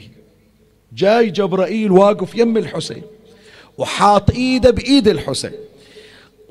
جاي 0.92 1.30
جبرائيل 1.30 1.92
واقف 1.92 2.34
يم 2.34 2.56
الحسين 2.56 3.02
وحاط 3.78 4.30
إيده 4.30 4.70
بإيد 4.70 5.08
الحسين. 5.08 5.52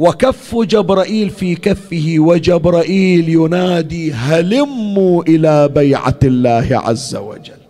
وكف 0.01 0.55
جبرائيل 0.55 1.29
في 1.29 1.55
كفه 1.55 2.15
وجبرائيل 2.17 3.29
ينادي 3.29 4.13
هلموا 4.13 5.23
إلى 5.23 5.67
بيعة 5.67 6.19
الله 6.23 6.67
عز 6.71 7.15
وجل. 7.15 7.61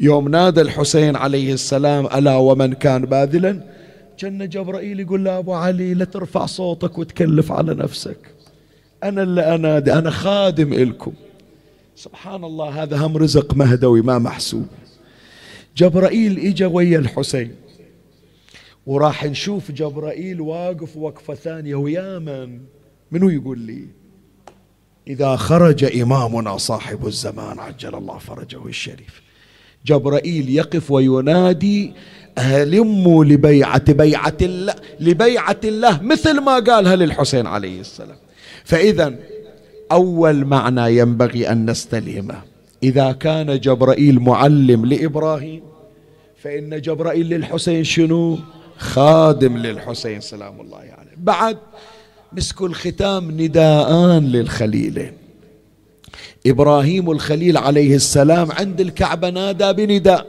يوم 0.00 0.28
نادى 0.28 0.60
الحسين 0.60 1.16
عليه 1.16 1.52
السلام 1.52 2.06
ألا 2.06 2.36
ومن 2.36 2.72
كان 2.72 3.04
باذلا؟ 3.04 3.60
كان 4.18 4.48
جبرائيل 4.48 5.00
يقول 5.00 5.24
له 5.24 5.38
أبو 5.38 5.52
علي 5.52 5.94
لا 5.94 6.04
ترفع 6.04 6.46
صوتك 6.46 6.98
وتكلف 6.98 7.52
على 7.52 7.74
نفسك. 7.74 8.18
أنا 9.02 9.22
اللي 9.22 9.54
أنادي 9.54 9.92
أنا 9.92 10.10
خادم 10.10 10.72
إلكم. 10.72 11.12
سبحان 11.96 12.44
الله 12.44 12.82
هذا 12.82 12.96
هم 12.96 13.16
رزق 13.16 13.54
مهدوي 13.54 14.02
ما 14.02 14.18
محسوب. 14.18 14.66
جبرائيل 15.76 16.38
إجا 16.38 16.66
ويا 16.66 16.98
الحسين. 16.98 17.63
وراح 18.86 19.24
نشوف 19.24 19.70
جبرائيل 19.70 20.40
واقف 20.40 20.96
وقفة 20.96 21.34
ثانية 21.34 21.74
ويا 21.74 22.18
من؟ 22.18 22.60
منو 23.10 23.28
يقول 23.28 23.58
لي؟ 23.58 23.86
إذا 25.08 25.36
خرج 25.36 26.00
إمامنا 26.00 26.56
صاحب 26.56 27.06
الزمان 27.06 27.58
عجل 27.58 27.94
الله 27.94 28.18
فرجه 28.18 28.66
الشريف. 28.66 29.22
جبرائيل 29.86 30.48
يقف 30.50 30.90
وينادي 30.90 31.92
هلموا 32.38 33.24
لبيعة 33.24 33.92
بيعة 33.92 34.36
الله 34.42 34.74
لبيعة 35.00 35.60
الله. 35.64 36.02
مثل 36.02 36.40
ما 36.40 36.58
قالها 36.58 36.96
للحسين 36.96 37.46
عليه 37.46 37.80
السلام. 37.80 38.16
فإذا 38.64 39.14
أول 39.92 40.44
معنى 40.44 40.98
ينبغي 40.98 41.48
أن 41.48 41.70
نستلهمه. 41.70 42.42
إذا 42.82 43.12
كان 43.12 43.60
جبرائيل 43.60 44.20
معلم 44.20 44.86
لإبراهيم 44.86 45.62
فإن 46.36 46.80
جبرائيل 46.80 47.28
للحسين 47.28 47.84
شنو؟ 47.84 48.38
خادم 48.78 49.56
للحسين 49.56 50.20
سلام 50.20 50.60
الله 50.60 50.78
عليه. 50.78 50.88
يعني. 50.88 51.10
بعد 51.16 51.58
مسك 52.32 52.62
الختام 52.62 53.30
نداءان 53.30 54.26
للخليلين. 54.26 55.12
إبراهيم 56.46 57.10
الخليل 57.10 57.56
عليه 57.56 57.96
السلام 57.96 58.52
عند 58.52 58.80
الكعبة 58.80 59.30
نادى 59.30 59.86
بنداء. 59.86 60.26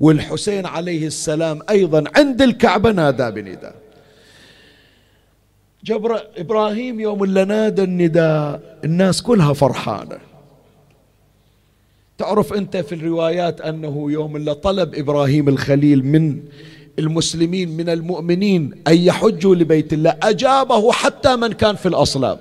والحسين 0.00 0.66
عليه 0.66 1.06
السلام 1.06 1.60
أيضا 1.70 2.04
عند 2.16 2.42
الكعبة 2.42 2.92
نادى 2.92 3.30
بنداء. 3.30 3.74
جبر 5.84 6.22
إبراهيم 6.36 7.00
يوم 7.00 7.24
اللي 7.24 7.44
نادى 7.44 7.82
النداء 7.82 8.78
الناس 8.84 9.22
كلها 9.22 9.52
فرحانة. 9.52 10.18
تعرف 12.18 12.52
أنت 12.52 12.76
في 12.76 12.94
الروايات 12.94 13.60
أنه 13.60 14.12
يوم 14.12 14.36
اللي 14.36 14.54
طلب 14.54 14.94
إبراهيم 14.94 15.48
الخليل 15.48 16.04
من 16.04 16.40
المسلمين 16.98 17.76
من 17.76 17.88
المؤمنين 17.88 18.82
أن 18.88 18.96
يحجوا 18.96 19.54
لبيت 19.54 19.92
الله. 19.92 20.16
أجابه 20.22 20.92
حتى 20.92 21.36
من 21.36 21.52
كان 21.52 21.76
في 21.76 21.86
الأصلاب. 21.88 22.38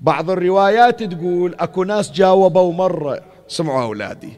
بعض 0.00 0.30
الروايات 0.30 1.02
تقول 1.02 1.54
أكو 1.54 1.84
ناس 1.84 2.12
جاوبوا 2.12 2.72
مرة 2.72 3.20
سمعوا 3.48 3.82
أولادي. 3.82 4.32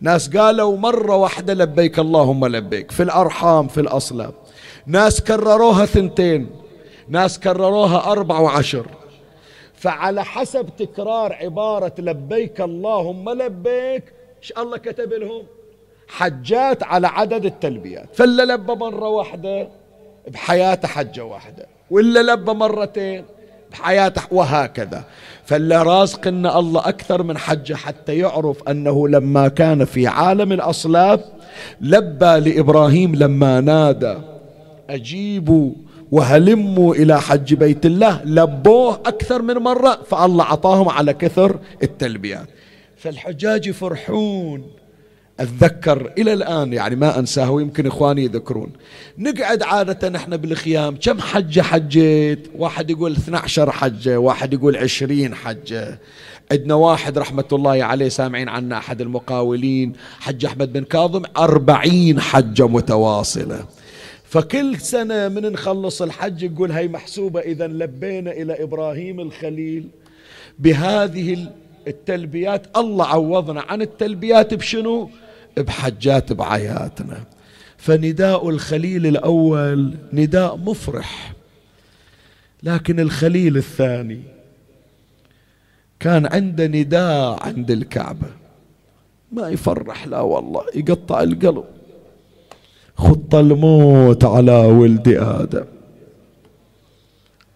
ناس 0.00 0.36
قالوا 0.36 0.76
مرة 0.76 1.16
واحدة 1.16 1.54
لبيك 1.54 1.98
اللهم 1.98 2.46
لبيك 2.46 2.90
في 2.90 3.02
الأرحام 3.02 3.68
في 3.68 3.80
الأصلاب. 3.80 4.34
ناس 4.86 5.20
كرروها 5.20 5.86
ثنتين 5.86 6.50
ناس 7.08 7.40
كرروها 7.40 8.12
أربع 8.12 8.38
وعشر. 8.38 8.86
فعلى 9.74 10.24
حسب 10.24 10.66
تكرار 10.78 11.32
عبارة 11.32 11.92
لبيك 11.98 12.60
اللهم 12.60 13.30
لبيك 13.30 14.04
إيش 14.42 14.52
الله 14.58 14.76
كتب 14.76 15.12
لهم. 15.12 15.42
حجات 16.08 16.82
على 16.82 17.06
عدد 17.06 17.44
التلبيات. 17.44 18.08
فاللي 18.14 18.42
لبى 18.42 18.72
مرة 18.72 19.08
واحدة 19.08 19.68
بحياته 20.28 20.88
حجة 20.88 21.24
واحدة 21.24 21.66
واللي 21.90 22.20
لبى 22.20 22.52
مرتين 22.52 23.24
بحياته 23.70 24.22
وهكذا. 24.30 25.04
فاللي 25.44 25.82
رازق 25.82 26.26
إن 26.26 26.46
الله 26.46 26.88
أكثر 26.88 27.22
من 27.22 27.38
حجة 27.38 27.74
حتى 27.74 28.18
يعرف 28.18 28.68
أنه 28.68 29.08
لما 29.08 29.48
كان 29.48 29.84
في 29.84 30.06
عالم 30.06 30.52
الأصلاب 30.52 31.20
لبى 31.80 32.24
لإبراهيم 32.50 33.14
لما 33.14 33.60
نادى 33.60 34.16
أجيبوا 34.90 35.72
وهلموا 36.12 36.94
إلى 36.94 37.20
حج 37.20 37.54
بيت 37.54 37.86
الله 37.86 38.24
لبوه 38.24 38.94
أكثر 38.94 39.42
من 39.42 39.54
مرة 39.54 39.98
فالله 40.10 40.44
أعطاهم 40.44 40.88
على 40.88 41.12
كثر 41.12 41.58
التلبيات. 41.82 42.46
فالحجاج 42.96 43.66
يفرحون 43.66 44.64
أتذكر 45.40 46.12
إلى 46.18 46.32
الآن 46.32 46.72
يعني 46.72 46.96
ما 46.96 47.18
أنساه 47.18 47.50
ويمكن 47.50 47.86
إخواني 47.86 48.24
يذكرون. 48.24 48.72
نقعد 49.18 49.62
عادة 49.62 50.08
نحن 50.08 50.36
بالخيام. 50.36 50.96
كم 50.96 51.20
حجة 51.20 51.60
حجيت؟ 51.60 52.48
واحد 52.54 52.90
يقول 52.90 53.12
12 53.12 53.70
حجة 53.70 54.20
واحد 54.20 54.52
يقول 54.52 54.76
20 54.76 55.34
حجة. 55.34 55.98
عندنا 56.52 56.74
واحد 56.74 57.18
رحمة 57.18 57.44
الله 57.52 57.84
عليه 57.84 58.08
سامعين 58.08 58.48
عنا 58.48 58.78
أحد 58.78 59.00
المقاولين 59.00 59.92
حج 60.20 60.44
أحمد 60.44 60.72
بن 60.72 60.84
كاظم 60.84 61.22
أربعين 61.36 62.20
حجة 62.20 62.68
متواصلة. 62.68 63.64
فكل 64.24 64.80
سنة 64.80 65.28
من 65.28 65.42
نخلص 65.42 66.02
الحج 66.02 66.42
يقول 66.42 66.72
هي 66.72 66.88
محسوبة 66.88 67.40
إذا 67.40 67.66
لبينا 67.66 68.30
إلى 68.30 68.62
إبراهيم 68.62 69.20
الخليل 69.20 69.88
بهذه 70.58 71.48
التلبيات. 71.88 72.76
الله 72.76 73.06
عوضنا 73.06 73.60
عن 73.60 73.82
التلبيات 73.82 74.54
بشنو؟ 74.54 75.10
بحجات 75.58 76.32
بعياتنا. 76.32 77.24
فنداء 77.76 78.48
الخليل 78.48 79.06
الأول 79.06 79.94
نداء 80.12 80.56
مفرح. 80.56 81.32
لكن 82.62 83.00
الخليل 83.00 83.56
الثاني 83.56 84.20
كان 86.00 86.26
عنده 86.26 86.66
نداء 86.66 87.42
عند 87.42 87.70
الكعبة. 87.70 88.28
ما 89.32 89.48
يفرح 89.48 90.06
لا 90.06 90.20
والله 90.20 90.62
يقطع 90.74 91.22
القلب. 91.22 91.64
خط 92.96 93.34
الموت 93.34 94.24
على 94.24 94.52
ولد 94.52 95.08
آدم. 95.08 95.64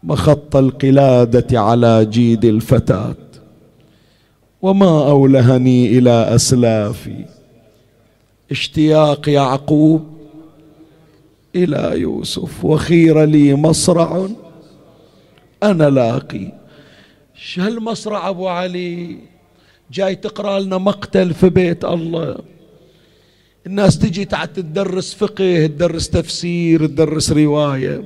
مخط 0.02 0.56
القلادة 0.56 1.60
على 1.60 2.04
جيد 2.04 2.44
الفتاة. 2.44 3.16
وما 4.62 5.08
أولهني 5.10 5.98
إلى 5.98 6.10
أسلافي. 6.10 7.24
اشتياق 8.50 9.28
يعقوب 9.28 10.06
إلى 11.56 12.00
يوسف 12.00 12.64
وخير 12.64 13.24
لي 13.24 13.54
مصرع 13.54 14.28
أنا 15.62 15.90
لاقي. 15.90 16.52
هالمصرع 17.56 18.28
أبو 18.28 18.48
علي 18.48 19.16
جاي 19.92 20.14
تقرأ 20.14 20.60
لنا 20.60 20.78
مقتل 20.78 21.34
في 21.34 21.48
بيت 21.48 21.84
الله. 21.84 22.38
الناس 23.66 23.98
تجي 23.98 24.24
تعال 24.24 24.52
تدرس 24.52 25.14
فقه 25.14 25.66
تدرس 25.66 26.10
تفسير 26.10 26.86
تدرس 26.86 27.32
رواية. 27.32 28.04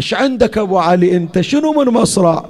إيش 0.00 0.14
عندك 0.14 0.58
أبو 0.58 0.78
علي؟ 0.78 1.16
أنت 1.16 1.40
شنو 1.40 1.72
من 1.72 1.92
مصرع؟ 1.92 2.48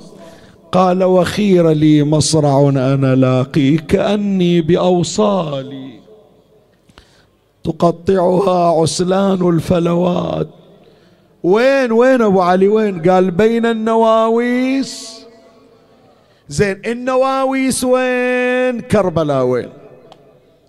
قال 0.72 1.04
وخير 1.04 1.70
لي 1.70 2.02
مصرع 2.04 2.68
أنا 2.68 3.14
لاقي 3.14 3.76
كأني 3.76 4.60
بأوصالي. 4.60 5.93
تقطعها 7.64 8.80
عسلان 8.80 9.48
الفلوات. 9.48 10.48
وين 11.42 11.92
وين 11.92 12.22
أبو 12.22 12.40
علي؟ 12.40 12.68
وين؟ 12.68 13.10
قال 13.10 13.30
بين 13.30 13.66
النواويس. 13.66 15.20
زين 16.48 16.82
النواويس 16.86 17.84
وين؟ 17.84 18.80
كربلاء 18.80 19.44
وين؟ 19.44 19.68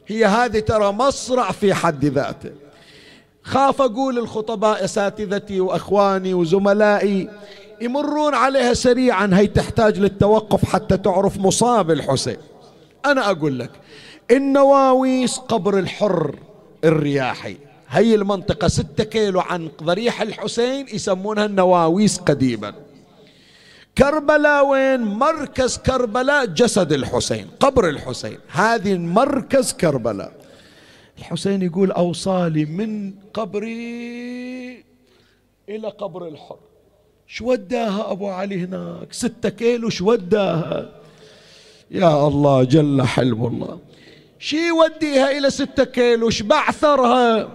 هي 0.07 0.25
هذه 0.25 0.59
ترى 0.59 0.91
مصرع 0.91 1.51
في 1.51 1.73
حد 1.73 2.05
ذاته. 2.05 2.51
خاف 3.43 3.81
أقول 3.81 4.17
الخطباء 4.17 4.83
أساتذتي 4.83 5.61
وأخواني 5.61 6.33
وزملائي 6.33 7.29
يمرون 7.81 8.35
عليها 8.35 8.73
سريعا 8.73 9.29
هي 9.33 9.47
تحتاج 9.47 9.99
للتوقف 9.99 10.65
حتى 10.65 10.97
تعرف 10.97 11.37
مصاب 11.37 11.91
الحسين. 11.91 12.37
أنا 13.05 13.31
أقول 13.31 13.59
لك 13.59 13.71
النواويس 14.31 15.37
قبر 15.37 15.79
الحر. 15.79 16.35
الرياحي. 16.85 17.57
هي 17.89 18.15
المنطقة 18.15 18.67
ستة 18.67 19.03
كيلو 19.03 19.39
عن 19.39 19.69
ضريح 19.83 20.21
الحسين 20.21 20.85
يسمونها 20.93 21.45
النواويس 21.45 22.17
قديما. 22.17 22.73
كربلاء 23.97 24.65
وين؟ 24.67 25.01
مركز 25.01 25.77
كربلاء 25.77 26.45
جسد 26.45 26.93
الحسين 26.93 27.47
قبر 27.59 27.89
الحسين. 27.89 28.37
هذه 28.47 28.97
مركز 28.97 29.73
كربلاء. 29.73 30.31
الحسين 31.19 31.61
يقول 31.61 31.91
أوصالي 31.91 32.65
من 32.65 33.13
قبري 33.33 34.83
إلى 35.69 35.87
قبر 35.87 36.27
الحر. 36.27 36.59
شو 37.27 37.51
وداها 37.51 38.11
أبو 38.11 38.27
علي 38.27 38.63
هناك؟ 38.63 39.13
ستة 39.13 39.49
كيلو 39.49 39.89
شو 39.89 40.11
وداها؟ 40.11 40.91
يا 41.91 42.27
الله 42.27 42.63
جل 42.63 43.01
حلم 43.01 43.45
الله. 43.45 43.79
شي 44.45 44.67
يوديها 44.67 45.31
إلى 45.37 45.49
ستة 45.49 45.83
كيلو 45.83 46.27
إيش 46.27 46.41
بعثرها 46.41 47.47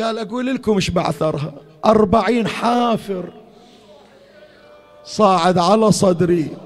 قال 0.00 0.18
أقول 0.18 0.54
لكم 0.54 0.74
إيش 0.74 0.90
بعثرها 0.90 1.52
أربعين 1.84 2.48
حافر. 2.48 3.32
صاعد 5.04 5.58
على 5.58 5.92
صدري. 5.92 6.56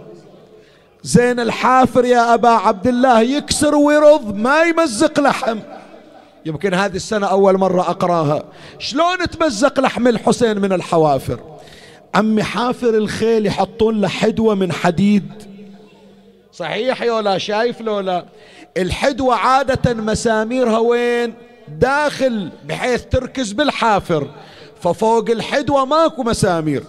زين 1.03 1.41
الحافر 1.41 2.05
يا 2.05 2.35
أبا 2.35 2.49
عبد 2.49 2.87
الله 2.87 3.21
يكسر 3.21 3.75
ويرض 3.75 4.35
ما 4.35 4.63
يمزق 4.63 5.21
لحم. 5.21 5.59
يمكن 6.47 6.75
هذه 6.75 6.97
السنة 6.97 7.27
أول 7.27 7.59
مرة 7.59 7.81
أقراها. 7.81 8.43
شلون 8.79 9.19
تمزق 9.19 9.81
لحم 9.81 10.09
الحسين 10.09 10.59
من 10.59 10.73
الحوافر؟ 10.73 11.41
عمي 12.15 12.43
حافر 12.43 12.89
الخيل 12.89 13.47
يحطون 13.47 14.01
له 14.01 14.09
حدوة 14.09 14.55
من 14.55 14.73
حديد. 14.73 15.33
صحيح 16.53 17.03
يولا 17.03 17.39
شايف 17.39 17.81
لولا؟ 17.81 18.25
الحدوة 18.77 19.35
عادة 19.35 19.95
مساميرها 19.95 20.79
وين؟ 20.79 21.35
داخل 21.69 22.49
بحيث 22.69 23.05
تركز 23.05 23.53
بالحافر. 23.53 24.29
ففوق 24.83 25.31
الحدوة 25.31 25.85
ماكو 25.85 26.23
مسامير. 26.23 26.83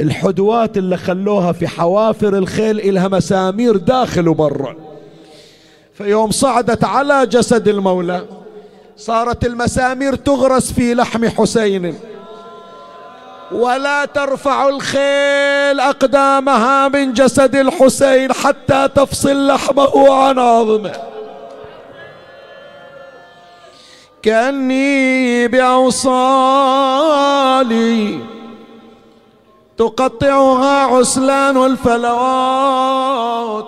الحدوات 0.00 0.78
اللي 0.78 0.96
خلوها 0.96 1.52
في 1.52 1.68
حوافر 1.68 2.38
الخيل 2.38 2.80
إلها 2.80 3.08
مسامير 3.08 3.76
داخل 3.76 4.28
وبرا. 4.28 4.76
فيوم 5.94 6.30
صعدت 6.30 6.84
على 6.84 7.26
جسد 7.26 7.68
المولى 7.68 8.26
صارت 8.96 9.44
المسامير 9.44 10.14
تغرس 10.14 10.72
في 10.72 10.94
لحم 10.94 11.28
حسين. 11.28 11.94
ولا 13.52 14.04
ترفع 14.04 14.68
الخيل 14.68 15.80
أقدامها 15.80 16.88
من 16.88 17.12
جسد 17.12 17.56
الحسين 17.56 18.32
حتى 18.32 18.88
تفصل 18.94 19.46
لحمه 19.46 20.14
عن 20.14 20.38
عظمه. 20.38 20.92
كأني 24.22 25.48
بأوصالي 25.48 26.14
تقطعها 29.78 30.96
عسلان 30.96 31.64
الفلوات 31.64 33.66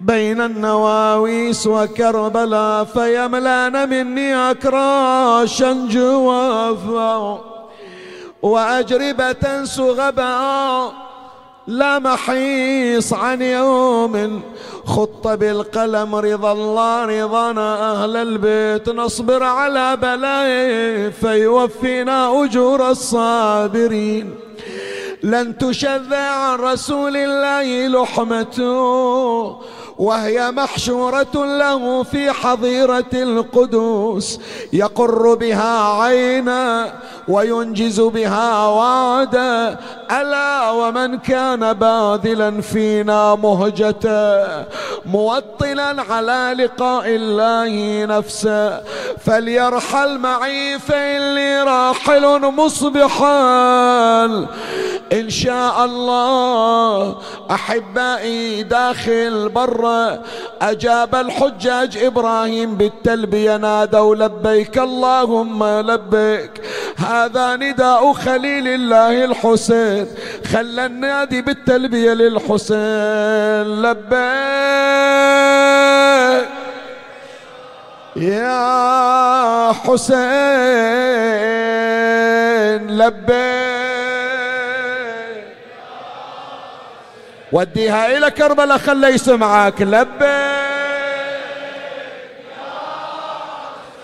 بين 0.00 0.40
النواويس 0.40 1.66
وكربلاء 1.66 2.84
فيملان 2.84 3.88
مني 3.88 4.50
أكراشا 4.50 5.86
جوافا 5.90 7.40
وأجربة 8.42 9.64
سغبا 9.64 10.92
لا 11.66 11.98
محيص 11.98 13.12
عن 13.12 13.42
يوم 13.42 14.42
خط 14.86 15.28
بالقلم 15.28 16.14
رضا 16.14 16.52
الله 16.52 17.22
رضانا 17.22 17.92
أهل 17.92 18.16
البيت 18.16 18.88
نصبر 18.88 19.42
على 19.42 19.96
بلاء 19.96 21.10
فيوفينا 21.10 22.44
أجور 22.44 22.90
الصابرين. 22.90 24.34
لن 25.22 25.58
تشذ 25.58 26.14
عن 26.14 26.58
رسول 26.58 27.16
الله 27.16 27.88
لحمته 27.88 29.60
وهي 30.00 30.50
محشورة 30.50 31.34
له 31.34 32.02
في 32.02 32.32
حظيرة 32.32 33.12
القدوس. 33.14 34.40
يقر 34.72 35.34
بها 35.34 36.02
عينا 36.02 36.92
وينجز 37.28 38.00
بها 38.00 38.66
وعدا. 38.66 39.78
ألا 40.10 40.70
ومن 40.70 41.18
كان 41.18 41.72
باذلا 41.72 42.60
فينا 42.60 43.34
مهجة. 43.34 44.04
موطلا 45.06 46.02
على 46.10 46.54
لقاء 46.58 47.04
الله 47.06 48.04
نفسه. 48.04 48.80
فليرحل 49.24 50.18
معي 50.18 50.78
فإني 50.78 51.62
راحل 51.62 52.40
مصبحا 52.40 54.24
إن 55.12 55.30
شاء 55.30 55.84
الله 55.84 57.16
أحبائي 57.50 58.62
داخل 58.62 59.48
برا 59.48 59.89
أجاب 60.62 61.14
الحجاج 61.14 61.96
إبراهيم 61.96 62.74
بالتلبية 62.74 63.56
نادوا 63.56 64.14
لبيك 64.14 64.78
اللهم 64.78 65.64
لبيك. 65.64 66.50
هذا 66.96 67.56
نداء 67.56 68.12
خليل 68.12 68.68
الله 68.68 69.24
الحسين 69.24 70.06
خلى 70.52 70.86
النادي 70.86 71.42
بالتلبية 71.42 72.12
للحسين. 72.12 73.82
لبيك 73.82 74.10
يا 78.16 79.72
حسين 79.72 80.20
لبيك 82.98 83.89
وديها 87.52 88.16
إلى 88.16 88.30
كربلاء 88.30 88.78
خلي 88.78 89.08
يسمعك 89.08 89.82
لبيك 89.82 90.30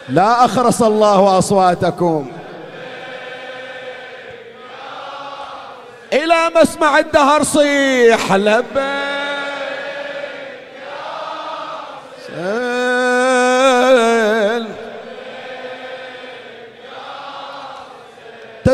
لا 0.08 0.44
أخرس 0.44 0.82
الله 0.82 1.38
أصواتكم. 1.38 2.32
إلى 6.12 6.50
مسمع 6.56 6.98
الدهر 6.98 7.42
صيح. 7.42 8.32
لبيك 8.32 9.05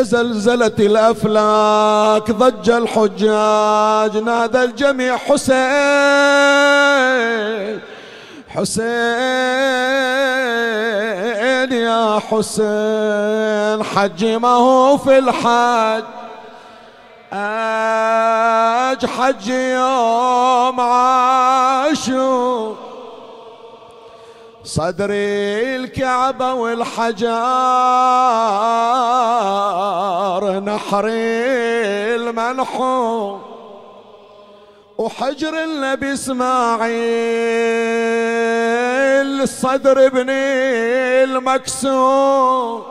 تزلزلت 0.03 0.79
الأفلاك 0.79 2.31
ضج 2.31 2.69
الحجاج 2.69 4.17
نادى 4.17 4.63
الجميع 4.63 5.17
حسين 5.17 5.63
حسين 8.49 8.83
يا 11.71 12.19
حسين 12.19 13.83
حج 13.83 14.25
ما 14.25 14.49
هو 14.49 14.97
في 14.97 15.17
الحج 15.17 16.03
آج 17.33 19.05
حج 19.05 19.47
يوم 19.47 20.79
عاشور. 20.79 22.77
صدري 24.73 25.75
الكعبة 25.75 26.53
والحجار 26.53 27.23
نحري 30.59 31.11
المنحوم 32.15 33.41
وحجر 34.97 35.63
النبي 35.63 36.13
إسماعيل 36.13 36.93
الصدر 39.41 40.05
ابني 40.05 41.23
المكسور 41.23 42.85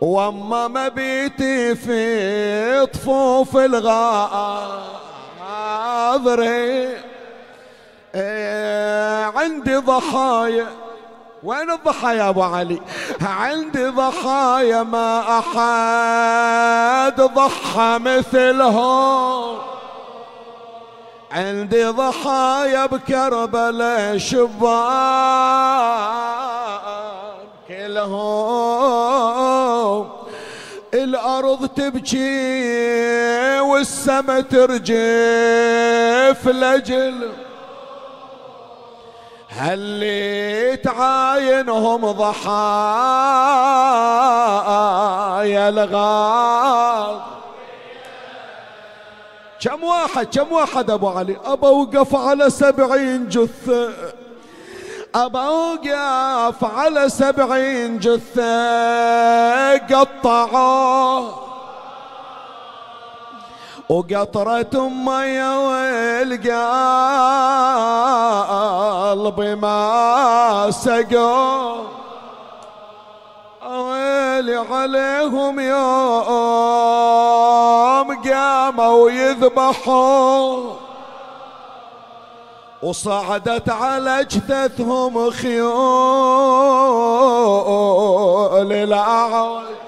وأما 0.00 0.68
مبيتي 0.68 1.74
في 1.74 2.86
طفوف 2.86 3.56
الغاضرين 3.56 4.56
عندي 9.36 9.76
ضحايا. 9.76 10.66
وين 11.42 11.70
الضحايا 11.70 12.28
أبو 12.28 12.42
علي؟ 12.42 12.80
عندي 13.22 13.86
ضحايا 13.86 14.82
ما 14.82 15.38
أحد 15.38 17.20
ضحى 17.20 17.98
مثلهم. 18.00 19.58
عندي 21.32 21.84
ضحايا 21.84 22.86
بكربلاء 22.86 24.18
شبان 24.18 24.56
كلهم. 27.68 29.26
الأرض 30.94 31.68
تبكي 31.68 33.60
والسما 33.60 34.40
ترجف 34.40 34.88
لجل 36.48 37.45
هل 39.56 40.78
تعاينهم 40.84 42.10
ضحايا 42.12 42.36
الغاب 45.68 47.20
كم 49.60 49.84
واحد 49.84 50.26
كم 50.26 50.52
واحد 50.52 50.90
أبو 50.90 51.08
علي؟ 51.08 51.36
ابى 51.44 51.66
اوقف 51.66 52.14
على 52.14 52.50
سبعين 52.50 53.28
جثة 53.28 53.92
ابى 55.14 55.38
اوقف 55.38 56.64
على 56.64 57.08
سبعين 57.08 57.98
جثة 57.98 59.76
قطعوه. 59.76 61.45
وقطرة 63.88 64.88
مية 64.88 65.66
والقلب 69.26 69.40
ما 69.40 70.70
سقوا 70.70 71.76
ويلي 73.66 74.56
عليهم 74.56 75.60
يوم 75.60 76.96
قاموا 78.24 79.10
يذبحوا 79.10 80.72
وصعدت 82.82 83.68
على 83.68 84.20
اجثثهم 84.20 85.30
خيول 85.30 85.66
الاعوج 88.72 89.85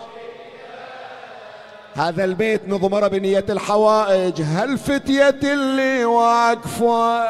هذا 1.99 2.25
البيت 2.25 2.69
نضمر 2.69 3.09
بنية 3.09 3.45
الحوائج. 3.51 4.43
هالفتية 4.43 5.39
اللي 5.43 6.05
واقفة 6.05 7.29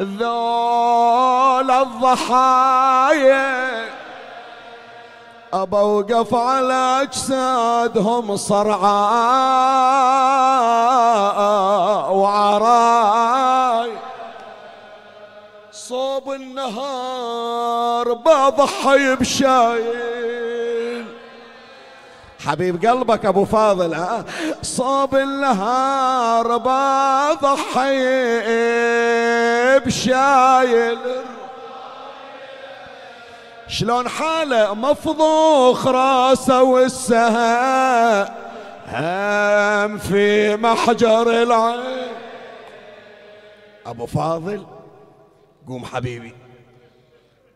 ذول 0.00 1.70
الضحايا؟ 1.70 3.54
أبا 5.52 5.80
وقف 5.80 6.34
على 6.34 7.02
أجسادهم 7.02 8.36
صرعاء 8.36 8.94
وعراي. 12.14 13.90
صوب 15.72 16.32
النهار 16.32 18.12
بضحي 18.12 19.14
بشايل 19.14 20.14
حبيب 22.46 22.86
قلبك 22.86 23.26
أبو 23.26 23.44
فاضل 23.44 23.94
ها 23.94 24.24
صوب 24.62 25.14
النهار 25.14 26.56
بضحي 26.56 28.04
بشايل 29.78 30.98
شلون 33.68 34.08
حاله؟ 34.08 34.74
مفضوخ 34.74 35.86
راسه 35.86 36.62
والسهام 36.62 38.28
في 39.98 40.56
محجر 40.56 41.42
العين. 41.42 42.08
أبو 43.86 44.06
فاضل 44.06 44.66
قوم 45.68 45.84
حبيبي 45.84 46.34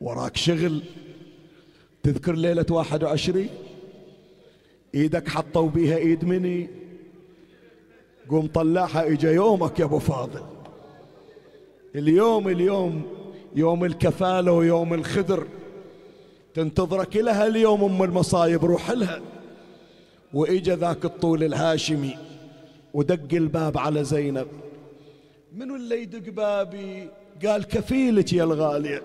وراك 0.00 0.36
شغل 0.36 0.82
تذكر 2.02 2.32
واحد 2.70 3.04
وعشرين؟ 3.04 3.67
إيدك 4.94 5.28
حطوا 5.28 5.68
بيها 5.68 5.96
إيد 5.96 6.24
مني. 6.24 6.68
قوم 8.30 8.46
طلعها 8.46 9.06
إجا 9.06 9.32
يومك 9.32 9.80
يا 9.80 9.84
أبو 9.84 9.98
فاضل. 9.98 10.42
اليوم 11.94 12.48
اليوم 12.48 13.02
يوم 13.56 13.84
الكفالة 13.84 14.52
ويوم 14.52 14.94
الخدر. 14.94 15.46
تنتظرك 16.54 17.16
لها 17.16 17.46
اليوم 17.46 17.84
أم 17.84 18.02
المصايب 18.02 18.64
روح 18.64 18.90
لها. 18.90 19.20
وإجا 20.34 20.76
ذاك 20.76 21.04
الطول 21.04 21.44
الهاشمي 21.44 22.16
ودق 22.94 23.34
الباب 23.34 23.78
على 23.78 24.04
زينب. 24.04 24.46
منو 25.56 25.76
اللي 25.76 26.02
يدق 26.02 26.32
بابي؟ 26.32 27.08
قال 27.46 27.64
كفيلك 27.64 28.32
يا 28.32 28.44
الغالية. 28.44 29.02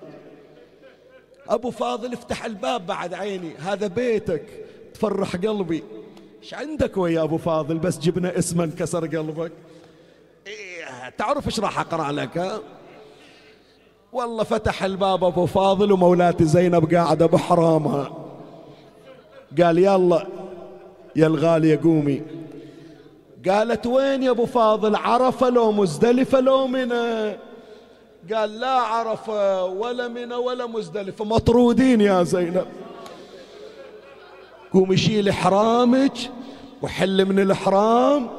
أبو 1.47 1.71
فاضل 1.71 2.13
افتح 2.13 2.45
الباب 2.45 2.85
بعد 2.85 3.13
عيني 3.13 3.55
هذا 3.55 3.87
بيتك. 3.87 4.45
تفرح 4.93 5.35
قلبي. 5.35 5.83
إيش 6.43 6.53
عندك 6.53 6.97
ويا 6.97 7.23
أبو 7.23 7.37
فاضل؟ 7.37 7.77
بس 7.77 7.99
جبنا 7.99 8.37
اسما 8.39 8.71
كسر 8.79 9.05
قلبك. 9.05 9.51
إيه 10.47 11.09
تعرف 11.17 11.45
إيش 11.45 11.59
راح 11.59 11.79
أقرأ 11.79 12.11
لك 12.11 12.37
ها؟ 12.37 12.59
والله 14.13 14.43
فتح 14.43 14.83
الباب 14.83 15.23
أبو 15.23 15.45
فاضل 15.45 15.91
ومولاتي 15.91 16.45
زينب 16.45 16.95
قاعدة 16.95 17.25
بحرامها. 17.25 18.17
قال 19.61 19.77
يلا 19.77 20.27
يا 21.15 21.27
الغالية 21.27 21.79
قومي. 21.83 22.21
قالت 23.49 23.85
وين 23.85 24.23
يا 24.23 24.31
أبو 24.31 24.45
فاضل؟ 24.45 24.95
عرفه 24.95 25.49
لو 25.49 25.71
مزدلفه 25.71 26.39
لو 26.39 26.67
منى 26.67 27.37
قال 28.33 28.59
لا 28.59 28.71
عرفه 28.71 29.65
ولا 29.65 30.07
منى 30.07 30.35
ولا 30.35 30.65
مزدلفه 30.65 31.25
مطرودين 31.25 32.01
يا 32.01 32.23
زينب. 32.23 32.65
قوم 34.73 34.95
شيل 34.95 35.29
احرامك 35.29 36.17
وحل 36.81 37.25
من 37.25 37.39
الإحرام 37.39 38.29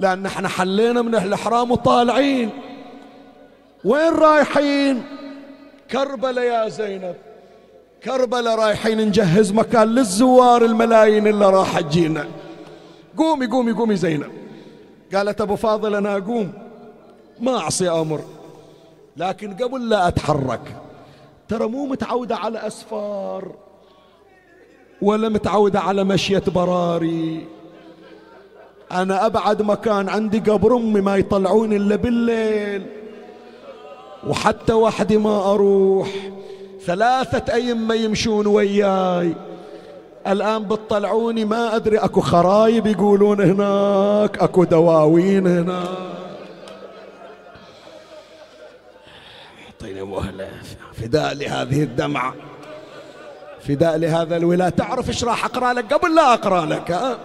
لأن 0.00 0.26
إحنا 0.26 0.48
حلينا 0.48 1.02
من 1.02 1.14
الإحرام 1.14 1.70
وطالعين. 1.70 2.50
وين 3.84 4.12
رايحين؟ 4.12 5.02
كربلاء 5.90 6.44
يا 6.44 6.68
زينب. 6.68 7.14
كربلاء 8.04 8.54
رايحين 8.54 9.00
نجهز 9.00 9.52
مكان 9.52 9.88
للزوار 9.88 10.64
الملايين 10.64 11.26
اللي 11.26 11.50
راح 11.50 11.80
تجينا. 11.80 12.26
قومي 13.16 13.46
قومي 13.46 13.72
قومي 13.72 13.96
زينب. 13.96 14.32
قالت 15.14 15.40
أبو 15.40 15.56
فاضل 15.56 15.94
أنا 15.94 16.16
أقوم. 16.16 16.52
ما 17.40 17.58
أعصي 17.58 17.90
أمر. 17.90 18.20
لكن 19.16 19.54
قبل 19.54 19.88
لا 19.88 20.08
أتحرك 20.08 20.76
ترى 21.48 21.66
مو 21.66 21.86
متعودة 21.86 22.36
على 22.36 22.66
أسفار. 22.66 23.61
ولا 25.02 25.28
متعودة 25.28 25.80
على 25.80 26.04
مشية 26.04 26.42
براري. 26.54 27.46
أنا 28.92 29.26
أبعد 29.26 29.62
مكان 29.62 30.08
عندي 30.08 30.38
قبر 30.38 30.76
أمي 30.76 31.00
ما 31.00 31.16
يطلعوني 31.16 31.76
إلا 31.76 31.96
بالليل. 31.96 32.86
وحتى 34.26 34.72
وحدي 34.72 35.18
ما 35.18 35.52
أروح. 35.54 36.08
ثلاثة 36.86 37.54
أيام 37.54 37.92
يمشون 37.92 38.46
وياي. 38.46 39.34
الآن 40.26 40.64
بتطلعوني 40.64 41.44
ما 41.44 41.76
أدري 41.76 41.98
أكو 41.98 42.20
خرايب 42.20 42.86
يقولون 42.86 43.40
هناك 43.40 44.38
أكو 44.38 44.64
دواوين 44.64 45.46
هناك. 45.46 45.88
أعطيني 49.66 50.02
مهلة 50.02 50.48
فداء 50.92 51.34
لهذه 51.34 51.82
الدمعة. 51.82 52.34
فداء 53.68 53.96
لهذا 53.96 54.36
الولاء. 54.36 54.70
تعرف 54.70 55.08
إيش 55.08 55.24
راح 55.24 55.44
أقرأ 55.44 55.72
لك؟ 55.72 55.94
قبل 55.94 56.14
لا 56.14 56.32
أقرأ 56.32 56.66
لك 56.66 56.90
ها؟ 56.90 57.18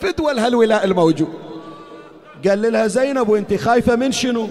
فدوى 0.00 0.34
لهالولاء 0.34 0.84
الموجود. 0.84 1.32
قال 2.48 2.72
لها 2.72 2.86
زينب 2.86 3.28
وأنت 3.28 3.54
خايفة 3.54 3.96
من 3.96 4.12
شنو؟ 4.12 4.48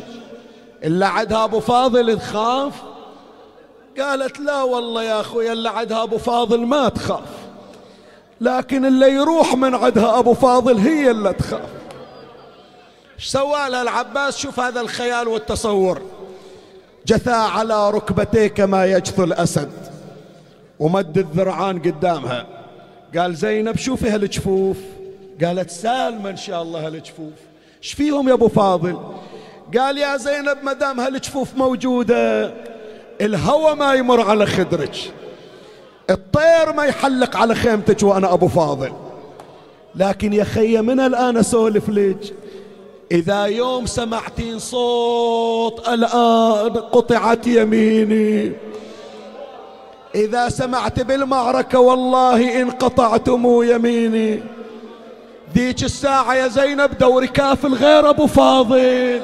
إلا 0.84 1.08
عدها 1.08 1.44
أبو 1.44 1.60
فاضل 1.60 2.20
تخاف. 2.20 2.74
قالت 4.00 4.40
لا 4.40 4.64
والله 4.64 5.04
يا 5.04 5.22
أخوي 5.22 5.52
إلا 5.52 5.70
عدها 5.70 6.04
أبو 6.04 6.18
فاضل 6.18 6.60
ما 6.60 6.90
تخاف. 6.90 7.24
لكن 8.42 8.86
اللي 8.86 9.12
يروح 9.12 9.56
من 9.56 9.76
عدها 9.76 10.20
أبو 10.20 10.34
فاضل 10.34 10.78
هي 10.78 11.12
اللي 11.12 11.34
تخاف. 11.34 11.70
إيش 13.16 13.28
سوى 13.28 13.70
لها 13.70 13.82
العباس؟ 13.82 14.38
شوف 14.38 14.60
هذا 14.60 14.82
الخيال 14.82 15.28
والتصور. 15.28 16.02
جثى 17.06 17.32
على 17.32 17.90
ركبتيه 17.90 18.48
كما 18.48 18.86
يجثو 18.86 19.24
الأسد. 19.24 19.91
ومد 20.82 21.18
الذرعان 21.18 21.80
قدامها. 21.80 22.48
قال 23.18 23.36
زينب 23.36 23.78
شوفي 23.78 24.10
هالجفوف 24.10 24.78
قالت 25.44 25.70
سالمة 25.70 26.30
إن 26.30 26.38
شاء 26.38 26.62
الله 26.62 26.88
هالجفوف 26.88 27.34
إيش 27.84 27.94
فيهم 27.94 28.30
يا 28.30 28.34
أبو 28.34 28.48
فاضل؟ 28.48 28.98
قال 29.78 29.98
يا 29.98 30.18
زينب 30.18 30.58
ما 30.64 30.74
دام 30.74 31.00
هالجفوف 31.00 31.56
موجودة 31.56 32.54
الهوى 33.22 33.76
ما 33.76 33.94
يمر 33.94 34.22
على 34.22 34.46
خدرك 34.46 34.96
الطير 36.10 36.74
ما 36.74 36.86
يحلق 36.86 37.38
على 37.38 37.56
خيمتك 37.56 38.04
وأنا 38.04 38.34
أبو 38.34 38.48
فاضل. 38.48 38.94
لكن 39.96 40.34
يا 40.34 40.44
خي 40.44 40.82
من 40.82 41.00
الآن 41.00 41.38
أسولف 41.38 41.90
لك؟ 41.90 42.34
إذا 43.12 43.46
يوم 43.46 43.86
سمعتين 43.86 44.60
صوت 44.60 45.88
الآن 45.88 46.70
قطعت 46.70 47.48
يميني. 47.48 48.52
إذا 50.16 50.50
سمعت 50.50 51.00
بالمعركة 51.00 51.80
والله 51.80 52.62
إن 52.62 52.72
قطعتم 52.72 53.64
يميني. 53.64 54.44
ذيك 55.56 55.84
الساعة 55.84 56.34
يا 56.34 56.48
زينب 56.48 56.98
دوري 56.98 57.28
كافل 57.28 57.74
غير 57.74 58.10
أبو 58.10 58.28
فاضل. 58.28 59.22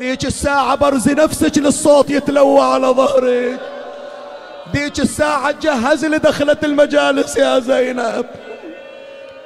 ذيك 0.00 0.24
الساعة 0.24 0.74
برزي 0.74 1.14
نفسك 1.14 1.58
للصوت 1.58 2.10
يتلوى 2.10 2.60
على 2.60 2.86
ظهرك 2.86 3.60
ذيك 4.72 5.00
الساعة 5.00 5.54
جهز 5.62 6.04
لدخلة 6.04 6.56
المجالس 6.64 7.36
يا 7.36 7.58
زينب. 7.58 8.26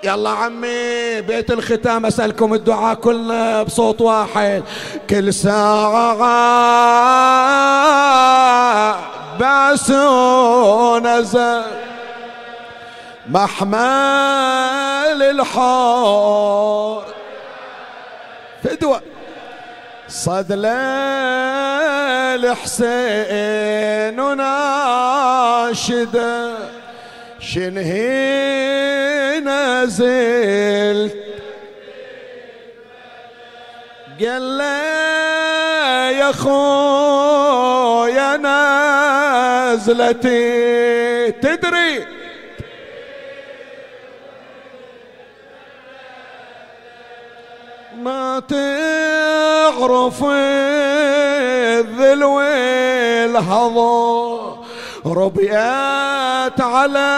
يلا 0.05 0.31
عمي 0.31 1.21
بيت 1.21 1.51
الختام 1.51 2.07
أسألكم 2.07 2.55
الدعاء 2.55 2.95
كلنا 2.95 3.63
بصوت 3.63 4.01
واحد. 4.01 4.63
كل 5.11 5.35
ساعة 5.35 6.23
عباس 9.35 9.91
نزل 11.03 11.63
محمل 13.29 13.81
الحور 15.23 17.05
فدوة 18.65 19.03
صد 20.09 20.47
الحسين 22.45 24.21
وناشده 25.61 26.01
شنهي 27.41 29.41
نزلت 29.41 31.17
قال 34.21 34.59
له 34.59 36.11
يا 36.11 36.33
خويا 36.33 38.37
نازلتي. 38.37 39.31
تدري؟ 41.33 42.07
ما 48.03 48.43
تعرف 48.49 50.25
الذل 50.25 52.25
والهضم 52.25 53.81
ربيات 55.07 56.61
على 56.61 57.09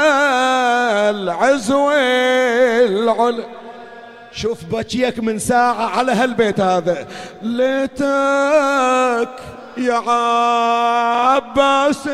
العزو 1.11 1.91
العلا 1.91 3.45
شوف 4.33 4.65
بكيك 4.65 5.19
من 5.19 5.39
ساعة 5.39 5.99
على 5.99 6.13
هالبيت 6.13 6.61
هذا. 6.61 7.07
ليتك 7.43 9.39
يا 9.77 10.11
عباس 11.31 12.09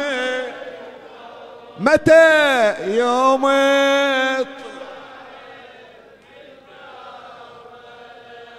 متى 1.80 2.74
يوم 2.86 3.46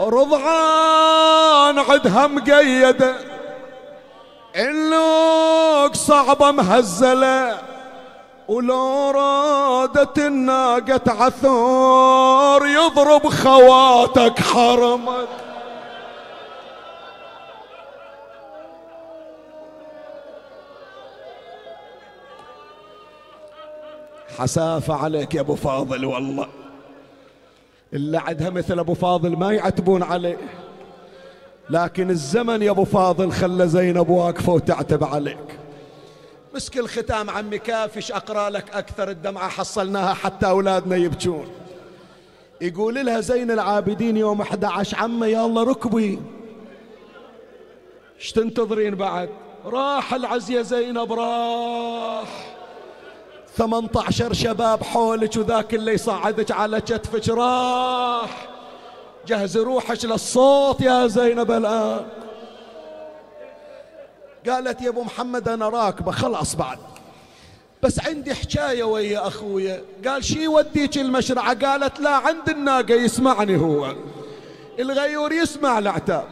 رضعان 0.01 1.79
عدها 1.79 2.27
مقيده 2.27 3.15
اللوك 4.55 5.95
صعبة 5.95 6.51
مهزلة 6.51 7.57
ولو 8.47 9.11
رادت 9.11 10.17
الناقة 10.17 11.01
عثور 11.07 12.67
يضرب 12.67 13.29
خواتك 13.29 14.39
حرمت 14.39 15.27
حسافة 24.37 24.93
عليك 24.93 25.35
يا 25.35 25.41
أبو 25.41 25.55
فاضل 25.55 26.05
والله. 26.05 26.47
اللي 27.93 28.17
عدها 28.17 28.49
مثل 28.49 28.79
أبو 28.79 28.93
فاضل 28.93 29.37
ما 29.37 29.51
يعتبون 29.51 30.03
عليه. 30.03 30.37
لكن 31.69 32.09
الزمن 32.09 32.61
يا 32.61 32.71
أبو 32.71 32.83
فاضل 32.83 33.31
خلى 33.31 33.67
زينب 33.67 34.09
واقفة 34.09 34.53
وتعتب 34.53 35.03
عليك. 35.03 35.59
مسك 36.55 36.77
الختام 36.77 37.29
عمي 37.29 37.57
كافش 37.59 38.11
أقرأ 38.11 38.49
لك 38.49 38.69
أكثر 38.75 39.09
الدمعة 39.09 39.49
حصلناها 39.49 40.13
حتى 40.13 40.45
أولادنا 40.45 40.95
يبكون 40.95 41.47
يقول 42.61 43.05
لها 43.05 43.19
زين 43.19 43.51
العابدين 43.51 44.17
يوم 44.17 44.41
11 44.41 44.97
عمه 44.97 45.45
الله 45.45 45.63
ركبي. 45.63 46.19
إيش 48.19 48.31
تنتظرين 48.31 48.95
بعد؟ 48.95 49.29
راح 49.65 50.13
العز 50.13 50.51
يا 50.51 50.61
زينب 50.61 51.13
راح. 51.13 52.55
18 53.57 54.33
شباب 54.33 54.83
حولك 54.83 55.37
وذاك 55.37 55.73
اللي 55.73 55.93
يصعدك 55.93 56.51
على 56.51 56.81
كتفك 56.81 57.29
راح. 57.29 58.48
جهز 59.29 59.57
روحك 59.57 60.05
للصوت 60.05 60.81
يا 60.81 61.07
زينب 61.07 61.51
الآن. 61.51 62.05
قالت 64.49 64.81
يا 64.81 64.89
أبو 64.89 65.03
محمد 65.03 65.49
أنا 65.49 65.69
راكبة 65.69 66.11
خلاص 66.11 66.55
بعد. 66.55 66.77
بس 67.83 67.99
عندي 68.07 68.35
حكاية 68.35 68.83
ويا 68.83 69.27
أخويا. 69.27 69.81
قال 70.07 70.23
شي 70.23 70.47
وديك 70.47 70.97
المشرعة؟ 70.97 71.65
قالت 71.65 71.99
لا 71.99 72.09
عند 72.09 72.49
الناقة 72.49 72.93
يسمعني 72.93 73.57
هو. 73.57 73.95
الغيور 74.79 75.31
يسمع 75.31 75.79
العتاب 75.79 76.25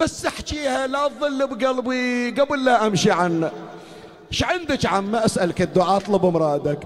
بس 0.00 0.26
احكيها 0.26 0.86
لا 0.86 1.08
تظل 1.08 1.46
بقلبي 1.46 2.30
قبل 2.30 2.64
لا 2.64 2.86
أمشي 2.86 3.10
عنه. 3.10 3.52
إيش 4.32 4.44
عندك 4.44 4.86
عم 4.86 5.16
أسألك 5.16 5.62
الدعاء 5.62 5.96
اطلب 5.96 6.26
مرادك. 6.26 6.78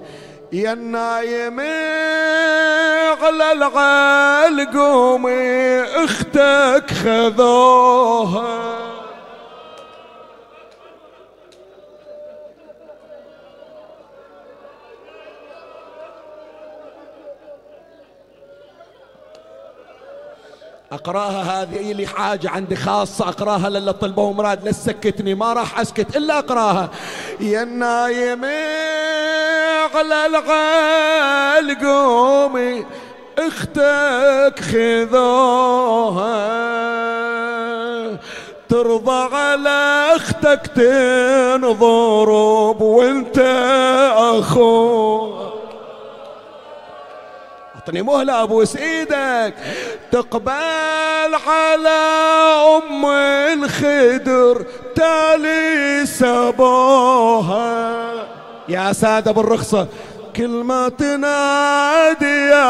يا 0.53 0.73
النايم 0.73 1.61
على 3.23 3.53
العال 3.53 4.71
قومي 4.71 5.83
أختك 5.83 6.91
خذوها. 6.91 8.51
أقرأها 20.93 21.63
هذه 21.63 21.93
لي 21.93 22.07
حاجة 22.07 22.51
عندي 22.51 22.77
خاصة 22.77 23.29
أقرأها 23.29 23.69
للا 23.69 23.93
طلبوا 23.93 24.35
مراد 24.35 24.65
لا 24.65 24.71
تسكتني 24.71 25.35
ما 25.35 25.53
راح 25.53 25.81
أسكت 25.81 26.17
إلا 26.17 26.39
أقرأها. 26.39 26.89
يا 27.41 27.63
النايم 27.63 28.45
على 29.95 30.27
العال 30.27 31.79
قومي 31.83 32.85
أختك 33.39 34.61
خذوها. 34.61 36.31
ترضى 38.69 39.35
على 39.35 40.07
أختك 40.17 40.67
تنضرب 40.77 42.81
وانت 42.81 43.39
أخوها. 44.17 45.50
اعطني 47.81 48.03
مهلة 48.03 48.43
ابوس 48.43 48.77
إيدك 48.77 49.55
تقبل 50.13 51.35
على 51.47 52.01
أم 52.77 53.07
الخدر 53.07 54.67
تالي 54.95 56.07
سبوها 56.07 57.71
يا 58.69 58.93
سادة 58.93 59.33
بالرخصة 59.33 59.87
كل 60.37 60.49
ما 60.49 60.89
تنادي 60.89 62.49
يا 62.51 62.65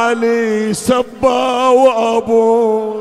علي 0.00 0.74
سبا 0.74 1.68
وأبو. 1.68 2.94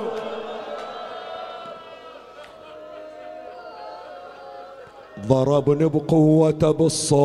ضربني 5.27 5.85
بقوة 5.85 6.51
بالصوت. 6.79 7.19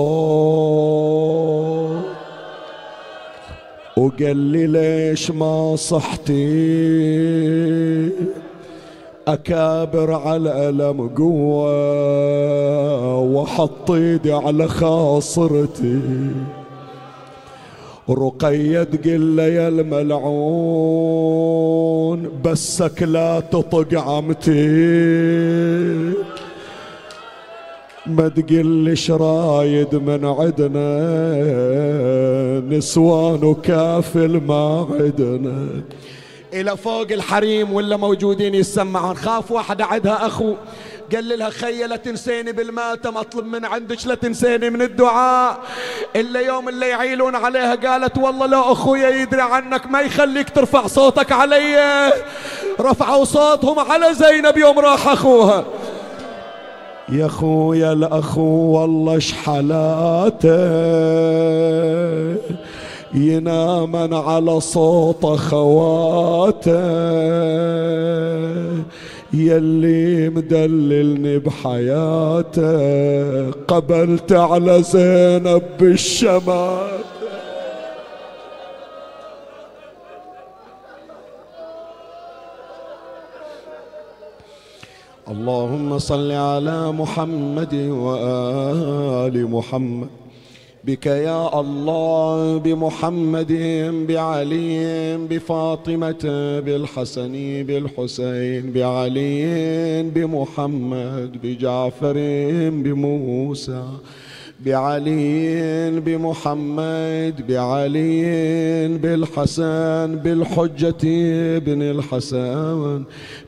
وقال 3.97 4.37
لي 4.37 4.67
ليش 4.67 5.31
ما 5.31 5.77
صحتي؟ 5.77 6.35
أكابر 9.29 10.13
على 10.13 10.69
الألم 10.69 11.09
قوة 11.09 11.69
وحط 13.19 13.91
إيدي 13.91 14.33
على 14.33 14.69
خاصرتي. 14.69 16.01
رقية 18.11 18.83
تقول 18.83 19.39
يا 19.39 19.69
الملعون 19.69 20.45
بسك 22.45 23.03
لا 23.03 23.41
تطق 23.41 24.01
عمتي. 24.01 24.69
ما 28.07 28.29
تقلش 28.29 29.11
رايد 29.11 29.95
من 29.95 30.25
عدنا؟ 30.25 31.01
نسوان 32.77 33.45
وكافل 33.45 34.41
ما 34.47 34.89
عدنا. 34.91 35.69
إلى 36.53 36.77
فوق 36.77 37.07
الحريم 37.11 37.73
ولا 37.73 37.97
موجودين 37.97 38.55
يسمعون. 38.55 39.17
خاف 39.17 39.51
واحدة 39.51 39.85
عندها 39.85 40.27
أخو. 40.27 40.55
قال 41.15 41.39
لها 41.39 41.51
خي 41.51 41.87
لا 41.87 41.97
تنسيني 41.97 42.53
بالماتم 42.53 43.17
أطلب 43.17 43.47
من 43.47 43.65
عندك 43.65 44.07
لا 44.07 44.15
تنسيني 44.15 44.71
من 44.71 44.83
الدعاء. 44.83 45.59
إلا 46.17 46.41
يوم 46.41 46.69
اللي 46.69 46.89
يعيلون 46.89 47.35
عليها 47.35 47.75
قالت 47.75 48.19
والله 48.19 48.47
لو 48.47 48.61
أخويا 48.61 49.09
يدري 49.09 49.41
عنك 49.41 49.87
ما 49.87 50.01
يخليك 50.01 50.51
ترفع 50.51 50.87
صوتك 50.87 51.33
علي. 51.33 52.13
رفعوا 52.81 53.25
صوتهم 53.25 53.79
على 53.79 54.15
زينب 54.15 54.57
يوم 54.59 54.79
راح 54.79 55.09
أخوها. 55.09 55.65
يا 57.15 57.29
خويا 57.29 57.93
الاخو 57.93 58.43
والله 58.43 59.19
شحلاته 59.19 60.65
ينامن 63.15 64.15
على 64.15 64.61
صوت 64.61 65.27
خواته 65.27 66.85
يلي 69.35 70.29
مدللني 70.29 71.39
بحياته 71.39 72.71
قبلت 73.51 74.33
على 74.33 74.83
زينب 74.83 75.63
بالشمات 75.81 77.14
اللهم 85.29 85.99
صل 85.99 86.33
على 86.33 86.93
محمد 86.93 87.75
وآل 87.75 89.51
محمد. 89.51 90.09
بك 90.85 91.07
يا 91.07 91.61
الله 91.61 92.59
بمحمد 92.59 93.53
بعلي 94.09 95.17
بفاطمة 95.31 96.25
بالحسن 96.61 97.33
بالحسين 97.63 98.73
بعلي 98.73 100.03
بمحمد 100.03 101.31
بجعفر 101.43 102.15
بموسى 102.71 103.85
بعلي 104.61 105.91
بمحمد 106.01 107.35
بعلي 107.49 108.23
بالحسن 108.99 110.17
بالحجة 110.25 111.05
بن 111.59 111.83
الحسن 111.83 113.05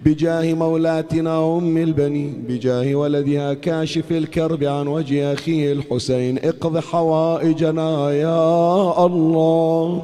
بجاه 0.07 0.55
مولاتنا 0.55 1.59
أم 1.59 1.77
البنين 1.77 2.45
بجاه 2.49 2.95
ولدها 2.95 3.55
كاشف 3.55 4.13
الكرب 4.13 4.65
عن 4.65 4.87
وجه 4.87 5.33
أخيه 5.33 5.73
الحسين. 5.73 6.39
اقض 6.39 6.79
حوائجنا 6.79 8.11
يا 8.11 9.07
الله. 9.07 10.03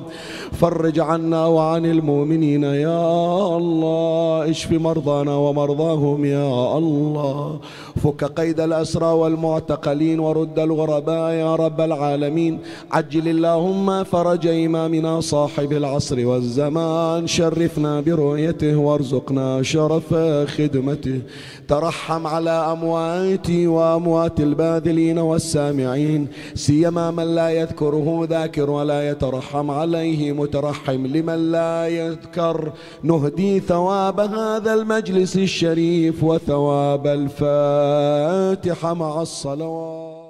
فرج 0.52 1.00
عنا 1.00 1.46
وعن 1.46 1.86
المؤمنين 1.86 2.62
يا 2.62 3.56
الله. 3.56 4.50
اشف 4.50 4.72
مرضانا 4.72 5.34
ومرضاهم 5.36 6.24
يا 6.24 6.78
الله. 6.78 7.58
فك 8.02 8.24
قيد 8.24 8.60
الأسرى 8.60 9.06
والمعتقلين 9.06 10.20
ورد 10.20 10.58
الغرباء 10.58 11.32
يا 11.32 11.56
رب 11.56 11.80
العالمين. 11.80 12.58
عجل 12.92 13.28
اللهم 13.28 14.04
فرج 14.04 14.46
إمامنا 14.46 15.20
صاحب 15.20 15.72
العصر 15.72 16.26
والزمان. 16.26 17.26
شرفنا 17.26 18.00
برؤيته 18.00 18.76
وارزقنا 18.76 19.62
شرف 19.92 20.14
خدمته 20.56 21.20
ترحم 21.68 22.26
على 22.26 22.50
أمواتي 22.50 23.66
وأموات 23.66 24.40
الباذلين 24.40 25.18
والسامعين. 25.18 26.28
سيما 26.54 27.10
من 27.10 27.34
لا 27.34 27.50
يذكره 27.50 28.26
ذاكر 28.30 28.70
ولا 28.70 29.10
يترحم 29.10 29.70
عليه 29.70 30.32
مترحم. 30.32 31.06
لمن 31.06 31.52
لا 31.52 31.88
يذكر 31.88 32.72
نهدي 33.02 33.60
ثواب 33.60 34.20
هذا 34.20 34.74
المجلس 34.74 35.36
الشريف 35.36 36.24
وثواب 36.24 37.06
الفاتحة 37.06 38.94
مع 38.94 39.22
الصلوات. 39.22 40.21